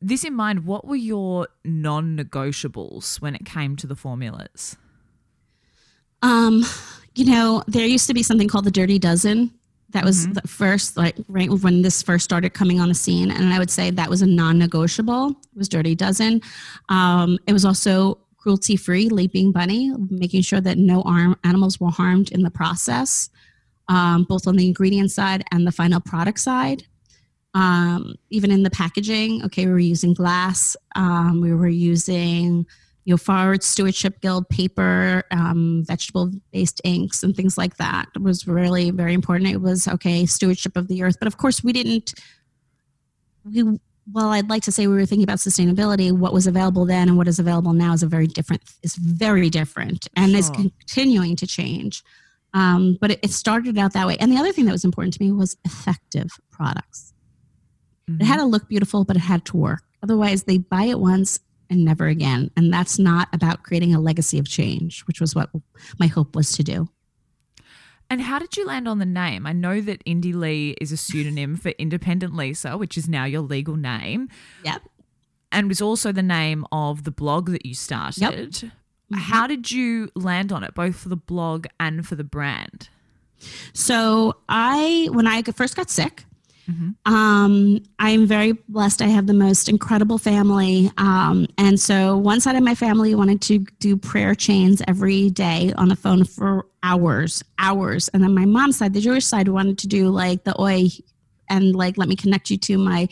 This 0.00 0.24
in 0.24 0.32
mind, 0.32 0.64
what 0.64 0.86
were 0.86 0.96
your 0.96 1.48
non-negotiables 1.66 3.20
when 3.20 3.34
it 3.34 3.44
came 3.44 3.76
to 3.76 3.86
the 3.86 3.96
formulas? 3.96 4.74
Um, 6.22 6.64
you 7.14 7.26
know, 7.26 7.62
there 7.66 7.84
used 7.84 8.06
to 8.06 8.14
be 8.14 8.22
something 8.22 8.48
called 8.48 8.64
the 8.64 8.70
Dirty 8.70 8.98
Dozen 8.98 9.52
that 9.90 10.04
was 10.04 10.24
mm-hmm. 10.24 10.32
the 10.32 10.48
first, 10.48 10.96
like 10.96 11.16
right 11.28 11.50
when 11.50 11.82
this 11.82 12.02
first 12.02 12.24
started 12.24 12.54
coming 12.54 12.80
on 12.80 12.88
the 12.88 12.94
scene, 12.94 13.30
and 13.30 13.52
I 13.52 13.58
would 13.58 13.70
say 13.70 13.90
that 13.90 14.10
was 14.10 14.22
a 14.22 14.26
non-negotiable. 14.26 15.30
It 15.30 15.56
was 15.56 15.68
Dirty 15.68 15.94
Dozen. 15.94 16.40
Um, 16.88 17.38
it 17.46 17.52
was 17.52 17.64
also 17.64 18.18
cruelty-free, 18.36 19.08
Leaping 19.08 19.52
Bunny, 19.52 19.92
making 20.10 20.42
sure 20.42 20.60
that 20.60 20.78
no 20.78 21.02
arm, 21.02 21.36
animals 21.44 21.80
were 21.80 21.90
harmed 21.90 22.32
in 22.32 22.42
the 22.42 22.50
process, 22.50 23.30
um, 23.88 24.24
both 24.24 24.46
on 24.46 24.56
the 24.56 24.66
ingredient 24.66 25.10
side 25.10 25.44
and 25.52 25.66
the 25.66 25.72
final 25.72 26.00
product 26.00 26.40
side. 26.40 26.84
Um, 27.54 28.16
even 28.30 28.50
in 28.50 28.64
the 28.64 28.70
packaging, 28.70 29.42
okay, 29.44 29.66
we 29.66 29.72
were 29.72 29.78
using 29.78 30.14
glass. 30.14 30.76
Um, 30.94 31.40
we 31.40 31.54
were 31.54 31.68
using 31.68 32.66
you 33.06 33.12
know, 33.12 33.16
Forest 33.16 33.70
Stewardship 33.70 34.20
Guild 34.20 34.48
paper, 34.48 35.22
um, 35.30 35.84
vegetable 35.86 36.32
based 36.52 36.80
inks, 36.82 37.22
and 37.22 37.36
things 37.36 37.56
like 37.56 37.76
that 37.76 38.08
was 38.20 38.48
really 38.48 38.90
very 38.90 39.14
important. 39.14 39.48
It 39.48 39.60
was 39.62 39.86
okay, 39.86 40.26
stewardship 40.26 40.76
of 40.76 40.88
the 40.88 41.04
earth. 41.04 41.16
But 41.20 41.28
of 41.28 41.38
course, 41.38 41.62
we 41.62 41.72
didn't, 41.72 42.14
we, 43.44 43.62
well, 44.12 44.30
I'd 44.30 44.50
like 44.50 44.64
to 44.64 44.72
say 44.72 44.88
we 44.88 44.96
were 44.96 45.06
thinking 45.06 45.22
about 45.22 45.38
sustainability. 45.38 46.10
What 46.10 46.32
was 46.32 46.48
available 46.48 46.84
then 46.84 47.08
and 47.08 47.16
what 47.16 47.28
is 47.28 47.38
available 47.38 47.74
now 47.74 47.92
is 47.92 48.02
a 48.02 48.08
very 48.08 48.26
different, 48.26 48.64
is 48.82 48.96
very 48.96 49.50
different 49.50 50.08
and 50.16 50.32
sure. 50.32 50.40
is 50.40 50.50
continuing 50.50 51.36
to 51.36 51.46
change. 51.46 52.02
Um, 52.54 52.98
but 53.00 53.12
it, 53.12 53.20
it, 53.22 53.30
started 53.30 53.78
out 53.78 53.92
that 53.92 54.06
way. 54.08 54.16
And 54.18 54.32
the 54.32 54.36
other 54.36 54.52
thing 54.52 54.64
that 54.64 54.72
was 54.72 54.84
important 54.84 55.14
to 55.14 55.22
me 55.22 55.30
was 55.30 55.56
effective 55.64 56.30
products. 56.50 57.12
Mm-hmm. 58.10 58.22
It 58.22 58.24
had 58.24 58.38
to 58.38 58.46
look 58.46 58.68
beautiful, 58.68 59.04
but 59.04 59.14
it 59.14 59.20
had 59.20 59.44
to 59.46 59.56
work. 59.56 59.82
Otherwise, 60.02 60.44
they 60.44 60.58
buy 60.58 60.84
it 60.84 60.98
once 60.98 61.38
and 61.70 61.84
never 61.84 62.06
again. 62.06 62.50
And 62.56 62.72
that's 62.72 62.98
not 62.98 63.28
about 63.32 63.62
creating 63.62 63.94
a 63.94 64.00
legacy 64.00 64.38
of 64.38 64.48
change, 64.48 65.02
which 65.02 65.20
was 65.20 65.34
what 65.34 65.50
my 65.98 66.06
hope 66.06 66.34
was 66.36 66.52
to 66.52 66.62
do. 66.62 66.88
And 68.08 68.20
how 68.20 68.38
did 68.38 68.56
you 68.56 68.64
land 68.64 68.86
on 68.86 68.98
the 68.98 69.06
name? 69.06 69.46
I 69.46 69.52
know 69.52 69.80
that 69.80 70.04
Indie 70.04 70.34
Lee 70.34 70.76
is 70.80 70.92
a 70.92 70.96
pseudonym 70.96 71.56
for 71.56 71.70
Independent 71.70 72.36
Lisa, 72.36 72.78
which 72.78 72.96
is 72.96 73.08
now 73.08 73.24
your 73.24 73.40
legal 73.40 73.76
name. 73.76 74.28
Yep. 74.64 74.82
And 75.50 75.68
was 75.68 75.80
also 75.80 76.12
the 76.12 76.22
name 76.22 76.66
of 76.70 77.04
the 77.04 77.10
blog 77.10 77.50
that 77.50 77.66
you 77.66 77.74
started. 77.74 78.62
Yep. 78.62 78.72
Mm-hmm. 79.12 79.18
How 79.18 79.46
did 79.46 79.70
you 79.70 80.10
land 80.14 80.52
on 80.52 80.62
it, 80.62 80.74
both 80.74 80.96
for 80.96 81.08
the 81.08 81.16
blog 81.16 81.66
and 81.80 82.06
for 82.06 82.14
the 82.14 82.24
brand? 82.24 82.88
So 83.72 84.36
I, 84.48 85.08
when 85.10 85.26
I 85.26 85.42
first 85.42 85.76
got 85.76 85.90
sick, 85.90 86.24
Mm-hmm. 86.68 87.12
Um, 87.12 87.80
I'm 87.98 88.26
very 88.26 88.52
blessed. 88.52 89.02
I 89.02 89.06
have 89.06 89.26
the 89.26 89.34
most 89.34 89.68
incredible 89.68 90.18
family. 90.18 90.90
Um, 90.98 91.46
and 91.58 91.78
so 91.78 92.16
one 92.16 92.40
side 92.40 92.56
of 92.56 92.62
my 92.62 92.74
family 92.74 93.14
wanted 93.14 93.40
to 93.42 93.58
do 93.78 93.96
prayer 93.96 94.34
chains 94.34 94.82
every 94.88 95.30
day 95.30 95.72
on 95.76 95.88
the 95.88 95.96
phone 95.96 96.24
for 96.24 96.66
hours, 96.82 97.42
hours. 97.58 98.08
And 98.08 98.22
then 98.22 98.34
my 98.34 98.44
mom's 98.44 98.78
side, 98.78 98.94
the 98.94 99.00
Jewish 99.00 99.24
side, 99.24 99.48
wanted 99.48 99.78
to 99.78 99.86
do 99.86 100.08
like 100.08 100.44
the 100.44 100.60
oi 100.60 100.88
and 101.48 101.74
like, 101.76 101.96
let 101.96 102.08
me 102.08 102.16
connect 102.16 102.50
you 102.50 102.58
to 102.58 102.78
my 102.78 103.08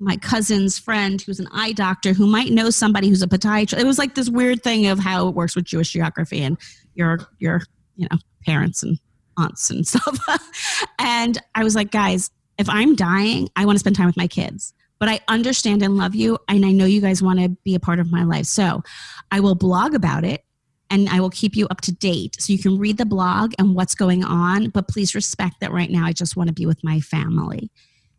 my 0.00 0.16
cousin's 0.16 0.78
friend 0.78 1.22
who's 1.22 1.38
an 1.40 1.48
eye 1.52 1.72
doctor 1.72 2.12
who 2.12 2.26
might 2.26 2.50
know 2.50 2.68
somebody 2.68 3.08
who's 3.08 3.22
a 3.22 3.28
podiatrist. 3.28 3.78
It 3.78 3.86
was 3.86 3.98
like 3.98 4.14
this 4.14 4.28
weird 4.28 4.62
thing 4.62 4.86
of 4.86 4.98
how 4.98 5.28
it 5.28 5.34
works 5.34 5.54
with 5.54 5.64
Jewish 5.64 5.92
geography 5.92 6.42
and 6.42 6.58
your 6.94 7.20
your 7.38 7.62
you 7.96 8.06
know 8.10 8.18
parents 8.44 8.82
and 8.82 8.98
aunts 9.38 9.70
and 9.70 9.86
stuff. 9.86 10.18
and 10.98 11.38
I 11.54 11.64
was 11.64 11.74
like, 11.74 11.90
guys, 11.90 12.30
if 12.58 12.68
I'm 12.68 12.94
dying, 12.94 13.48
I 13.56 13.64
want 13.64 13.76
to 13.76 13.80
spend 13.80 13.96
time 13.96 14.06
with 14.06 14.16
my 14.16 14.26
kids. 14.26 14.72
But 14.98 15.08
I 15.08 15.20
understand 15.28 15.82
and 15.82 15.96
love 15.96 16.14
you, 16.14 16.38
and 16.48 16.64
I 16.64 16.70
know 16.70 16.84
you 16.84 17.00
guys 17.00 17.22
want 17.22 17.40
to 17.40 17.48
be 17.64 17.74
a 17.74 17.80
part 17.80 17.98
of 17.98 18.12
my 18.12 18.24
life. 18.24 18.46
So 18.46 18.82
I 19.30 19.40
will 19.40 19.54
blog 19.54 19.94
about 19.94 20.24
it 20.24 20.44
and 20.90 21.08
I 21.08 21.20
will 21.20 21.30
keep 21.30 21.56
you 21.56 21.66
up 21.68 21.80
to 21.82 21.92
date 21.92 22.36
so 22.38 22.52
you 22.52 22.58
can 22.58 22.78
read 22.78 22.98
the 22.98 23.06
blog 23.06 23.52
and 23.58 23.74
what's 23.74 23.94
going 23.94 24.24
on. 24.24 24.68
But 24.70 24.88
please 24.88 25.14
respect 25.14 25.56
that 25.60 25.72
right 25.72 25.90
now 25.90 26.06
I 26.06 26.12
just 26.12 26.36
want 26.36 26.48
to 26.48 26.54
be 26.54 26.66
with 26.66 26.82
my 26.84 27.00
family. 27.00 27.70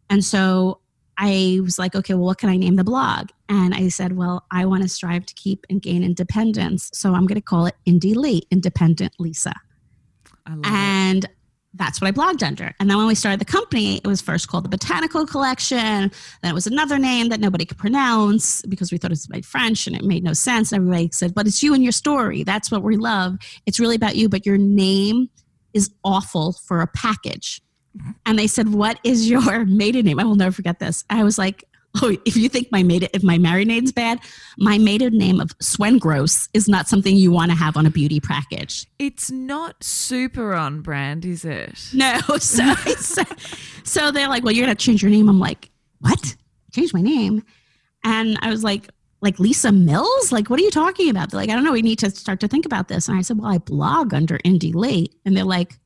And 0.09 0.23
so 0.23 0.81
I 1.17 1.59
was 1.63 1.79
like, 1.79 1.95
okay, 1.95 2.13
well, 2.13 2.25
what 2.25 2.37
can 2.37 2.49
I 2.49 2.57
name 2.57 2.75
the 2.75 2.83
blog? 2.83 3.29
And 3.47 3.73
I 3.73 3.87
said, 3.87 4.17
well, 4.17 4.45
I 4.51 4.65
want 4.65 4.83
to 4.83 4.89
strive 4.89 5.25
to 5.27 5.33
keep 5.35 5.65
and 5.69 5.81
gain 5.81 6.03
independence. 6.03 6.89
So 6.93 7.13
I'm 7.13 7.25
going 7.25 7.39
to 7.39 7.41
call 7.41 7.65
it 7.67 7.75
Indie 7.87 8.15
Lee, 8.15 8.43
Independent 8.51 9.13
Lisa. 9.19 9.53
and 10.65 11.23
it 11.25 11.34
that's 11.75 12.01
what 12.01 12.07
I 12.07 12.11
blogged 12.11 12.43
under. 12.43 12.73
And 12.79 12.89
then 12.89 12.97
when 12.97 13.07
we 13.07 13.15
started 13.15 13.39
the 13.39 13.45
company, 13.45 13.97
it 13.97 14.07
was 14.07 14.21
first 14.21 14.47
called 14.47 14.65
the 14.65 14.69
Botanical 14.69 15.25
Collection. 15.25 16.11
Then 16.41 16.51
it 16.51 16.53
was 16.53 16.67
another 16.67 16.97
name 16.97 17.29
that 17.29 17.39
nobody 17.39 17.65
could 17.65 17.77
pronounce 17.77 18.61
because 18.63 18.91
we 18.91 18.97
thought 18.97 19.11
it 19.11 19.13
was 19.13 19.29
my 19.29 19.41
French 19.41 19.87
and 19.87 19.95
it 19.95 20.03
made 20.03 20.23
no 20.23 20.33
sense. 20.33 20.71
And 20.71 20.81
everybody 20.81 21.09
said, 21.11 21.33
but 21.33 21.47
it's 21.47 21.61
you 21.61 21.73
and 21.73 21.83
your 21.83 21.91
story. 21.91 22.43
That's 22.43 22.71
what 22.71 22.83
we 22.83 22.97
love. 22.97 23.37
It's 23.65 23.79
really 23.79 23.95
about 23.95 24.15
you, 24.15 24.29
but 24.29 24.45
your 24.45 24.57
name 24.57 25.29
is 25.73 25.91
awful 26.03 26.53
for 26.53 26.81
a 26.81 26.87
package. 26.87 27.61
And 28.25 28.37
they 28.39 28.47
said, 28.47 28.73
What 28.73 28.99
is 29.03 29.29
your 29.29 29.65
maiden 29.65 30.05
name? 30.05 30.19
I 30.19 30.23
will 30.23 30.35
never 30.35 30.51
forget 30.51 30.79
this. 30.79 31.03
I 31.09 31.23
was 31.23 31.37
like, 31.37 31.63
oh, 32.01 32.15
if 32.25 32.35
you 32.35 32.49
think 32.49 32.71
my 32.71 32.83
maiden, 32.83 33.09
if 33.13 33.23
my 33.23 33.37
married 33.37 33.67
name's 33.67 33.91
bad, 33.91 34.19
my 34.57 34.77
maiden 34.77 35.17
name 35.17 35.39
of 35.39 35.57
Swengross 35.59 36.49
is 36.53 36.67
not 36.67 36.87
something 36.87 37.15
you 37.15 37.31
want 37.31 37.51
to 37.51 37.57
have 37.57 37.77
on 37.77 37.85
a 37.85 37.89
beauty 37.89 38.19
package. 38.19 38.87
It's 38.99 39.31
not 39.31 39.83
super 39.83 40.53
on 40.53 40.81
brand, 40.81 41.25
is 41.25 41.45
it? 41.45 41.89
No. 41.93 42.19
So, 42.45 42.73
so, 42.75 43.23
so 43.83 44.11
they're 44.11 44.27
like, 44.27 44.43
well, 44.43 44.53
you're 44.53 44.65
going 44.65 44.75
to 44.75 44.83
change 44.83 45.01
your 45.01 45.09
name. 45.09 45.29
I'm 45.29 45.39
like, 45.39 45.71
what? 45.99 46.35
Change 46.73 46.93
my 46.93 47.01
name? 47.01 47.43
And 48.03 48.37
I 48.41 48.49
was 48.49 48.63
like, 48.63 48.89
like 49.21 49.39
Lisa 49.39 49.71
Mills? 49.71 50.31
Like, 50.31 50.49
what 50.49 50.59
are 50.59 50.63
you 50.63 50.69
talking 50.69 51.09
about? 51.09 51.31
They're 51.31 51.39
like, 51.39 51.49
I 51.49 51.53
don't 51.53 51.63
know. 51.63 51.71
We 51.71 51.81
need 51.81 51.99
to 51.99 52.11
start 52.11 52.39
to 52.41 52.47
think 52.47 52.65
about 52.65 52.87
this. 52.87 53.07
And 53.07 53.17
I 53.17 53.21
said, 53.21 53.39
well, 53.39 53.51
I 53.51 53.57
blog 53.57 54.13
under 54.13 54.37
Indie 54.39 54.75
Lee. 54.75 55.11
And 55.25 55.35
they're 55.35 55.43
like, 55.43 55.79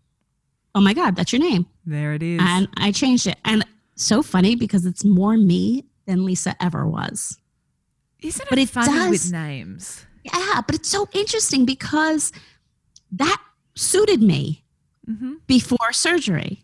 oh 0.76 0.82
my 0.82 0.94
God, 0.94 1.16
that's 1.16 1.32
your 1.32 1.42
name. 1.42 1.66
There 1.86 2.14
it 2.14 2.24
is. 2.24 2.42
And 2.44 2.68
I 2.78 2.92
changed 2.92 3.28
it. 3.28 3.38
And 3.46 3.66
so 3.96 4.22
funny 4.22 4.56
because 4.56 4.86
it's 4.86 5.04
more 5.04 5.38
me 5.38 5.86
than 6.10 6.26
Lisa 6.26 6.56
ever 6.62 6.88
was. 6.88 7.38
Isn't 8.22 8.42
it 8.42 8.50
but 8.50 8.60
it 8.60 8.70
funny 8.70 8.94
does, 8.94 9.10
with 9.10 9.32
names? 9.32 10.06
Yeah, 10.24 10.62
but 10.66 10.76
it's 10.76 10.90
so 10.90 11.08
interesting 11.14 11.66
because 11.66 12.34
that 13.12 13.42
suited 13.76 14.22
me 14.22 14.64
mm-hmm. 15.08 15.36
before 15.48 15.94
surgery. 15.94 16.64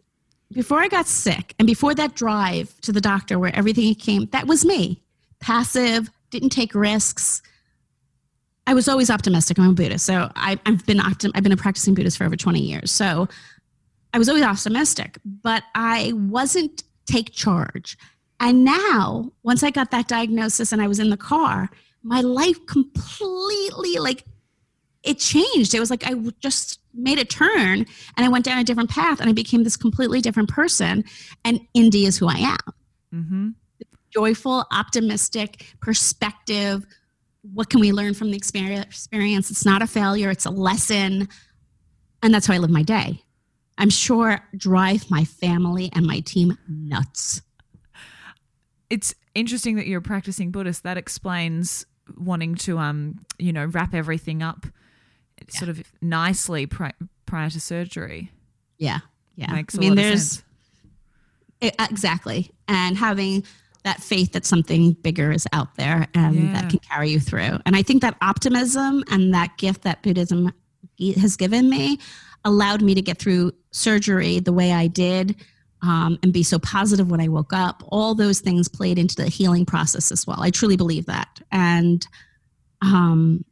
Before 0.51 0.79
I 0.81 0.87
got 0.87 1.07
sick 1.07 1.53
and 1.59 1.65
before 1.65 1.95
that 1.95 2.15
drive 2.15 2.79
to 2.81 2.91
the 2.91 3.01
doctor 3.01 3.39
where 3.39 3.55
everything 3.55 3.93
came, 3.95 4.25
that 4.27 4.47
was 4.47 4.65
me. 4.65 5.01
Passive, 5.39 6.09
didn't 6.29 6.49
take 6.49 6.75
risks. 6.75 7.41
I 8.67 8.73
was 8.73 8.87
always 8.87 9.11
optimistic. 9.11 9.59
I'm 9.59 9.69
a 9.69 9.73
Buddhist, 9.73 10.05
so 10.05 10.31
I, 10.35 10.59
have 10.65 10.85
been 10.85 10.97
optim- 10.97 11.31
I've 11.35 11.43
been 11.43 11.51
a 11.51 11.57
practicing 11.57 11.93
Buddhist 11.93 12.17
for 12.17 12.23
over 12.25 12.35
20 12.35 12.59
years. 12.59 12.91
So 12.91 13.27
I 14.13 14.17
was 14.17 14.27
always 14.27 14.43
optimistic, 14.43 15.19
but 15.23 15.63
I 15.75 16.13
wasn't 16.15 16.83
take 17.05 17.31
charge. 17.31 17.97
And 18.39 18.63
now, 18.63 19.31
once 19.43 19.63
I 19.63 19.71
got 19.71 19.91
that 19.91 20.07
diagnosis 20.07 20.71
and 20.71 20.81
I 20.81 20.87
was 20.87 20.99
in 20.99 21.09
the 21.09 21.17
car, 21.17 21.69
my 22.03 22.21
life 22.21 22.63
completely 22.65 23.95
like 23.97 24.25
it 25.03 25.19
changed. 25.19 25.73
It 25.73 25.79
was 25.79 25.89
like 25.89 26.05
I 26.05 26.15
just 26.39 26.79
made 26.93 27.19
a 27.19 27.25
turn 27.25 27.85
and 28.17 28.25
I 28.25 28.29
went 28.29 28.45
down 28.45 28.57
a 28.57 28.63
different 28.63 28.89
path 28.89 29.19
and 29.19 29.29
I 29.29 29.33
became 29.33 29.63
this 29.63 29.77
completely 29.77 30.19
different 30.21 30.49
person. 30.49 31.03
And 31.43 31.59
Indie 31.75 32.07
is 32.07 32.17
who 32.17 32.27
I 32.27 32.37
am. 32.37 32.73
Mm-hmm. 33.13 33.49
Joyful, 34.11 34.65
optimistic 34.71 35.75
perspective. 35.79 36.85
What 37.53 37.69
can 37.69 37.79
we 37.79 37.91
learn 37.91 38.13
from 38.13 38.31
the 38.31 38.37
experience? 38.37 39.51
It's 39.51 39.65
not 39.65 39.81
a 39.81 39.87
failure, 39.87 40.29
it's 40.29 40.45
a 40.45 40.51
lesson. 40.51 41.27
And 42.23 42.33
that's 42.33 42.47
how 42.47 42.55
I 42.55 42.57
live 42.57 42.71
my 42.71 42.83
day. 42.83 43.21
I'm 43.77 43.89
sure 43.89 44.39
drive 44.55 45.09
my 45.11 45.25
family 45.25 45.89
and 45.93 46.07
my 46.07 46.21
team 46.21 46.57
nuts 46.67 47.41
it's 48.89 49.13
interesting 49.33 49.75
that 49.75 49.87
you're 49.87 49.99
a 49.99 50.03
practicing 50.03 50.51
Buddhist. 50.51 50.83
That 50.83 50.97
explains 50.97 51.85
wanting 52.17 52.55
to, 52.55 52.77
um, 52.77 53.19
you 53.37 53.51
know, 53.51 53.65
wrap 53.65 53.93
everything 53.93 54.43
up 54.43 54.65
yeah. 55.39 55.59
sort 55.59 55.69
of 55.69 55.83
nicely 56.01 56.65
pri- 56.65 56.93
prior 57.25 57.49
to 57.49 57.59
surgery. 57.59 58.31
Yeah, 58.77 58.99
yeah. 59.35 59.51
Makes 59.53 59.75
I 59.75 59.79
mean, 59.79 59.95
there's 59.95 60.43
it, 61.61 61.75
exactly, 61.79 62.51
and 62.67 62.97
having 62.97 63.43
that 63.83 64.01
faith 64.01 64.33
that 64.33 64.45
something 64.45 64.93
bigger 64.93 65.31
is 65.31 65.47
out 65.53 65.75
there 65.75 66.07
and 66.15 66.35
yeah. 66.35 66.53
that 66.53 66.69
can 66.69 66.79
carry 66.79 67.11
you 67.11 67.19
through. 67.19 67.59
And 67.65 67.75
I 67.75 67.83
think 67.83 68.01
that 68.01 68.17
optimism 68.19 69.03
and 69.11 69.33
that 69.35 69.57
gift 69.57 69.83
that 69.83 70.01
Buddhism 70.01 70.51
has 70.99 71.37
given 71.37 71.69
me 71.69 71.99
allowed 72.43 72.81
me 72.81 72.95
to 72.95 73.01
get 73.01 73.19
through 73.19 73.51
surgery 73.71 74.39
the 74.39 74.51
way 74.51 74.73
I 74.73 74.87
did 74.87 75.35
um, 75.81 76.17
and 76.23 76.33
be 76.33 76.43
so 76.43 76.59
positive 76.59 77.09
when 77.11 77.21
I 77.21 77.27
woke 77.27 77.53
up. 77.53 77.83
All 77.87 78.15
those 78.15 78.39
things 78.39 78.67
played 78.67 78.97
into 78.97 79.15
the 79.15 79.27
healing 79.27 79.65
process 79.65 80.11
as 80.11 80.25
well. 80.25 80.41
I 80.41 80.49
truly 80.49 80.77
believe 80.77 81.05
that. 81.05 81.41
And 81.51 82.05
um, 82.81 83.45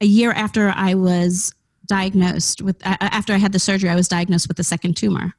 a 0.00 0.06
year 0.06 0.32
after 0.32 0.72
I 0.74 0.94
was 0.94 1.54
diagnosed 1.86 2.62
with, 2.62 2.84
uh, 2.86 2.96
after 3.00 3.32
I 3.32 3.36
had 3.36 3.52
the 3.52 3.58
surgery, 3.58 3.90
I 3.90 3.94
was 3.96 4.08
diagnosed 4.08 4.48
with 4.48 4.58
a 4.58 4.64
second 4.64 4.96
tumor. 4.96 5.34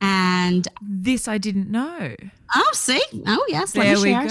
And 0.00 0.66
this 0.82 1.28
I 1.28 1.38
didn't 1.38 1.70
know. 1.70 2.14
Oh, 2.54 2.70
see? 2.72 3.02
Oh, 3.26 3.44
yes. 3.48 3.72
There 3.72 3.98
we 4.00 4.12
go. 4.12 4.28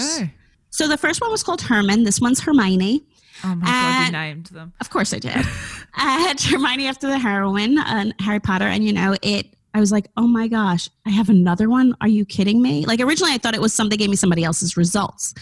So 0.70 0.88
the 0.88 0.98
first 0.98 1.20
one 1.20 1.30
was 1.30 1.42
called 1.42 1.62
Herman. 1.62 2.04
This 2.04 2.20
one's 2.20 2.40
Hermione. 2.40 3.04
Oh 3.44 3.54
my 3.54 3.66
god, 3.66 4.06
you 4.06 4.12
named 4.12 4.46
them. 4.46 4.72
Of 4.80 4.90
course 4.90 5.12
I 5.12 5.18
did. 5.18 5.36
I 5.94 6.18
had 6.20 6.40
Hermione 6.40 6.86
after 6.86 7.06
the 7.06 7.18
heroine 7.18 7.78
and 7.78 8.14
Harry 8.20 8.40
Potter, 8.40 8.66
and 8.66 8.84
you 8.84 8.92
know 8.92 9.16
it 9.22 9.54
I 9.74 9.80
was 9.80 9.90
like, 9.90 10.08
oh 10.16 10.28
my 10.28 10.46
gosh, 10.46 10.88
I 11.04 11.10
have 11.10 11.28
another 11.28 11.68
one. 11.68 11.96
Are 12.00 12.08
you 12.08 12.24
kidding 12.24 12.62
me? 12.62 12.86
Like 12.86 13.00
originally 13.00 13.32
I 13.32 13.38
thought 13.38 13.54
it 13.54 13.60
was 13.60 13.74
some 13.74 13.88
they 13.88 13.96
gave 13.96 14.08
me 14.08 14.16
somebody 14.16 14.44
else's 14.44 14.76
results. 14.76 15.34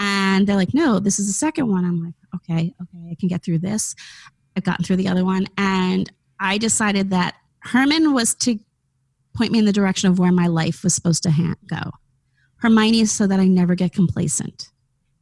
And 0.00 0.46
they're 0.46 0.56
like, 0.56 0.74
no, 0.74 0.98
this 0.98 1.18
is 1.18 1.28
the 1.28 1.32
second 1.32 1.68
one. 1.68 1.84
I'm 1.84 2.02
like, 2.04 2.14
okay, 2.34 2.74
okay, 2.82 3.10
I 3.10 3.16
can 3.18 3.28
get 3.28 3.44
through 3.44 3.58
this. 3.58 3.94
I've 4.56 4.64
gotten 4.64 4.84
through 4.84 4.96
the 4.96 5.08
other 5.08 5.24
one. 5.24 5.46
And 5.56 6.10
I 6.40 6.58
decided 6.58 7.10
that 7.10 7.36
Herman 7.60 8.12
was 8.12 8.34
to 8.36 8.58
point 9.36 9.52
me 9.52 9.58
in 9.58 9.66
the 9.66 9.72
direction 9.72 10.10
of 10.10 10.18
where 10.18 10.32
my 10.32 10.48
life 10.48 10.82
was 10.82 10.94
supposed 10.94 11.22
to 11.22 11.30
ha- 11.30 11.54
go. 11.66 11.92
Hermione 12.56 13.00
is 13.00 13.12
so 13.12 13.26
that 13.26 13.38
I 13.38 13.46
never 13.46 13.74
get 13.74 13.92
complacent. 13.92 14.70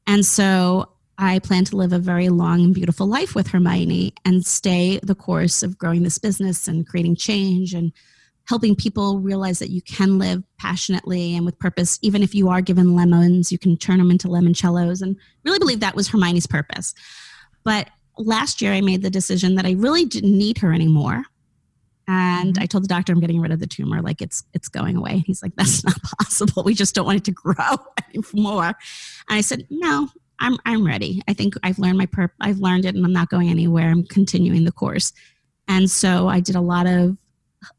And 0.07 0.25
so 0.25 0.91
I 1.19 1.41
plan 1.41 1.65
to 1.67 1.77
live 1.77 1.93
a 1.93 1.99
very 1.99 2.29
long 2.29 2.63
and 2.63 2.75
beautiful 2.75 3.07
life 3.07 3.35
with 3.35 3.49
Hermione 3.49 4.15
and 4.25 4.47
stay 4.47 5.01
the 5.03 5.15
course 5.15 5.63
of 5.63 5.77
growing 5.77 6.05
this 6.05 6.19
business 6.19 6.69
and 6.69 6.87
creating 6.87 7.17
change 7.17 7.75
and 7.75 7.93
helping 8.49 8.75
people 8.75 9.19
realize 9.19 9.59
that 9.59 9.71
you 9.71 9.83
can 9.83 10.19
live 10.19 10.43
passionately 10.59 11.37
and 11.37 11.45
with 11.45 11.59
purpose. 11.59 11.99
Even 12.01 12.23
if 12.23 12.35
you 12.35 12.49
are 12.49 12.63
given 12.63 12.97
lemons, 12.97 13.53
you 13.53 13.59
can 13.59 13.77
turn 13.77 13.99
them 13.99 14.11
into 14.11 14.27
limoncellos. 14.27 15.03
And 15.03 15.17
really 15.45 15.59
believe 15.59 15.81
that 15.81 15.95
was 15.95 16.09
Hermione's 16.09 16.47
purpose. 16.47 16.95
But 17.63 17.91
last 18.17 18.63
year, 18.63 18.73
I 18.73 18.81
made 18.81 19.03
the 19.03 19.11
decision 19.11 19.57
that 19.57 19.67
I 19.67 19.73
really 19.73 20.07
didn't 20.07 20.37
need 20.37 20.59
her 20.59 20.73
anymore. 20.73 21.25
And 22.09 22.55
mm-hmm. 22.55 22.63
I 22.63 22.67
told 22.67 22.85
the 22.85 22.89
doctor 22.89 23.13
I'm 23.13 23.21
getting 23.21 23.41
rid 23.41 23.53
of 23.53 23.61
the 23.61 23.67
tumor, 23.67 24.01
like 24.01 24.23
it's 24.23 24.43
it's 24.55 24.69
going 24.69 24.97
away. 24.97 25.25
He's 25.27 25.43
like, 25.43 25.53
that's 25.57 25.85
not 25.85 26.01
possible. 26.19 26.63
We 26.63 26.75
just 26.75 26.95
don't 26.95 27.05
want 27.05 27.19
it 27.19 27.25
to 27.25 27.33
grow 27.33 27.77
anymore. 28.15 28.65
And 28.65 28.75
I 29.29 29.43
said, 29.43 29.67
no, 29.69 30.09
I'm 30.41 30.57
I'm 30.65 30.87
ready. 30.87 31.21
I 31.29 31.35
think 31.35 31.53
I've 31.63 31.79
learned 31.79 31.99
my 31.99 32.07
perp. 32.07 32.31
I've 32.41 32.61
learned 32.61 32.87
it, 32.87 32.95
and 32.95 33.05
I'm 33.05 33.13
not 33.13 33.29
going 33.29 33.51
anywhere. 33.51 33.91
I'm 33.91 34.05
continuing 34.05 34.65
the 34.65 34.73
course. 34.73 35.13
And 35.69 35.91
so 35.91 36.29
I 36.29 36.41
did 36.41 36.57
a 36.57 36.63
lot 36.63 36.87
of 36.87 37.19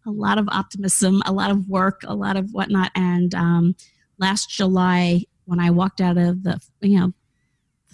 a 0.05 0.11
lot 0.11 0.37
of 0.37 0.47
optimism, 0.49 1.21
a 1.25 1.31
lot 1.31 1.51
of 1.51 1.67
work, 1.67 2.01
a 2.05 2.15
lot 2.15 2.35
of 2.35 2.51
whatnot. 2.51 2.91
And 2.95 3.33
um, 3.33 3.75
last 4.17 4.49
July, 4.49 5.23
when 5.45 5.59
I 5.59 5.71
walked 5.71 6.01
out 6.01 6.17
of 6.17 6.43
the, 6.43 6.61
you 6.81 6.99
know, 6.99 7.13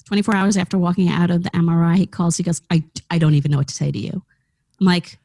24 0.06 0.36
hours 0.36 0.58
after 0.58 0.78
walking 0.78 1.10
out 1.10 1.32
of 1.32 1.44
the 1.44 1.50
MRI, 1.52 1.96
he 1.96 2.06
calls. 2.06 2.38
He 2.38 2.44
goes, 2.44 2.62
"I 2.70 2.84
I 3.10 3.18
don't 3.18 3.34
even 3.34 3.52
know 3.52 3.58
what 3.58 3.68
to 3.70 3.74
say 3.74 3.92
to 3.92 3.98
you." 3.98 4.24
I'm 4.80 4.86
like, 4.86 5.18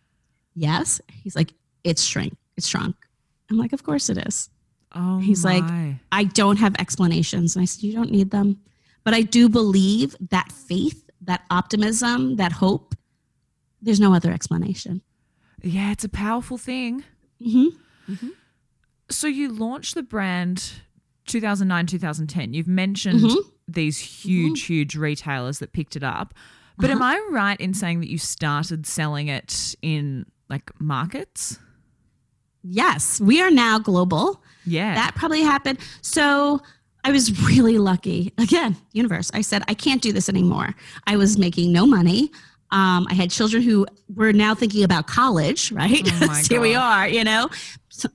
"Yes." 0.55 1.01
He's 1.13 1.37
like, 1.37 1.53
"It's 1.85 2.03
shrink. 2.03 2.37
It's 2.57 2.67
shrunk." 2.67 2.97
I'm 3.51 3.59
like, 3.59 3.73
"Of 3.73 3.83
course 3.83 4.09
it 4.09 4.17
is." 4.27 4.49
Oh, 4.95 5.19
he's 5.19 5.45
my. 5.45 5.59
like, 5.59 5.97
"I 6.13 6.25
don't 6.25 6.57
have 6.57 6.75
explanations." 6.79 7.57
And 7.57 7.63
I 7.63 7.67
said, 7.67 7.83
"You 7.83 7.93
don't 7.93 8.11
need 8.11 8.31
them." 8.31 8.59
But 9.05 9.13
I 9.13 9.23
do 9.23 9.49
believe 9.49 10.17
that 10.31 10.51
faith, 10.51 11.09
that 11.23 11.43
optimism, 11.51 12.37
that 12.37 12.53
hope, 12.53 12.95
there's 13.83 14.01
no 14.01 14.15
other 14.15 14.33
explanation. 14.33 15.03
Yeah, 15.63 15.93
it's 15.93 16.05
a 16.05 16.09
powerful 16.09 16.59
thing. 16.59 17.05
Mm-hmm. 17.41 18.13
Mm-hmm. 18.13 18.29
So 19.11 19.27
you 19.27 19.53
launched 19.53 19.95
the 19.95 20.03
brand 20.03 20.73
2009, 21.27 21.87
2010. 21.87 22.55
You've 22.55 22.69
mentioned 22.69 23.21
mm-hmm. 23.21 23.49
these 23.69 23.99
huge, 23.99 24.63
mm-hmm. 24.63 24.73
huge 24.73 24.97
retailers 24.97 25.59
that 25.59 25.73
picked 25.73 25.97
it 25.97 26.03
up. 26.03 26.35
But 26.79 26.91
uh-huh. 26.91 26.97
am 26.97 27.03
I 27.03 27.29
right 27.31 27.61
in 27.61 27.75
saying 27.75 28.01
that 28.01 28.11
you 28.11 28.19
started 28.19 28.87
selling 28.87 29.29
it 29.29 29.75
in 29.83 30.27
like 30.49 30.71
markets? 30.81 31.59
Yes, 32.63 33.21
we 33.21 33.41
are 33.41 33.51
now 33.51 33.79
global. 33.79 34.43
Yeah. 34.67 34.95
That 34.95 35.15
probably 35.15 35.43
happened. 35.43 35.79
So 36.03 36.61
I 37.05 37.13
was 37.13 37.41
really 37.49 37.79
lucky. 37.79 38.33
Again, 38.39 38.77
universe. 38.93 39.31
I 39.33 39.41
said, 39.41 39.63
I 39.69 39.75
can't 39.75 40.03
do 40.03 40.13
this 40.13 40.29
anymore. 40.29 40.75
I 41.07 41.17
was 41.17 41.39
making 41.39 41.73
no 41.73 41.87
money. 41.87 42.31
Um, 42.73 43.07
I 43.11 43.15
had 43.15 43.31
children 43.31 43.63
who 43.63 43.87
were 44.15 44.33
now 44.33 44.55
thinking 44.55 44.85
about 44.85 45.07
college, 45.07 45.73
right? 45.73 46.03
Oh 46.05 46.33
so 46.35 46.49
here 46.55 46.61
we 46.61 46.75
are, 46.75 47.09
you 47.09 47.25
know. 47.25 47.49
So, 47.89 48.09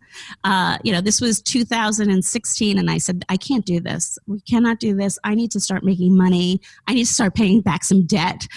uh, 0.46 0.78
you 0.84 0.94
know, 0.94 1.02
this 1.02 1.20
was 1.20 1.42
2016, 1.42 2.78
and 2.78 2.90
I 2.90 2.98
said, 2.98 3.26
I 3.28 3.38
can't 3.38 3.66
do 3.66 3.80
this. 3.80 4.18
We 4.28 4.40
cannot 4.42 4.80
do 4.80 4.96
this. 4.96 5.20
I 5.24 5.36
need 5.36 5.52
to 5.52 5.60
start 5.60 5.84
making 5.84 6.16
money. 6.18 6.62
I 6.88 6.94
need 6.94 7.06
to 7.06 7.14
start 7.14 7.36
paying 7.36 7.62
back 7.62 7.84
some 7.84 8.06
debt. 8.06 8.48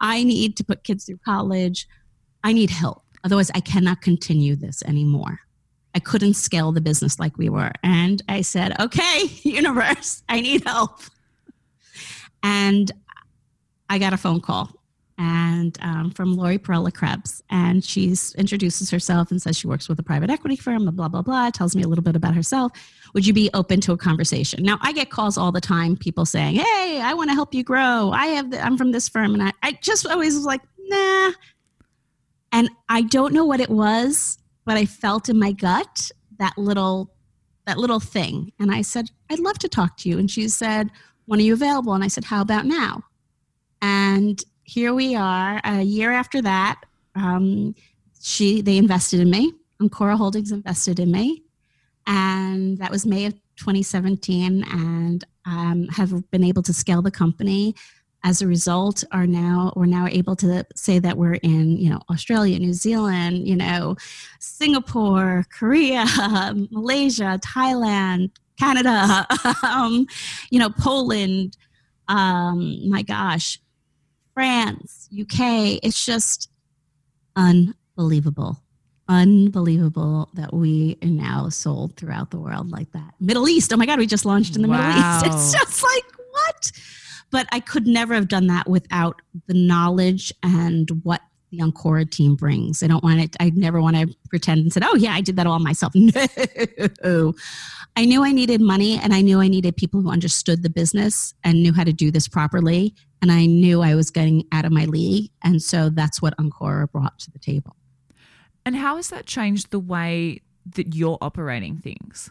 I 0.00 0.24
need 0.24 0.56
to 0.56 0.64
put 0.64 0.84
kids 0.84 1.04
through 1.04 1.18
college. 1.24 1.86
I 2.42 2.52
need 2.52 2.70
help. 2.70 3.04
Otherwise, 3.22 3.50
I 3.54 3.60
cannot 3.60 4.00
continue 4.00 4.56
this 4.56 4.82
anymore. 4.82 5.40
I 5.94 6.00
couldn't 6.00 6.34
scale 6.34 6.72
the 6.72 6.80
business 6.80 7.20
like 7.20 7.36
we 7.36 7.50
were. 7.50 7.72
And 7.84 8.22
I 8.28 8.40
said, 8.40 8.80
okay, 8.80 9.24
universe, 9.42 10.22
I 10.28 10.40
need 10.40 10.64
help. 10.64 11.00
And 12.42 12.90
I 13.88 13.98
got 13.98 14.14
a 14.14 14.16
phone 14.16 14.40
call 14.40 14.70
and 15.22 15.78
um, 15.82 16.10
from 16.10 16.34
Lori 16.34 16.58
Perella 16.58 16.92
Krebs. 16.92 17.44
And 17.48 17.84
she 17.84 18.16
introduces 18.36 18.90
herself 18.90 19.30
and 19.30 19.40
says 19.40 19.56
she 19.56 19.68
works 19.68 19.88
with 19.88 20.00
a 20.00 20.02
private 20.02 20.30
equity 20.30 20.56
firm, 20.56 20.84
blah, 20.96 21.06
blah, 21.06 21.22
blah, 21.22 21.50
tells 21.50 21.76
me 21.76 21.82
a 21.84 21.86
little 21.86 22.02
bit 22.02 22.16
about 22.16 22.34
herself. 22.34 22.72
Would 23.14 23.24
you 23.24 23.32
be 23.32 23.48
open 23.54 23.80
to 23.82 23.92
a 23.92 23.96
conversation? 23.96 24.64
Now, 24.64 24.78
I 24.80 24.92
get 24.92 25.10
calls 25.10 25.38
all 25.38 25.52
the 25.52 25.60
time, 25.60 25.96
people 25.96 26.26
saying, 26.26 26.56
hey, 26.56 27.00
I 27.00 27.14
want 27.14 27.30
to 27.30 27.34
help 27.34 27.54
you 27.54 27.62
grow. 27.62 28.10
I 28.12 28.26
have, 28.26 28.50
the, 28.50 28.60
I'm 28.60 28.76
from 28.76 28.90
this 28.90 29.08
firm. 29.08 29.34
And 29.34 29.44
I, 29.44 29.52
I 29.62 29.78
just 29.80 30.08
always 30.08 30.34
was 30.34 30.44
like, 30.44 30.62
nah. 30.78 31.30
And 32.50 32.68
I 32.88 33.02
don't 33.02 33.32
know 33.32 33.44
what 33.44 33.60
it 33.60 33.70
was, 33.70 34.38
but 34.64 34.76
I 34.76 34.86
felt 34.86 35.28
in 35.28 35.38
my 35.38 35.52
gut 35.52 36.10
that 36.40 36.58
little, 36.58 37.14
that 37.68 37.78
little 37.78 38.00
thing. 38.00 38.52
And 38.58 38.74
I 38.74 38.82
said, 38.82 39.08
I'd 39.30 39.38
love 39.38 39.58
to 39.60 39.68
talk 39.68 39.96
to 39.98 40.08
you. 40.08 40.18
And 40.18 40.28
she 40.28 40.48
said, 40.48 40.90
when 41.26 41.38
are 41.38 41.44
you 41.44 41.52
available? 41.52 41.94
And 41.94 42.02
I 42.02 42.08
said, 42.08 42.24
how 42.24 42.42
about 42.42 42.66
now? 42.66 43.04
And 43.80 44.42
here 44.72 44.94
we 44.94 45.14
are 45.14 45.60
a 45.64 45.82
year 45.82 46.12
after 46.12 46.40
that 46.40 46.80
um, 47.14 47.74
she 48.22 48.62
they 48.62 48.78
invested 48.78 49.20
in 49.20 49.28
me 49.28 49.52
Ancora 49.82 50.16
Holdings 50.16 50.50
invested 50.50 50.98
in 50.98 51.10
me 51.10 51.42
and 52.06 52.78
that 52.78 52.90
was 52.90 53.04
May 53.04 53.26
of 53.26 53.34
2017 53.56 54.64
and 54.64 55.24
um, 55.44 55.88
have 55.88 56.30
been 56.30 56.42
able 56.42 56.62
to 56.62 56.72
scale 56.72 57.02
the 57.02 57.10
company. 57.10 57.74
As 58.24 58.40
a 58.40 58.46
result 58.46 59.04
are 59.12 59.26
now 59.26 59.74
we're 59.76 59.84
now 59.84 60.06
able 60.06 60.36
to 60.36 60.64
say 60.74 60.98
that 61.00 61.18
we're 61.18 61.34
in 61.34 61.76
you 61.76 61.90
know 61.90 62.00
australia 62.08 62.56
new 62.56 62.72
zealand 62.72 63.48
you 63.48 63.56
know 63.56 63.96
singapore 64.38 65.44
korea 65.58 66.04
malaysia 66.70 67.40
thailand 67.44 68.30
canada 68.56 69.26
um, 69.64 70.06
you 70.50 70.60
know 70.60 70.70
poland 70.70 71.56
um, 72.06 72.88
my 72.88 73.02
gosh 73.02 73.58
France, 74.34 75.08
UK. 75.12 75.78
It's 75.82 76.04
just 76.04 76.50
unbelievable. 77.36 78.58
Unbelievable 79.08 80.30
that 80.34 80.54
we 80.54 80.96
are 81.02 81.08
now 81.08 81.48
sold 81.48 81.96
throughout 81.96 82.30
the 82.30 82.38
world 82.38 82.70
like 82.70 82.90
that. 82.92 83.14
Middle 83.20 83.48
East. 83.48 83.72
Oh 83.72 83.76
my 83.76 83.86
God, 83.86 83.98
we 83.98 84.06
just 84.06 84.24
launched 84.24 84.56
in 84.56 84.62
the 84.62 84.68
wow. 84.68 84.78
Middle 84.78 85.00
East. 85.00 85.26
It's 85.26 85.52
just 85.52 85.82
like, 85.82 86.04
what? 86.30 86.72
But 87.30 87.46
I 87.52 87.60
could 87.60 87.86
never 87.86 88.14
have 88.14 88.28
done 88.28 88.46
that 88.46 88.68
without 88.68 89.20
the 89.46 89.54
knowledge 89.54 90.32
and 90.42 90.88
what 91.02 91.20
the 91.50 91.58
Ancora 91.58 92.06
team 92.06 92.34
brings. 92.34 92.82
I 92.82 92.86
don't 92.86 93.04
want 93.04 93.20
it, 93.20 93.36
I 93.38 93.50
never 93.50 93.80
want 93.80 93.96
to 93.96 94.14
pretend 94.30 94.62
and 94.62 94.72
said, 94.72 94.82
oh, 94.84 94.96
yeah, 94.96 95.12
I 95.12 95.20
did 95.20 95.36
that 95.36 95.46
all 95.46 95.58
myself. 95.58 95.92
No. 97.04 97.34
I 97.94 98.06
knew 98.06 98.24
I 98.24 98.32
needed 98.32 98.62
money 98.62 98.98
and 98.98 99.12
I 99.12 99.20
knew 99.20 99.40
I 99.40 99.48
needed 99.48 99.76
people 99.76 100.00
who 100.00 100.10
understood 100.10 100.62
the 100.62 100.70
business 100.70 101.34
and 101.44 101.62
knew 101.62 101.74
how 101.74 101.84
to 101.84 101.92
do 101.92 102.10
this 102.10 102.26
properly. 102.26 102.94
And 103.22 103.32
I 103.32 103.46
knew 103.46 103.80
I 103.80 103.94
was 103.94 104.10
getting 104.10 104.44
out 104.52 104.64
of 104.64 104.72
my 104.72 104.84
league. 104.84 105.30
And 105.42 105.62
so 105.62 105.88
that's 105.88 106.20
what 106.20 106.34
Ancora 106.38 106.88
brought 106.88 107.18
to 107.20 107.30
the 107.30 107.38
table. 107.38 107.76
And 108.66 108.76
how 108.76 108.96
has 108.96 109.08
that 109.08 109.26
changed 109.26 109.70
the 109.70 109.78
way 109.78 110.42
that 110.74 110.94
you're 110.94 111.18
operating 111.20 111.78
things? 111.78 112.30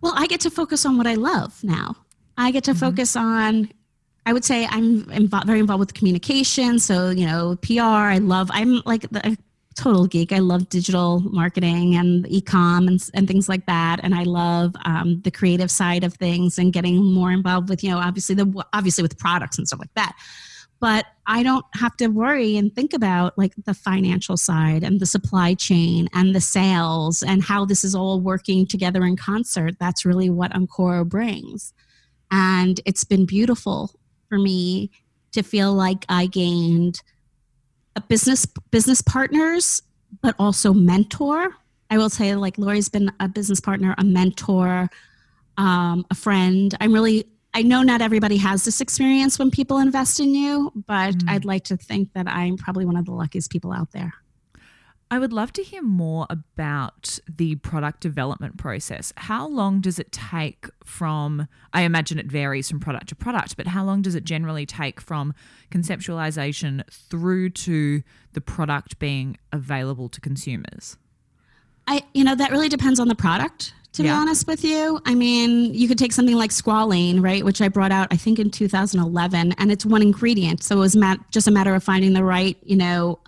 Well, 0.00 0.14
I 0.16 0.26
get 0.26 0.40
to 0.42 0.50
focus 0.50 0.86
on 0.86 0.96
what 0.96 1.06
I 1.06 1.14
love 1.14 1.62
now. 1.62 1.96
I 2.38 2.50
get 2.52 2.64
to 2.64 2.70
mm-hmm. 2.70 2.80
focus 2.80 3.16
on 3.16 3.72
I 4.24 4.32
would 4.32 4.44
say 4.44 4.66
I'm, 4.70 5.10
involved, 5.10 5.46
very 5.46 5.58
involved 5.58 5.80
with 5.80 5.94
communication. 5.94 6.78
So, 6.78 7.10
you 7.10 7.26
know, 7.26 7.56
PR, 7.56 7.82
I 7.82 8.18
love, 8.18 8.50
I'm 8.52 8.80
like 8.86 9.02
the 9.10 9.36
total 9.76 10.06
geek. 10.06 10.32
I 10.32 10.38
love 10.38 10.68
digital 10.68 11.20
marketing 11.20 11.94
and 11.94 12.26
e-com 12.28 12.88
and, 12.88 13.08
and 13.14 13.26
things 13.26 13.48
like 13.48 13.66
that. 13.66 14.00
And 14.02 14.14
I 14.14 14.22
love 14.24 14.74
um, 14.84 15.20
the 15.22 15.30
creative 15.30 15.70
side 15.70 16.04
of 16.04 16.14
things 16.14 16.58
and 16.58 16.72
getting 16.72 17.12
more 17.12 17.30
involved 17.30 17.68
with, 17.68 17.82
you 17.82 17.90
know, 17.90 17.98
obviously 17.98 18.34
the, 18.34 18.64
obviously 18.72 19.02
with 19.02 19.18
products 19.18 19.58
and 19.58 19.66
stuff 19.66 19.80
like 19.80 19.94
that. 19.94 20.14
But 20.80 21.06
I 21.26 21.44
don't 21.44 21.64
have 21.74 21.96
to 21.98 22.08
worry 22.08 22.56
and 22.56 22.74
think 22.74 22.92
about 22.92 23.38
like 23.38 23.52
the 23.66 23.74
financial 23.74 24.36
side 24.36 24.82
and 24.82 24.98
the 24.98 25.06
supply 25.06 25.54
chain 25.54 26.08
and 26.12 26.34
the 26.34 26.40
sales 26.40 27.22
and 27.22 27.42
how 27.42 27.64
this 27.64 27.84
is 27.84 27.94
all 27.94 28.20
working 28.20 28.66
together 28.66 29.04
in 29.04 29.16
concert. 29.16 29.76
That's 29.78 30.04
really 30.04 30.28
what 30.28 30.50
Ancora 30.52 31.04
brings. 31.04 31.72
And 32.32 32.80
it's 32.84 33.04
been 33.04 33.26
beautiful 33.26 33.92
for 34.28 34.38
me 34.38 34.90
to 35.30 35.42
feel 35.42 35.72
like 35.72 36.04
I 36.08 36.26
gained 36.26 37.00
a 37.96 38.00
business 38.00 38.46
business 38.70 39.02
partners, 39.02 39.82
but 40.22 40.34
also 40.38 40.72
mentor. 40.72 41.50
I 41.90 41.98
will 41.98 42.10
say, 42.10 42.34
like 42.34 42.56
Lori's 42.56 42.88
been 42.88 43.12
a 43.20 43.28
business 43.28 43.60
partner, 43.60 43.94
a 43.98 44.04
mentor, 44.04 44.88
um, 45.58 46.06
a 46.10 46.14
friend. 46.14 46.74
I'm 46.80 46.92
really 46.92 47.26
I 47.54 47.62
know 47.62 47.82
not 47.82 48.00
everybody 48.00 48.38
has 48.38 48.64
this 48.64 48.80
experience 48.80 49.38
when 49.38 49.50
people 49.50 49.78
invest 49.78 50.20
in 50.20 50.34
you, 50.34 50.72
but 50.86 51.14
mm. 51.14 51.28
I'd 51.28 51.44
like 51.44 51.64
to 51.64 51.76
think 51.76 52.12
that 52.14 52.26
I'm 52.26 52.56
probably 52.56 52.86
one 52.86 52.96
of 52.96 53.04
the 53.04 53.12
luckiest 53.12 53.50
people 53.50 53.72
out 53.72 53.92
there. 53.92 54.14
I 55.12 55.18
would 55.18 55.34
love 55.34 55.52
to 55.52 55.62
hear 55.62 55.82
more 55.82 56.26
about 56.30 57.18
the 57.28 57.56
product 57.56 58.00
development 58.00 58.56
process. 58.56 59.12
How 59.18 59.46
long 59.46 59.82
does 59.82 59.98
it 59.98 60.10
take 60.10 60.64
from, 60.82 61.48
I 61.74 61.82
imagine 61.82 62.18
it 62.18 62.28
varies 62.28 62.70
from 62.70 62.80
product 62.80 63.10
to 63.10 63.14
product, 63.14 63.58
but 63.58 63.66
how 63.66 63.84
long 63.84 64.00
does 64.00 64.14
it 64.14 64.24
generally 64.24 64.64
take 64.64 65.02
from 65.02 65.34
conceptualization 65.70 66.90
through 66.90 67.50
to 67.50 68.02
the 68.32 68.40
product 68.40 68.98
being 68.98 69.36
available 69.52 70.08
to 70.08 70.18
consumers? 70.18 70.96
I, 71.86 72.04
you 72.14 72.24
know, 72.24 72.34
that 72.34 72.50
really 72.50 72.70
depends 72.70 72.98
on 72.98 73.08
the 73.08 73.14
product, 73.14 73.74
to 73.92 74.02
yeah. 74.02 74.14
be 74.14 74.18
honest 74.18 74.46
with 74.46 74.64
you. 74.64 74.98
I 75.04 75.14
mean, 75.14 75.74
you 75.74 75.88
could 75.88 75.98
take 75.98 76.14
something 76.14 76.36
like 76.36 76.52
squalane, 76.52 77.22
right, 77.22 77.44
which 77.44 77.60
I 77.60 77.68
brought 77.68 77.92
out, 77.92 78.08
I 78.10 78.16
think, 78.16 78.38
in 78.38 78.50
2011, 78.50 79.52
and 79.58 79.70
it's 79.70 79.84
one 79.84 80.00
ingredient. 80.00 80.62
So 80.62 80.76
it 80.76 80.80
was 80.80 80.96
mat- 80.96 81.20
just 81.30 81.46
a 81.46 81.50
matter 81.50 81.74
of 81.74 81.84
finding 81.84 82.14
the 82.14 82.24
right, 82.24 82.56
you 82.62 82.76
know, 82.76 83.18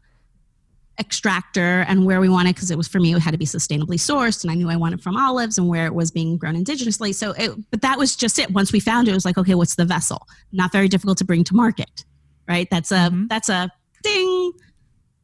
extractor 1.01 1.84
and 1.88 2.07
where 2.07 2.20
we 2.20 2.28
wanted 2.28 2.55
because 2.55 2.70
it 2.70 2.78
was 2.78 2.86
for 2.86 3.01
me 3.01 3.12
it 3.12 3.18
had 3.18 3.32
to 3.32 3.38
be 3.38 3.45
sustainably 3.45 3.97
sourced 3.97 4.45
and 4.45 4.51
i 4.53 4.55
knew 4.55 4.70
i 4.70 4.76
wanted 4.76 5.03
from 5.03 5.16
olives 5.16 5.59
and 5.59 5.68
where 5.68 5.86
it 5.86 5.95
was 5.95 6.12
being 6.12 6.36
grown 6.36 6.55
indigenously. 6.55 7.12
So 7.12 7.32
it, 7.32 7.51
but 7.72 7.82
that 7.82 7.99
was 7.99 8.14
just 8.14 8.38
it. 8.38 8.53
Once 8.53 8.72
we 8.72 8.78
found 8.78 9.09
it, 9.09 9.11
it 9.11 9.14
was 9.14 9.24
like 9.24 9.38
okay 9.38 9.55
what's 9.55 9.74
the 9.74 9.84
vessel? 9.84 10.26
Not 10.53 10.72
very 10.72 10.88
difficult 10.88 11.18
to 11.18 11.24
bring 11.24 11.45
to 11.45 11.55
market 11.55 12.05
right? 12.47 12.68
That's 12.70 12.92
a 12.92 13.09
mm-hmm. 13.09 13.26
that's 13.26 13.49
a 13.49 13.70
ding 14.03 14.53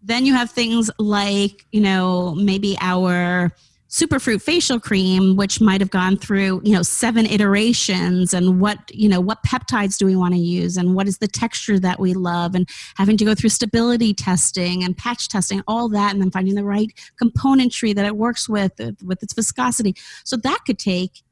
then 0.02 0.24
you 0.24 0.34
have 0.34 0.50
things 0.50 0.90
like 0.98 1.66
you 1.72 1.80
know 1.80 2.34
maybe 2.34 2.76
our 2.80 3.52
superfruit 3.90 4.40
facial 4.40 4.78
cream 4.78 5.34
which 5.34 5.60
might 5.60 5.80
have 5.80 5.90
gone 5.90 6.16
through 6.16 6.60
you 6.62 6.72
know 6.72 6.82
seven 6.82 7.26
iterations 7.26 8.32
and 8.32 8.60
what 8.60 8.78
you 8.94 9.08
know 9.08 9.20
what 9.20 9.42
peptides 9.42 9.98
do 9.98 10.06
we 10.06 10.14
want 10.14 10.32
to 10.32 10.38
use 10.38 10.76
and 10.76 10.94
what 10.94 11.08
is 11.08 11.18
the 11.18 11.26
texture 11.26 11.78
that 11.78 11.98
we 11.98 12.14
love 12.14 12.54
and 12.54 12.68
having 12.96 13.16
to 13.16 13.24
go 13.24 13.34
through 13.34 13.48
stability 13.48 14.14
testing 14.14 14.84
and 14.84 14.96
patch 14.96 15.28
testing 15.28 15.60
all 15.66 15.88
that 15.88 16.12
and 16.12 16.22
then 16.22 16.30
finding 16.30 16.54
the 16.54 16.62
right 16.62 16.92
componentry 17.20 17.92
that 17.92 18.06
it 18.06 18.16
works 18.16 18.48
with 18.48 18.72
with 19.02 19.22
its 19.24 19.34
viscosity. 19.34 19.96
So 20.24 20.36
that 20.36 20.60
could 20.64 20.78
take 20.78 21.22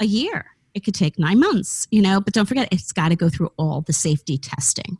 a 0.00 0.04
year. 0.04 0.46
It 0.74 0.84
could 0.84 0.94
take 0.94 1.18
nine 1.18 1.38
months 1.38 1.86
you 1.92 2.02
know 2.02 2.20
but 2.20 2.34
don't 2.34 2.46
forget 2.46 2.68
it's 2.72 2.90
got 2.90 3.10
to 3.10 3.16
go 3.16 3.28
through 3.28 3.52
all 3.56 3.82
the 3.82 3.92
safety 3.92 4.38
testing. 4.38 4.98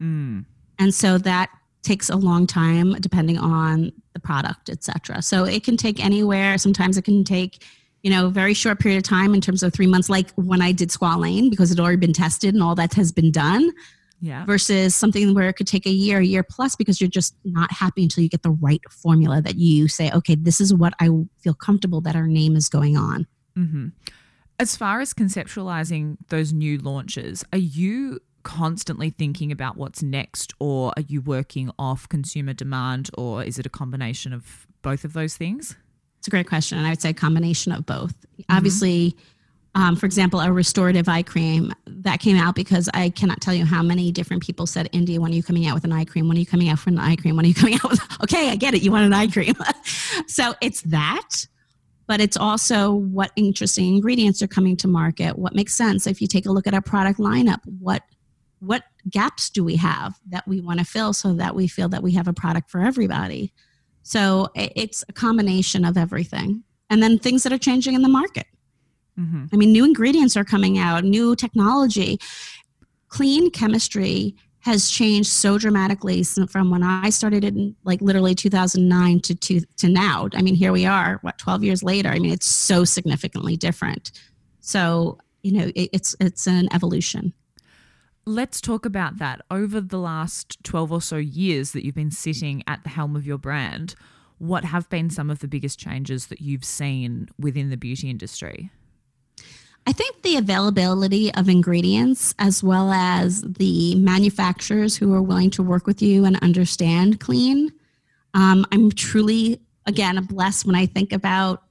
Mm. 0.00 0.44
and 0.78 0.94
so 0.94 1.18
that 1.18 1.50
takes 1.82 2.08
a 2.08 2.16
long 2.16 2.46
time 2.46 2.92
depending 3.00 3.36
on 3.38 3.90
the 4.18 4.26
product 4.26 4.68
etc 4.68 5.22
so 5.22 5.44
it 5.44 5.62
can 5.64 5.76
take 5.76 6.04
anywhere 6.04 6.58
sometimes 6.58 6.96
it 6.96 7.04
can 7.04 7.24
take 7.24 7.64
you 8.02 8.10
know 8.10 8.26
a 8.26 8.30
very 8.30 8.54
short 8.54 8.78
period 8.78 8.98
of 8.98 9.02
time 9.02 9.34
in 9.34 9.40
terms 9.40 9.62
of 9.62 9.72
three 9.72 9.86
months 9.86 10.08
like 10.08 10.30
when 10.34 10.60
i 10.60 10.72
did 10.72 10.88
squalane 10.90 11.50
because 11.50 11.70
it 11.70 11.80
already 11.80 11.96
been 11.96 12.12
tested 12.12 12.54
and 12.54 12.62
all 12.62 12.74
that 12.74 12.94
has 12.94 13.12
been 13.12 13.30
done 13.30 13.70
yeah. 14.20 14.44
versus 14.44 14.96
something 14.96 15.34
where 15.34 15.48
it 15.48 15.54
could 15.54 15.66
take 15.66 15.86
a 15.86 15.90
year 15.90 16.18
a 16.18 16.24
year 16.24 16.42
plus 16.42 16.74
because 16.74 17.00
you're 17.00 17.10
just 17.10 17.34
not 17.44 17.70
happy 17.72 18.02
until 18.02 18.22
you 18.22 18.28
get 18.28 18.42
the 18.42 18.50
right 18.50 18.80
formula 18.90 19.40
that 19.40 19.56
you 19.56 19.88
say 19.88 20.10
okay 20.12 20.34
this 20.34 20.60
is 20.60 20.74
what 20.74 20.94
i 21.00 21.08
feel 21.42 21.54
comfortable 21.54 22.00
that 22.00 22.16
our 22.16 22.26
name 22.26 22.56
is 22.56 22.68
going 22.68 22.96
on 22.96 23.26
mm-hmm. 23.56 23.88
as 24.58 24.76
far 24.76 25.00
as 25.00 25.14
conceptualizing 25.14 26.16
those 26.28 26.52
new 26.52 26.78
launches 26.78 27.44
are 27.52 27.58
you 27.58 28.20
constantly 28.48 29.10
thinking 29.10 29.52
about 29.52 29.76
what's 29.76 30.02
next, 30.02 30.54
or 30.58 30.94
are 30.96 31.02
you 31.06 31.20
working 31.20 31.70
off 31.78 32.08
consumer 32.08 32.54
demand, 32.54 33.10
or 33.18 33.44
is 33.44 33.58
it 33.58 33.66
a 33.66 33.68
combination 33.68 34.32
of 34.32 34.66
both 34.80 35.04
of 35.04 35.12
those 35.12 35.36
things? 35.36 35.76
It's 36.16 36.28
a 36.28 36.30
great 36.30 36.48
question. 36.48 36.78
And 36.78 36.86
I 36.86 36.90
would 36.90 37.00
say 37.02 37.10
a 37.10 37.14
combination 37.14 37.72
of 37.72 37.84
both. 37.84 38.18
Mm-hmm. 38.18 38.56
Obviously, 38.56 39.16
um, 39.74 39.96
for 39.96 40.06
example, 40.06 40.40
a 40.40 40.50
restorative 40.50 41.10
eye 41.10 41.22
cream 41.22 41.74
that 41.86 42.20
came 42.20 42.38
out 42.38 42.54
because 42.54 42.88
I 42.94 43.10
cannot 43.10 43.42
tell 43.42 43.52
you 43.52 43.66
how 43.66 43.82
many 43.82 44.10
different 44.10 44.42
people 44.42 44.66
said, 44.66 44.90
Indie, 44.92 45.18
when 45.18 45.30
are 45.30 45.34
you 45.34 45.42
coming 45.42 45.66
out 45.66 45.74
with 45.74 45.84
an 45.84 45.92
eye 45.92 46.06
cream? 46.06 46.26
When 46.26 46.38
are 46.38 46.40
you 46.40 46.46
coming 46.46 46.70
out 46.70 46.78
with 46.78 46.94
an 46.94 46.98
eye 46.98 47.16
cream? 47.16 47.36
When 47.36 47.44
are 47.44 47.48
you 47.48 47.54
coming 47.54 47.74
out 47.74 47.90
with, 47.90 48.00
okay, 48.22 48.48
I 48.48 48.56
get 48.56 48.72
it. 48.72 48.80
You 48.80 48.92
want 48.92 49.04
an 49.04 49.12
eye 49.12 49.26
cream. 49.26 49.54
so 50.26 50.54
it's 50.62 50.80
that, 50.82 51.46
but 52.06 52.18
it's 52.22 52.38
also 52.38 52.94
what 52.94 53.30
interesting 53.36 53.94
ingredients 53.96 54.40
are 54.40 54.48
coming 54.48 54.74
to 54.78 54.88
market. 54.88 55.38
What 55.38 55.54
makes 55.54 55.74
sense? 55.74 56.06
If 56.06 56.22
you 56.22 56.26
take 56.26 56.46
a 56.46 56.50
look 56.50 56.66
at 56.66 56.72
our 56.72 56.80
product 56.80 57.18
lineup, 57.18 57.60
what 57.78 58.02
what 58.60 58.84
gaps 59.08 59.50
do 59.50 59.62
we 59.64 59.76
have 59.76 60.18
that 60.28 60.46
we 60.46 60.60
want 60.60 60.78
to 60.78 60.84
fill 60.84 61.12
so 61.12 61.32
that 61.34 61.54
we 61.54 61.66
feel 61.66 61.88
that 61.88 62.02
we 62.02 62.12
have 62.12 62.28
a 62.28 62.32
product 62.32 62.70
for 62.70 62.80
everybody 62.80 63.52
so 64.02 64.48
it's 64.54 65.04
a 65.08 65.12
combination 65.12 65.84
of 65.84 65.96
everything 65.96 66.62
and 66.90 67.02
then 67.02 67.18
things 67.18 67.42
that 67.42 67.52
are 67.52 67.58
changing 67.58 67.94
in 67.94 68.02
the 68.02 68.08
market 68.08 68.46
mm-hmm. 69.18 69.46
i 69.52 69.56
mean 69.56 69.72
new 69.72 69.84
ingredients 69.84 70.36
are 70.36 70.44
coming 70.44 70.78
out 70.78 71.04
new 71.04 71.34
technology 71.36 72.18
clean 73.08 73.50
chemistry 73.50 74.34
has 74.60 74.90
changed 74.90 75.30
so 75.30 75.56
dramatically 75.56 76.22
from 76.22 76.70
when 76.70 76.82
I 76.82 77.10
started 77.10 77.44
in 77.44 77.76
like 77.84 78.02
literally 78.02 78.34
2009 78.34 79.20
to, 79.20 79.34
to 79.34 79.60
to 79.78 79.88
now. 79.88 80.28
I 80.34 80.42
mean, 80.42 80.54
here 80.54 80.72
we 80.72 80.84
are, 80.84 81.18
what 81.22 81.38
12 81.38 81.64
years 81.64 81.82
later. 81.82 82.10
I 82.10 82.18
mean, 82.18 82.32
it's 82.32 82.46
so 82.46 82.84
significantly 82.84 83.56
different. 83.56 84.12
So 84.60 85.18
you 85.42 85.52
know, 85.52 85.66
it, 85.74 85.90
it's 85.92 86.16
it's 86.20 86.46
an 86.46 86.68
evolution. 86.74 87.32
Let's 88.28 88.60
talk 88.60 88.84
about 88.84 89.16
that. 89.20 89.40
Over 89.50 89.80
the 89.80 89.96
last 89.96 90.62
12 90.62 90.92
or 90.92 91.00
so 91.00 91.16
years 91.16 91.72
that 91.72 91.82
you've 91.82 91.94
been 91.94 92.10
sitting 92.10 92.62
at 92.66 92.82
the 92.82 92.90
helm 92.90 93.16
of 93.16 93.26
your 93.26 93.38
brand, 93.38 93.94
what 94.36 94.66
have 94.66 94.86
been 94.90 95.08
some 95.08 95.30
of 95.30 95.38
the 95.38 95.48
biggest 95.48 95.78
changes 95.78 96.26
that 96.26 96.42
you've 96.42 96.62
seen 96.62 97.30
within 97.38 97.70
the 97.70 97.78
beauty 97.78 98.10
industry? 98.10 98.70
I 99.86 99.92
think 99.92 100.20
the 100.20 100.36
availability 100.36 101.32
of 101.32 101.48
ingredients, 101.48 102.34
as 102.38 102.62
well 102.62 102.92
as 102.92 103.40
the 103.40 103.94
manufacturers 103.94 104.94
who 104.94 105.14
are 105.14 105.22
willing 105.22 105.48
to 105.52 105.62
work 105.62 105.86
with 105.86 106.02
you 106.02 106.26
and 106.26 106.38
understand 106.40 107.20
clean. 107.20 107.72
Um, 108.34 108.66
I'm 108.72 108.90
truly, 108.92 109.58
again, 109.86 110.22
blessed 110.26 110.66
when 110.66 110.76
I 110.76 110.84
think 110.84 111.14
about 111.14 111.62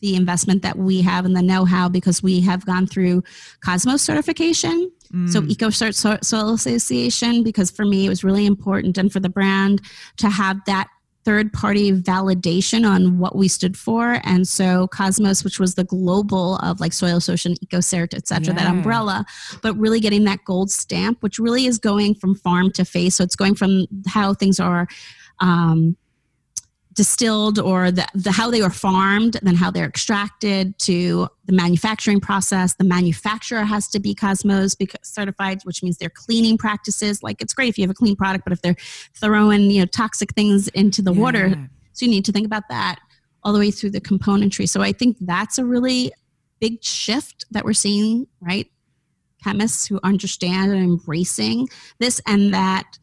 the 0.00 0.16
investment 0.16 0.62
that 0.62 0.76
we 0.76 1.00
have 1.02 1.24
and 1.24 1.36
the 1.36 1.42
know 1.42 1.64
how 1.64 1.88
because 1.88 2.24
we 2.24 2.40
have 2.40 2.66
gone 2.66 2.88
through 2.88 3.22
Cosmos 3.64 4.02
certification. 4.02 4.90
Mm. 5.12 5.30
So 5.30 5.42
EcoCert 5.42 6.24
Soil 6.24 6.54
Association, 6.54 7.42
because 7.42 7.70
for 7.70 7.84
me 7.84 8.06
it 8.06 8.08
was 8.08 8.24
really 8.24 8.46
important 8.46 8.98
and 8.98 9.12
for 9.12 9.20
the 9.20 9.28
brand 9.28 9.80
to 10.16 10.28
have 10.28 10.58
that 10.66 10.88
third 11.24 11.52
party 11.52 11.92
validation 11.92 12.88
on 12.88 13.18
what 13.18 13.36
we 13.36 13.46
stood 13.46 13.76
for. 13.76 14.20
And 14.24 14.48
so 14.48 14.88
Cosmos, 14.88 15.44
which 15.44 15.60
was 15.60 15.76
the 15.76 15.84
global 15.84 16.56
of 16.56 16.80
like 16.80 16.92
Soil 16.92 17.20
Social, 17.20 17.54
EcoCert, 17.54 18.12
et 18.14 18.26
cetera, 18.26 18.54
yeah. 18.54 18.64
that 18.64 18.70
umbrella, 18.70 19.24
but 19.62 19.76
really 19.76 20.00
getting 20.00 20.24
that 20.24 20.44
gold 20.44 20.70
stamp, 20.70 21.22
which 21.22 21.38
really 21.38 21.66
is 21.66 21.78
going 21.78 22.16
from 22.16 22.34
farm 22.34 22.72
to 22.72 22.84
face. 22.84 23.14
So 23.16 23.24
it's 23.24 23.36
going 23.36 23.54
from 23.54 23.86
how 24.08 24.34
things 24.34 24.58
are 24.58 24.88
um, 25.38 25.96
distilled 26.92 27.58
or 27.58 27.90
the, 27.90 28.06
the 28.14 28.32
how 28.32 28.50
they 28.50 28.60
were 28.60 28.70
farmed 28.70 29.38
then 29.42 29.54
how 29.54 29.70
they're 29.70 29.86
extracted 29.86 30.78
to 30.78 31.28
the 31.46 31.52
manufacturing 31.52 32.20
process. 32.20 32.74
The 32.74 32.84
manufacturer 32.84 33.64
has 33.64 33.88
to 33.88 34.00
be 34.00 34.14
cosmos 34.14 34.76
certified 35.02 35.60
which 35.64 35.82
means 35.82 35.98
their 35.98 36.10
cleaning 36.10 36.58
practices. 36.58 37.22
Like 37.22 37.40
it's 37.40 37.54
great 37.54 37.68
if 37.68 37.78
you 37.78 37.84
have 37.84 37.90
a 37.90 37.94
clean 37.94 38.16
product 38.16 38.44
but 38.44 38.52
if 38.52 38.62
they're 38.62 38.76
throwing 39.14 39.70
you 39.70 39.80
know 39.80 39.86
toxic 39.86 40.34
things 40.34 40.68
into 40.68 41.02
the 41.02 41.12
yeah. 41.12 41.20
water 41.20 41.68
so 41.92 42.04
you 42.06 42.10
need 42.10 42.24
to 42.24 42.32
think 42.32 42.46
about 42.46 42.64
that 42.68 42.98
all 43.44 43.52
the 43.52 43.58
way 43.58 43.70
through 43.70 43.90
the 43.90 44.00
componentry. 44.00 44.68
So 44.68 44.82
i 44.82 44.92
think 44.92 45.16
that's 45.20 45.58
a 45.58 45.64
really 45.64 46.12
big 46.60 46.82
shift 46.82 47.44
that 47.50 47.64
we're 47.64 47.72
seeing 47.72 48.26
right? 48.40 48.68
Chemists 49.42 49.86
who 49.86 49.98
understand 50.04 50.72
and 50.72 50.82
embracing 50.82 51.68
this 51.98 52.20
and 52.26 52.54
that 52.54 52.98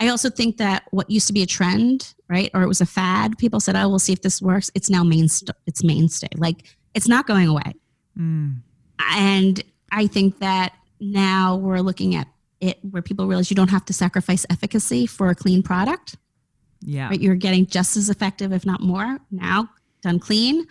I 0.00 0.08
also 0.08 0.28
think 0.28 0.56
that 0.56 0.84
what 0.90 1.08
used 1.08 1.26
to 1.28 1.32
be 1.32 1.42
a 1.42 1.46
trend, 1.46 2.13
right, 2.28 2.50
or 2.54 2.62
it 2.62 2.68
was 2.68 2.80
a 2.80 2.86
fad, 2.86 3.38
people 3.38 3.60
said, 3.60 3.76
"Oh, 3.76 3.88
we'll 3.88 3.98
see 3.98 4.12
if 4.12 4.22
this 4.22 4.40
works." 4.40 4.70
It's 4.74 4.90
now 4.90 5.04
mainstay. 5.04 5.52
It's 5.66 5.84
mainstay. 5.84 6.28
Like 6.36 6.64
it's 6.94 7.08
not 7.08 7.26
going 7.26 7.48
away. 7.48 7.74
Mm. 8.18 8.56
And 9.10 9.62
I 9.90 10.06
think 10.06 10.38
that 10.38 10.74
now 11.00 11.56
we're 11.56 11.80
looking 11.80 12.14
at 12.14 12.28
it 12.60 12.78
where 12.90 13.02
people 13.02 13.26
realize 13.26 13.50
you 13.50 13.56
don't 13.56 13.70
have 13.70 13.84
to 13.86 13.92
sacrifice 13.92 14.46
efficacy 14.50 15.06
for 15.06 15.28
a 15.28 15.34
clean 15.34 15.62
product. 15.62 16.16
Yeah, 16.80 17.08
right. 17.08 17.20
You're 17.20 17.34
getting 17.34 17.66
just 17.66 17.96
as 17.96 18.10
effective, 18.10 18.52
if 18.52 18.64
not 18.64 18.80
more, 18.80 19.18
now 19.30 19.70
done 20.02 20.18
clean. 20.18 20.66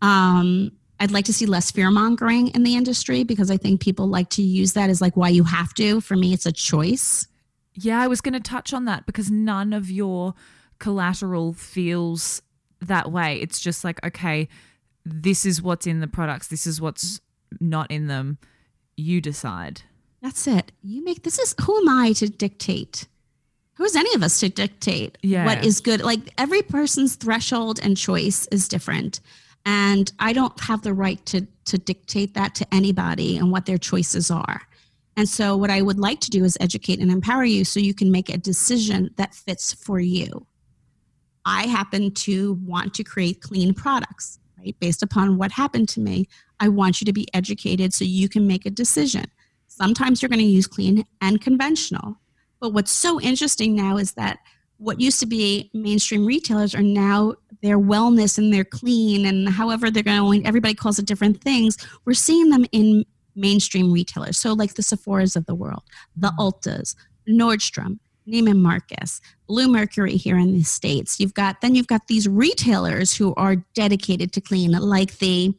Um, 0.00 0.72
I'd 0.98 1.10
like 1.10 1.24
to 1.26 1.32
see 1.32 1.46
less 1.46 1.70
fear 1.70 1.90
mongering 1.90 2.48
in 2.48 2.62
the 2.62 2.76
industry 2.76 3.24
because 3.24 3.50
I 3.50 3.56
think 3.56 3.80
people 3.80 4.06
like 4.06 4.30
to 4.30 4.42
use 4.42 4.74
that 4.74 4.88
as 4.88 5.00
like 5.00 5.16
why 5.16 5.28
you 5.28 5.44
have 5.44 5.74
to. 5.74 6.00
For 6.00 6.16
me, 6.16 6.32
it's 6.32 6.46
a 6.46 6.52
choice. 6.52 7.26
Yeah, 7.74 8.00
I 8.00 8.06
was 8.06 8.20
going 8.20 8.34
to 8.34 8.40
touch 8.40 8.72
on 8.72 8.84
that 8.84 9.04
because 9.04 9.30
none 9.30 9.72
of 9.72 9.90
your 9.90 10.34
collateral 10.82 11.52
feels 11.52 12.42
that 12.80 13.12
way. 13.12 13.36
It's 13.40 13.60
just 13.60 13.84
like, 13.84 14.04
okay, 14.04 14.48
this 15.04 15.46
is 15.46 15.62
what's 15.62 15.86
in 15.86 16.00
the 16.00 16.08
products, 16.08 16.48
this 16.48 16.66
is 16.66 16.80
what's 16.80 17.20
not 17.60 17.88
in 17.90 18.08
them. 18.08 18.38
You 18.96 19.20
decide. 19.20 19.82
That's 20.20 20.46
it. 20.48 20.72
You 20.82 21.04
make 21.04 21.22
this 21.22 21.38
is 21.38 21.54
who 21.62 21.76
am 21.78 21.88
I 21.88 22.12
to 22.14 22.28
dictate? 22.28 23.06
Who's 23.74 23.94
any 23.94 24.12
of 24.14 24.24
us 24.24 24.40
to 24.40 24.48
dictate 24.48 25.18
yeah. 25.22 25.46
what 25.46 25.64
is 25.64 25.80
good? 25.80 26.02
Like 26.02 26.20
every 26.36 26.62
person's 26.62 27.14
threshold 27.14 27.78
and 27.80 27.96
choice 27.96 28.48
is 28.50 28.66
different. 28.66 29.20
And 29.64 30.12
I 30.18 30.32
don't 30.32 30.58
have 30.60 30.82
the 30.82 30.94
right 30.94 31.24
to 31.26 31.46
to 31.66 31.78
dictate 31.78 32.34
that 32.34 32.56
to 32.56 32.74
anybody 32.74 33.38
and 33.38 33.52
what 33.52 33.66
their 33.66 33.78
choices 33.78 34.32
are. 34.32 34.62
And 35.16 35.28
so, 35.28 35.56
what 35.56 35.70
I 35.70 35.80
would 35.80 36.00
like 36.00 36.20
to 36.20 36.30
do 36.30 36.44
is 36.44 36.56
educate 36.60 36.98
and 36.98 37.10
empower 37.10 37.44
you 37.44 37.64
so 37.64 37.78
you 37.78 37.94
can 37.94 38.10
make 38.10 38.28
a 38.28 38.38
decision 38.38 39.10
that 39.16 39.34
fits 39.34 39.72
for 39.72 40.00
you. 40.00 40.46
I 41.44 41.66
happen 41.66 42.12
to 42.12 42.54
want 42.64 42.94
to 42.94 43.04
create 43.04 43.40
clean 43.40 43.74
products, 43.74 44.38
right? 44.58 44.76
Based 44.80 45.02
upon 45.02 45.38
what 45.38 45.52
happened 45.52 45.88
to 45.90 46.00
me, 46.00 46.28
I 46.60 46.68
want 46.68 47.00
you 47.00 47.04
to 47.06 47.12
be 47.12 47.26
educated 47.34 47.92
so 47.92 48.04
you 48.04 48.28
can 48.28 48.46
make 48.46 48.66
a 48.66 48.70
decision. 48.70 49.24
Sometimes 49.66 50.22
you're 50.22 50.28
going 50.28 50.38
to 50.38 50.44
use 50.44 50.66
clean 50.66 51.04
and 51.20 51.40
conventional. 51.40 52.16
But 52.60 52.72
what's 52.72 52.92
so 52.92 53.20
interesting 53.20 53.74
now 53.74 53.96
is 53.96 54.12
that 54.12 54.38
what 54.76 55.00
used 55.00 55.20
to 55.20 55.26
be 55.26 55.70
mainstream 55.74 56.26
retailers 56.26 56.74
are 56.74 56.82
now 56.82 57.34
their 57.62 57.78
wellness 57.78 58.38
and 58.38 58.52
their 58.52 58.64
clean 58.64 59.24
and 59.24 59.48
however 59.48 59.90
they're 59.90 60.02
going, 60.02 60.46
everybody 60.46 60.74
calls 60.74 60.98
it 60.98 61.06
different 61.06 61.40
things. 61.40 61.76
We're 62.04 62.14
seeing 62.14 62.50
them 62.50 62.66
in 62.72 63.04
mainstream 63.34 63.92
retailers. 63.92 64.38
So, 64.38 64.52
like 64.52 64.74
the 64.74 64.82
Sephora's 64.82 65.36
of 65.36 65.46
the 65.46 65.54
world, 65.54 65.82
the 66.16 66.28
mm-hmm. 66.28 66.40
Ultas, 66.40 66.94
Nordstrom, 67.28 67.98
Neiman 68.28 68.58
Marcus, 68.58 69.20
Bluemercury 69.48 70.12
here 70.16 70.38
in 70.38 70.52
the 70.52 70.62
States. 70.62 71.18
You've 71.18 71.34
got, 71.34 71.60
then 71.60 71.74
you've 71.74 71.86
got 71.86 72.06
these 72.06 72.28
retailers 72.28 73.14
who 73.14 73.34
are 73.36 73.56
dedicated 73.74 74.32
to 74.32 74.40
clean, 74.40 74.72
like 74.72 75.18
the 75.18 75.54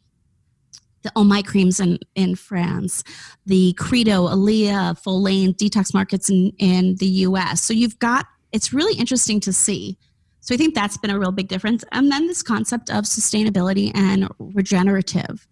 the 1.03 1.11
Oh 1.17 1.25
My 1.25 1.41
creams 1.41 1.81
in, 1.81 1.99
in 2.15 2.35
France, 2.35 3.03
the 3.45 3.73
Credo, 3.73 4.29
Alia, 4.29 4.95
Follain 5.05 5.53
detox 5.53 5.93
markets 5.93 6.29
in, 6.29 6.53
in 6.59 6.95
the 6.95 7.07
US. 7.27 7.61
So 7.61 7.73
you've 7.73 7.99
got, 7.99 8.25
it's 8.53 8.71
really 8.71 8.97
interesting 8.97 9.41
to 9.41 9.51
see 9.51 9.97
so 10.43 10.53
I 10.53 10.57
think 10.57 10.75
that's 10.75 10.97
been 10.97 11.09
a 11.09 11.17
real 11.17 11.31
big 11.31 11.47
difference. 11.47 11.85
And 11.93 12.11
then 12.11 12.27
this 12.27 12.43
concept 12.43 12.89
of 12.89 13.05
sustainability 13.05 13.95
and 13.95 14.27
regenerative 14.39 15.47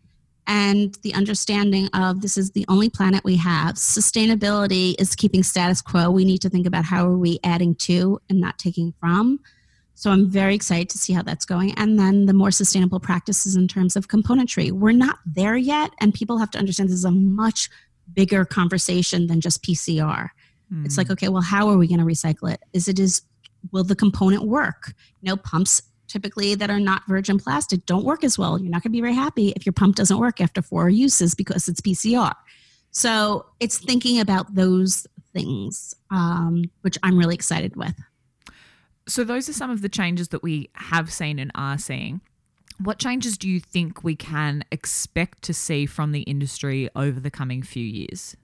and 0.48 0.96
the 1.04 1.14
understanding 1.14 1.88
of 1.94 2.22
this 2.22 2.38
is 2.38 2.52
the 2.52 2.66
only 2.68 2.90
planet 2.90 3.24
we 3.24 3.38
have. 3.38 3.76
Sustainability 3.76 4.96
is 5.00 5.16
keeping 5.16 5.44
status 5.44 5.82
quo. 5.82 6.10
We 6.10 6.26
need 6.26 6.40
to 6.40 6.50
think 6.50 6.66
about 6.66 6.86
how 6.86 7.08
are 7.08 7.18
we 7.18 7.40
adding 7.44 7.76
to 7.76 8.20
and 8.30 8.40
not 8.40 8.58
taking 8.58 8.94
from. 9.00 9.40
So 9.94 10.10
I'm 10.10 10.28
very 10.28 10.56
excited 10.56 10.90
to 10.90 10.98
see 10.98 11.14
how 11.14 11.22
that's 11.22 11.46
going. 11.46 11.74
And 11.76 12.00
then 12.00 12.26
the 12.26 12.34
more 12.34 12.50
sustainable 12.50 13.00
practices 13.00 13.56
in 13.56 13.68
terms 13.68 13.96
of 13.96 14.08
componentry. 14.08 14.72
We're 14.72 14.94
not 14.94 15.20
there 15.26 15.56
yet, 15.56 15.92
and 16.00 16.14
people 16.14 16.40
have 16.40 16.50
to 16.52 16.58
understand 16.58 16.90
this 16.90 16.98
is 16.98 17.06
a 17.06 17.12
much 17.12 17.70
bigger 18.12 18.44
conversation 18.44 19.28
than 19.28 19.42
just 19.42 19.64
PCR. 19.64 20.30
Mm. 20.74 20.86
It's 20.86 20.98
like, 20.98 21.08
hmm. 21.08 21.14
okay, 21.14 21.28
well, 21.28 21.44
how 21.44 21.70
are 21.70 21.78
we 21.78 21.88
going 21.88 22.00
to 22.00 22.06
recycle 22.06 22.52
it? 22.52 22.62
Is 22.74 22.88
it 22.88 23.00
is 23.00 23.22
will 23.72 23.84
the 23.84 23.96
component 23.96 24.44
work? 24.44 24.94
You 25.22 25.30
know, 25.30 25.38
pumps 25.38 25.82
typically 26.12 26.56
that 26.56 26.70
are 26.70 26.80
not 26.80 27.04
virgin 27.08 27.40
plastic 27.40 27.86
don't 27.86 28.04
work 28.04 28.24
as 28.24 28.38
well. 28.38 28.60
You're 28.60 28.70
not 28.70 28.84
going 28.84 28.92
to 28.92 28.98
be 28.98 29.02
very 29.02 29.16
happy 29.16 29.50
if 29.56 29.66
your 29.66 29.74
pump 29.74 29.96
doesn't 29.96 30.18
work 30.18 30.42
after 30.42 30.62
four 30.62 30.90
uses 30.90 31.34
because 31.34 31.68
it's 31.68 31.82
PCR. 31.82 32.34
So 32.92 33.46
it's 33.60 33.78
thinking 33.78 34.20
about 34.20 34.54
those 34.54 35.08
things, 35.34 35.96
um, 36.10 36.66
which 36.82 36.98
I'm 37.04 37.18
really 37.18 37.36
excited 37.36 37.76
with. 37.76 37.96
So 39.08 39.24
those 39.24 39.48
are 39.48 39.54
some 39.54 39.72
of 39.72 39.82
the 39.82 39.90
changes 39.90 40.28
that 40.30 40.44
we 40.44 40.70
have 40.74 41.12
seen 41.12 41.40
and 41.40 41.52
are 41.56 41.78
seeing. 41.78 42.22
What 42.84 43.00
changes 43.00 43.38
do 43.38 43.48
you 43.48 43.60
think 43.60 44.04
we 44.04 44.16
can 44.16 44.64
expect 44.72 45.44
to 45.44 45.54
see 45.54 45.86
from 45.86 46.12
the 46.12 46.22
industry 46.22 46.90
over 46.96 47.20
the 47.20 47.32
coming 47.32 47.62
few 47.62 47.84
years? 47.84 48.36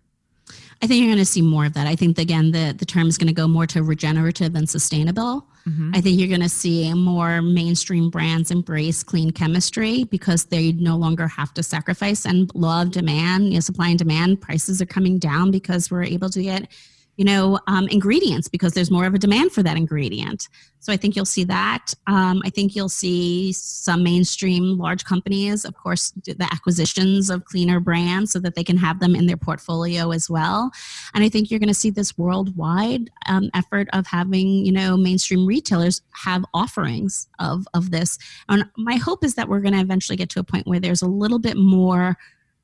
I 0.82 0.88
think 0.88 1.00
you're 1.00 1.10
going 1.10 1.18
to 1.18 1.26
see 1.26 1.42
more 1.42 1.66
of 1.66 1.74
that. 1.74 1.88
I 1.88 1.96
think 1.96 2.18
again 2.18 2.52
the 2.52 2.74
the 2.78 2.86
term 2.86 3.08
is 3.08 3.18
going 3.18 3.28
to 3.28 3.34
go 3.34 3.48
more 3.48 3.68
to 3.68 3.84
regenerative 3.84 4.56
and 4.56 4.70
sustainable. 4.70 5.46
Mm-hmm. 5.68 5.92
I 5.94 6.02
think 6.02 6.18
you're 6.18 6.30
going 6.30 6.42
to 6.42 6.50
see 6.50 6.94
more 6.94 7.42
mainstream 7.42 8.10
brands 8.10 8.52
embrace 8.52 9.04
clean 9.04 9.32
chemistry 9.32 10.06
because 10.06 10.46
they 10.46 10.72
no 10.72 10.96
longer 10.96 11.28
have 11.28 11.54
to 11.56 11.64
sacrifice 11.64 12.26
and 12.26 12.50
law 12.56 12.84
of 12.84 12.92
demand, 12.92 13.50
you 13.50 13.56
know, 13.56 13.60
supply 13.60 13.90
and 13.90 14.00
demand 14.00 14.40
prices 14.40 14.82
are 14.82 14.86
coming 14.86 15.20
down 15.20 15.52
because 15.52 15.92
we're 15.92 16.04
able 16.04 16.30
to 16.30 16.42
get 16.42 16.72
you 17.18 17.26
know, 17.26 17.60
um, 17.68 17.88
ingredients 17.90 18.48
because 18.48 18.74
there's 18.74 18.92
more 18.92 19.06
of 19.06 19.14
a 19.14 19.18
demand 19.18 19.52
for 19.52 19.64
that 19.64 19.76
ingredient. 19.76 20.48
So 20.80 20.94
I 20.94 20.98
think 20.98 21.16
you'll 21.16 21.26
see 21.26 21.44
that. 21.46 21.94
Um, 22.06 22.42
I 22.46 22.52
think 22.52 22.76
you'll 22.76 22.88
see 22.90 23.52
some 23.52 24.04
mainstream 24.04 24.78
large 24.78 25.04
companies, 25.04 25.66
of 25.66 25.76
course, 25.76 26.12
the 26.12 26.48
acquisitions 26.52 27.30
of 27.30 27.44
cleaner 27.46 27.80
brands 27.80 28.32
so 28.32 28.40
that 28.40 28.56
they 28.56 28.64
can 28.64 28.78
have 28.78 29.00
them 29.00 29.16
in 29.16 29.26
their 29.26 29.36
portfolio 29.36 30.12
as 30.12 30.30
well. 30.30 30.72
And 31.14 31.24
I 31.24 31.30
think 31.30 31.50
you're 31.50 31.60
going 31.60 31.68
to 31.68 31.74
see 31.74 31.90
this 31.90 32.18
worldwide 32.18 33.10
um, 33.28 33.50
effort 33.56 33.88
of 33.94 34.06
having, 34.06 34.66
you 34.66 34.72
know, 34.72 34.96
mainstream 34.96 35.46
retailers 35.46 36.02
have 36.24 36.46
offerings 36.54 37.28
of, 37.40 37.68
of 37.74 37.90
this. 37.90 38.20
And 38.48 38.66
my 38.78 38.96
hope 38.96 39.26
is 39.26 39.34
that 39.36 39.50
we're 39.50 39.62
going 39.62 39.74
to 39.74 39.82
eventually 39.82 40.18
get 40.18 40.30
to 40.30 40.40
a 40.40 40.44
point 40.44 40.68
where 40.68 40.80
there's 40.80 41.02
a 41.02 41.08
little 41.08 41.40
bit 41.40 41.58
more. 41.58 42.16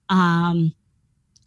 Um, 0.09 0.75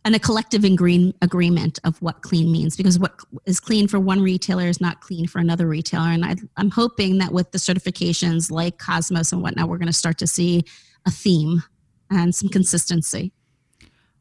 and 0.07 0.15
a 0.15 0.21
collective 0.21 0.63
agree- 0.63 1.13
agreement 1.21 1.81
of 1.83 2.01
what 2.01 2.23
clean 2.23 2.51
means 2.53 2.77
because 2.77 2.97
what 2.97 3.19
is 3.45 3.59
clean 3.59 3.89
for 3.89 3.99
one 3.99 4.23
retailer 4.23 4.69
is 4.69 4.81
not 4.81 5.01
clean 5.01 5.27
for 5.27 5.41
another 5.41 5.67
retailer 5.67 6.07
and 6.07 6.25
I, 6.25 6.37
i'm 6.57 6.71
hoping 6.71 7.19
that 7.19 7.33
with 7.33 7.51
the 7.51 7.59
certifications 7.59 8.51
like 8.51 8.79
cosmos 8.79 9.33
and 9.33 9.43
whatnot 9.43 9.69
we're 9.69 9.79
going 9.79 9.89
to 9.89 9.93
start 9.93 10.17
to 10.19 10.27
see 10.27 10.65
a 11.07 11.11
theme 11.11 11.65
and 12.09 12.33
some 12.35 12.49
consistency 12.49 13.33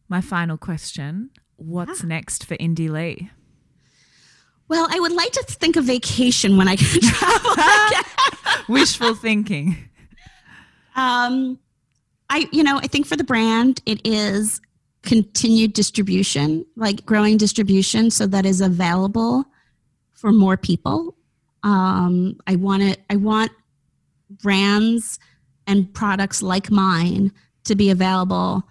my 0.10 0.22
final 0.22 0.58
question 0.58 1.30
what's 1.58 2.02
yeah. 2.02 2.08
next 2.08 2.46
for 2.46 2.58
Indie 2.58 2.90
Lee 2.90 3.30
well, 4.68 4.88
I 4.90 5.00
would 5.00 5.12
like 5.12 5.32
to 5.34 5.44
think 5.44 5.76
of 5.76 5.84
vacation 5.84 6.58
when 6.58 6.68
I 6.68 6.76
can 6.76 7.00
travel. 7.00 7.52
Wishful 8.68 9.14
thinking. 9.14 9.78
Um, 10.96 11.60
I, 12.32 12.50
you 12.52 12.64
know, 12.64 12.78
I 12.78 12.88
think 12.88 13.06
for 13.06 13.16
the 13.16 13.24
brand, 13.24 13.84
it 13.86 14.02
is 14.04 14.60
continued 15.06 15.74
distribution, 15.74 16.66
like 16.76 17.06
growing 17.06 17.38
distribution, 17.38 18.12
so 18.12 18.28
that 18.28 18.46
is 18.46 18.62
available 18.62 19.46
for 20.14 20.32
more 20.32 20.58
people. 20.58 21.16
Um, 21.64 22.38
I 22.48 22.56
want 22.56 22.84
it. 22.84 23.02
I 23.10 23.16
want 23.16 23.52
brands 24.30 25.20
and 25.68 25.92
products 25.94 26.42
like 26.42 26.70
mine 26.70 27.32
to 27.66 27.76
be 27.76 27.90
available 27.90 28.64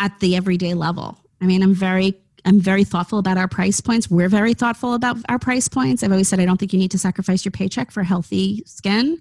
at 0.00 0.18
the 0.20 0.36
everyday 0.36 0.74
level. 0.74 1.18
I 1.40 1.46
mean, 1.46 1.62
I'm 1.62 1.74
very 1.74 2.14
I'm 2.44 2.60
very 2.60 2.84
thoughtful 2.84 3.18
about 3.18 3.38
our 3.38 3.48
price 3.48 3.80
points. 3.80 4.08
We're 4.08 4.28
very 4.28 4.54
thoughtful 4.54 4.94
about 4.94 5.16
our 5.28 5.38
price 5.38 5.66
points. 5.66 6.02
I've 6.02 6.12
always 6.12 6.28
said 6.28 6.38
I 6.38 6.44
don't 6.44 6.58
think 6.58 6.72
you 6.72 6.78
need 6.78 6.92
to 6.92 6.98
sacrifice 6.98 7.44
your 7.44 7.52
paycheck 7.52 7.90
for 7.90 8.04
healthy 8.04 8.62
skin. 8.66 9.20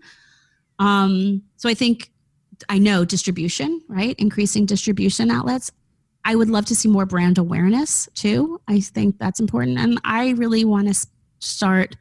Um, 0.77 1.41
so 1.57 1.67
I 1.67 1.73
think 1.73 2.11
I 2.69 2.77
know 2.77 3.05
distribution, 3.05 3.81
right? 3.87 4.15
Increasing 4.17 4.65
distribution 4.65 5.31
outlets. 5.31 5.71
I 6.23 6.35
would 6.35 6.49
love 6.49 6.65
to 6.65 6.75
see 6.75 6.89
more 6.89 7.05
brand 7.05 7.37
awareness 7.37 8.09
too. 8.15 8.59
I 8.67 8.79
think 8.79 9.19
that's 9.19 9.39
important. 9.39 9.77
And 9.77 9.99
I 10.03 10.31
really 10.31 10.65
want 10.65 10.87
to 10.93 11.07
start 11.39 11.95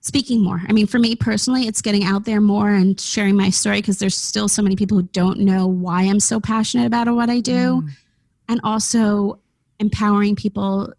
speaking 0.00 0.42
more. 0.42 0.62
I 0.68 0.72
mean, 0.72 0.86
for 0.86 0.98
me 0.98 1.16
personally, 1.16 1.66
it's 1.66 1.82
getting 1.82 2.04
out 2.04 2.24
there 2.24 2.40
more 2.40 2.70
and 2.70 3.00
sharing 3.00 3.36
my 3.36 3.50
story 3.50 3.78
because 3.78 3.98
there's 3.98 4.14
still 4.14 4.48
so 4.48 4.62
many 4.62 4.76
people 4.76 4.98
who 4.98 5.08
don't 5.12 5.40
know 5.40 5.66
why 5.66 6.02
I'm 6.02 6.20
so 6.20 6.38
passionate 6.38 6.86
about 6.86 7.12
what 7.12 7.30
I 7.30 7.40
do. 7.40 7.82
Mm. 7.82 7.90
And 8.48 8.60
also 8.62 9.40
empowering 9.80 10.36
people 10.36 10.92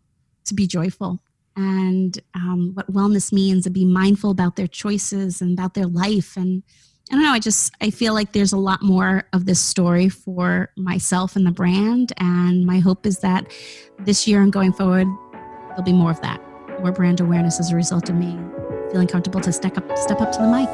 to 0.46 0.54
be 0.54 0.68
joyful 0.68 1.22
and 1.56 2.20
um, 2.36 2.72
what 2.74 2.92
wellness 2.92 3.32
means 3.32 3.66
and 3.66 3.74
be 3.74 3.86
mindful 3.86 4.30
about 4.30 4.56
their 4.56 4.68
choices 4.68 5.42
and 5.42 5.58
about 5.58 5.74
their 5.74 5.88
life 5.88 6.38
and 6.38 6.64
I 7.12 7.16
don't 7.16 7.24
know. 7.24 7.32
I 7.32 7.40
just 7.40 7.74
I 7.82 7.90
feel 7.90 8.14
like 8.14 8.34
there's 8.34 8.54
a 8.54 8.58
lot 8.58 8.82
more 8.82 9.24
of 9.34 9.46
this 9.46 9.60
story 9.60 10.10
for 10.10 10.70
myself 10.76 11.36
and 11.36 11.46
the 11.46 11.52
brand, 11.52 12.14
and 12.18 12.66
my 12.66 12.80
hope 12.80 13.06
is 13.06 13.20
that 13.20 13.52
this 14.00 14.28
year 14.28 14.42
and 14.42 14.52
going 14.52 14.74
forward, 14.74 15.08
there'll 15.70 15.84
be 15.84 15.94
more 15.94 16.12
of 16.12 16.22
that, 16.22 16.42
more 16.82 16.92
brand 16.92 17.20
awareness 17.20 17.60
as 17.60 17.72
a 17.72 17.76
result 17.76 18.10
of 18.10 18.16
me 18.16 18.38
feeling 18.92 19.08
comfortable 19.08 19.42
to 19.42 19.52
step 19.52 19.78
up, 19.78 19.98
step 19.98 20.22
up 20.22 20.32
to 20.32 20.40
the 20.40 20.48
mic. 20.48 20.72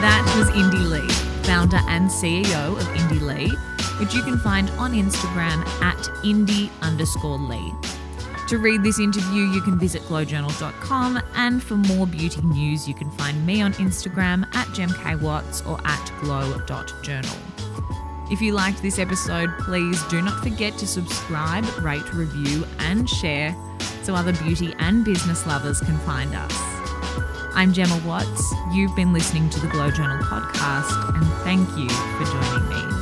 That 0.00 0.22
was 0.36 0.48
Indie 0.50 0.90
Lee, 0.90 1.08
founder 1.44 1.80
and 1.88 2.08
CEO 2.10 2.76
of 2.76 2.86
Indie 2.96 3.20
Lee, 3.20 3.50
which 3.98 4.14
you 4.14 4.22
can 4.22 4.38
find 4.38 4.70
on 4.70 4.92
Instagram 4.92 5.66
at 5.82 5.96
indie 6.24 6.70
underscore 6.82 7.38
Lee. 7.38 7.72
To 8.48 8.58
read 8.58 8.82
this 8.82 9.00
interview, 9.00 9.44
you 9.44 9.62
can 9.62 9.78
visit 9.78 10.02
glowjournal.com, 10.02 11.20
and 11.34 11.62
for 11.62 11.76
more 11.76 12.06
beauty 12.06 12.42
news, 12.42 12.86
you 12.86 12.94
can 12.94 13.10
find 13.12 13.44
me 13.46 13.62
on 13.62 13.72
Instagram 13.74 14.44
at 14.54 14.66
gemkwatts 14.68 15.66
or 15.66 15.80
at 15.86 16.12
glow.journal. 16.20 17.36
If 18.30 18.42
you 18.42 18.52
liked 18.52 18.82
this 18.82 18.98
episode, 18.98 19.50
please 19.60 20.02
do 20.04 20.20
not 20.20 20.42
forget 20.42 20.76
to 20.78 20.86
subscribe, 20.86 21.64
rate, 21.82 22.12
review, 22.12 22.66
and 22.80 23.08
share 23.08 23.56
so 24.02 24.14
other 24.14 24.34
beauty 24.34 24.74
and 24.78 25.04
business 25.04 25.46
lovers 25.46 25.80
can 25.80 25.98
find 26.00 26.34
us. 26.34 26.52
I'm 27.54 27.72
Gemma 27.72 28.00
Watts. 28.04 28.52
You've 28.72 28.94
been 28.94 29.12
listening 29.12 29.48
to 29.50 29.60
the 29.60 29.68
Glow 29.68 29.90
Journal 29.90 30.18
podcast, 30.18 31.14
and 31.14 31.26
thank 31.44 31.68
you 31.78 31.88
for 31.88 32.24
joining 32.24 32.68
me. 32.68 32.93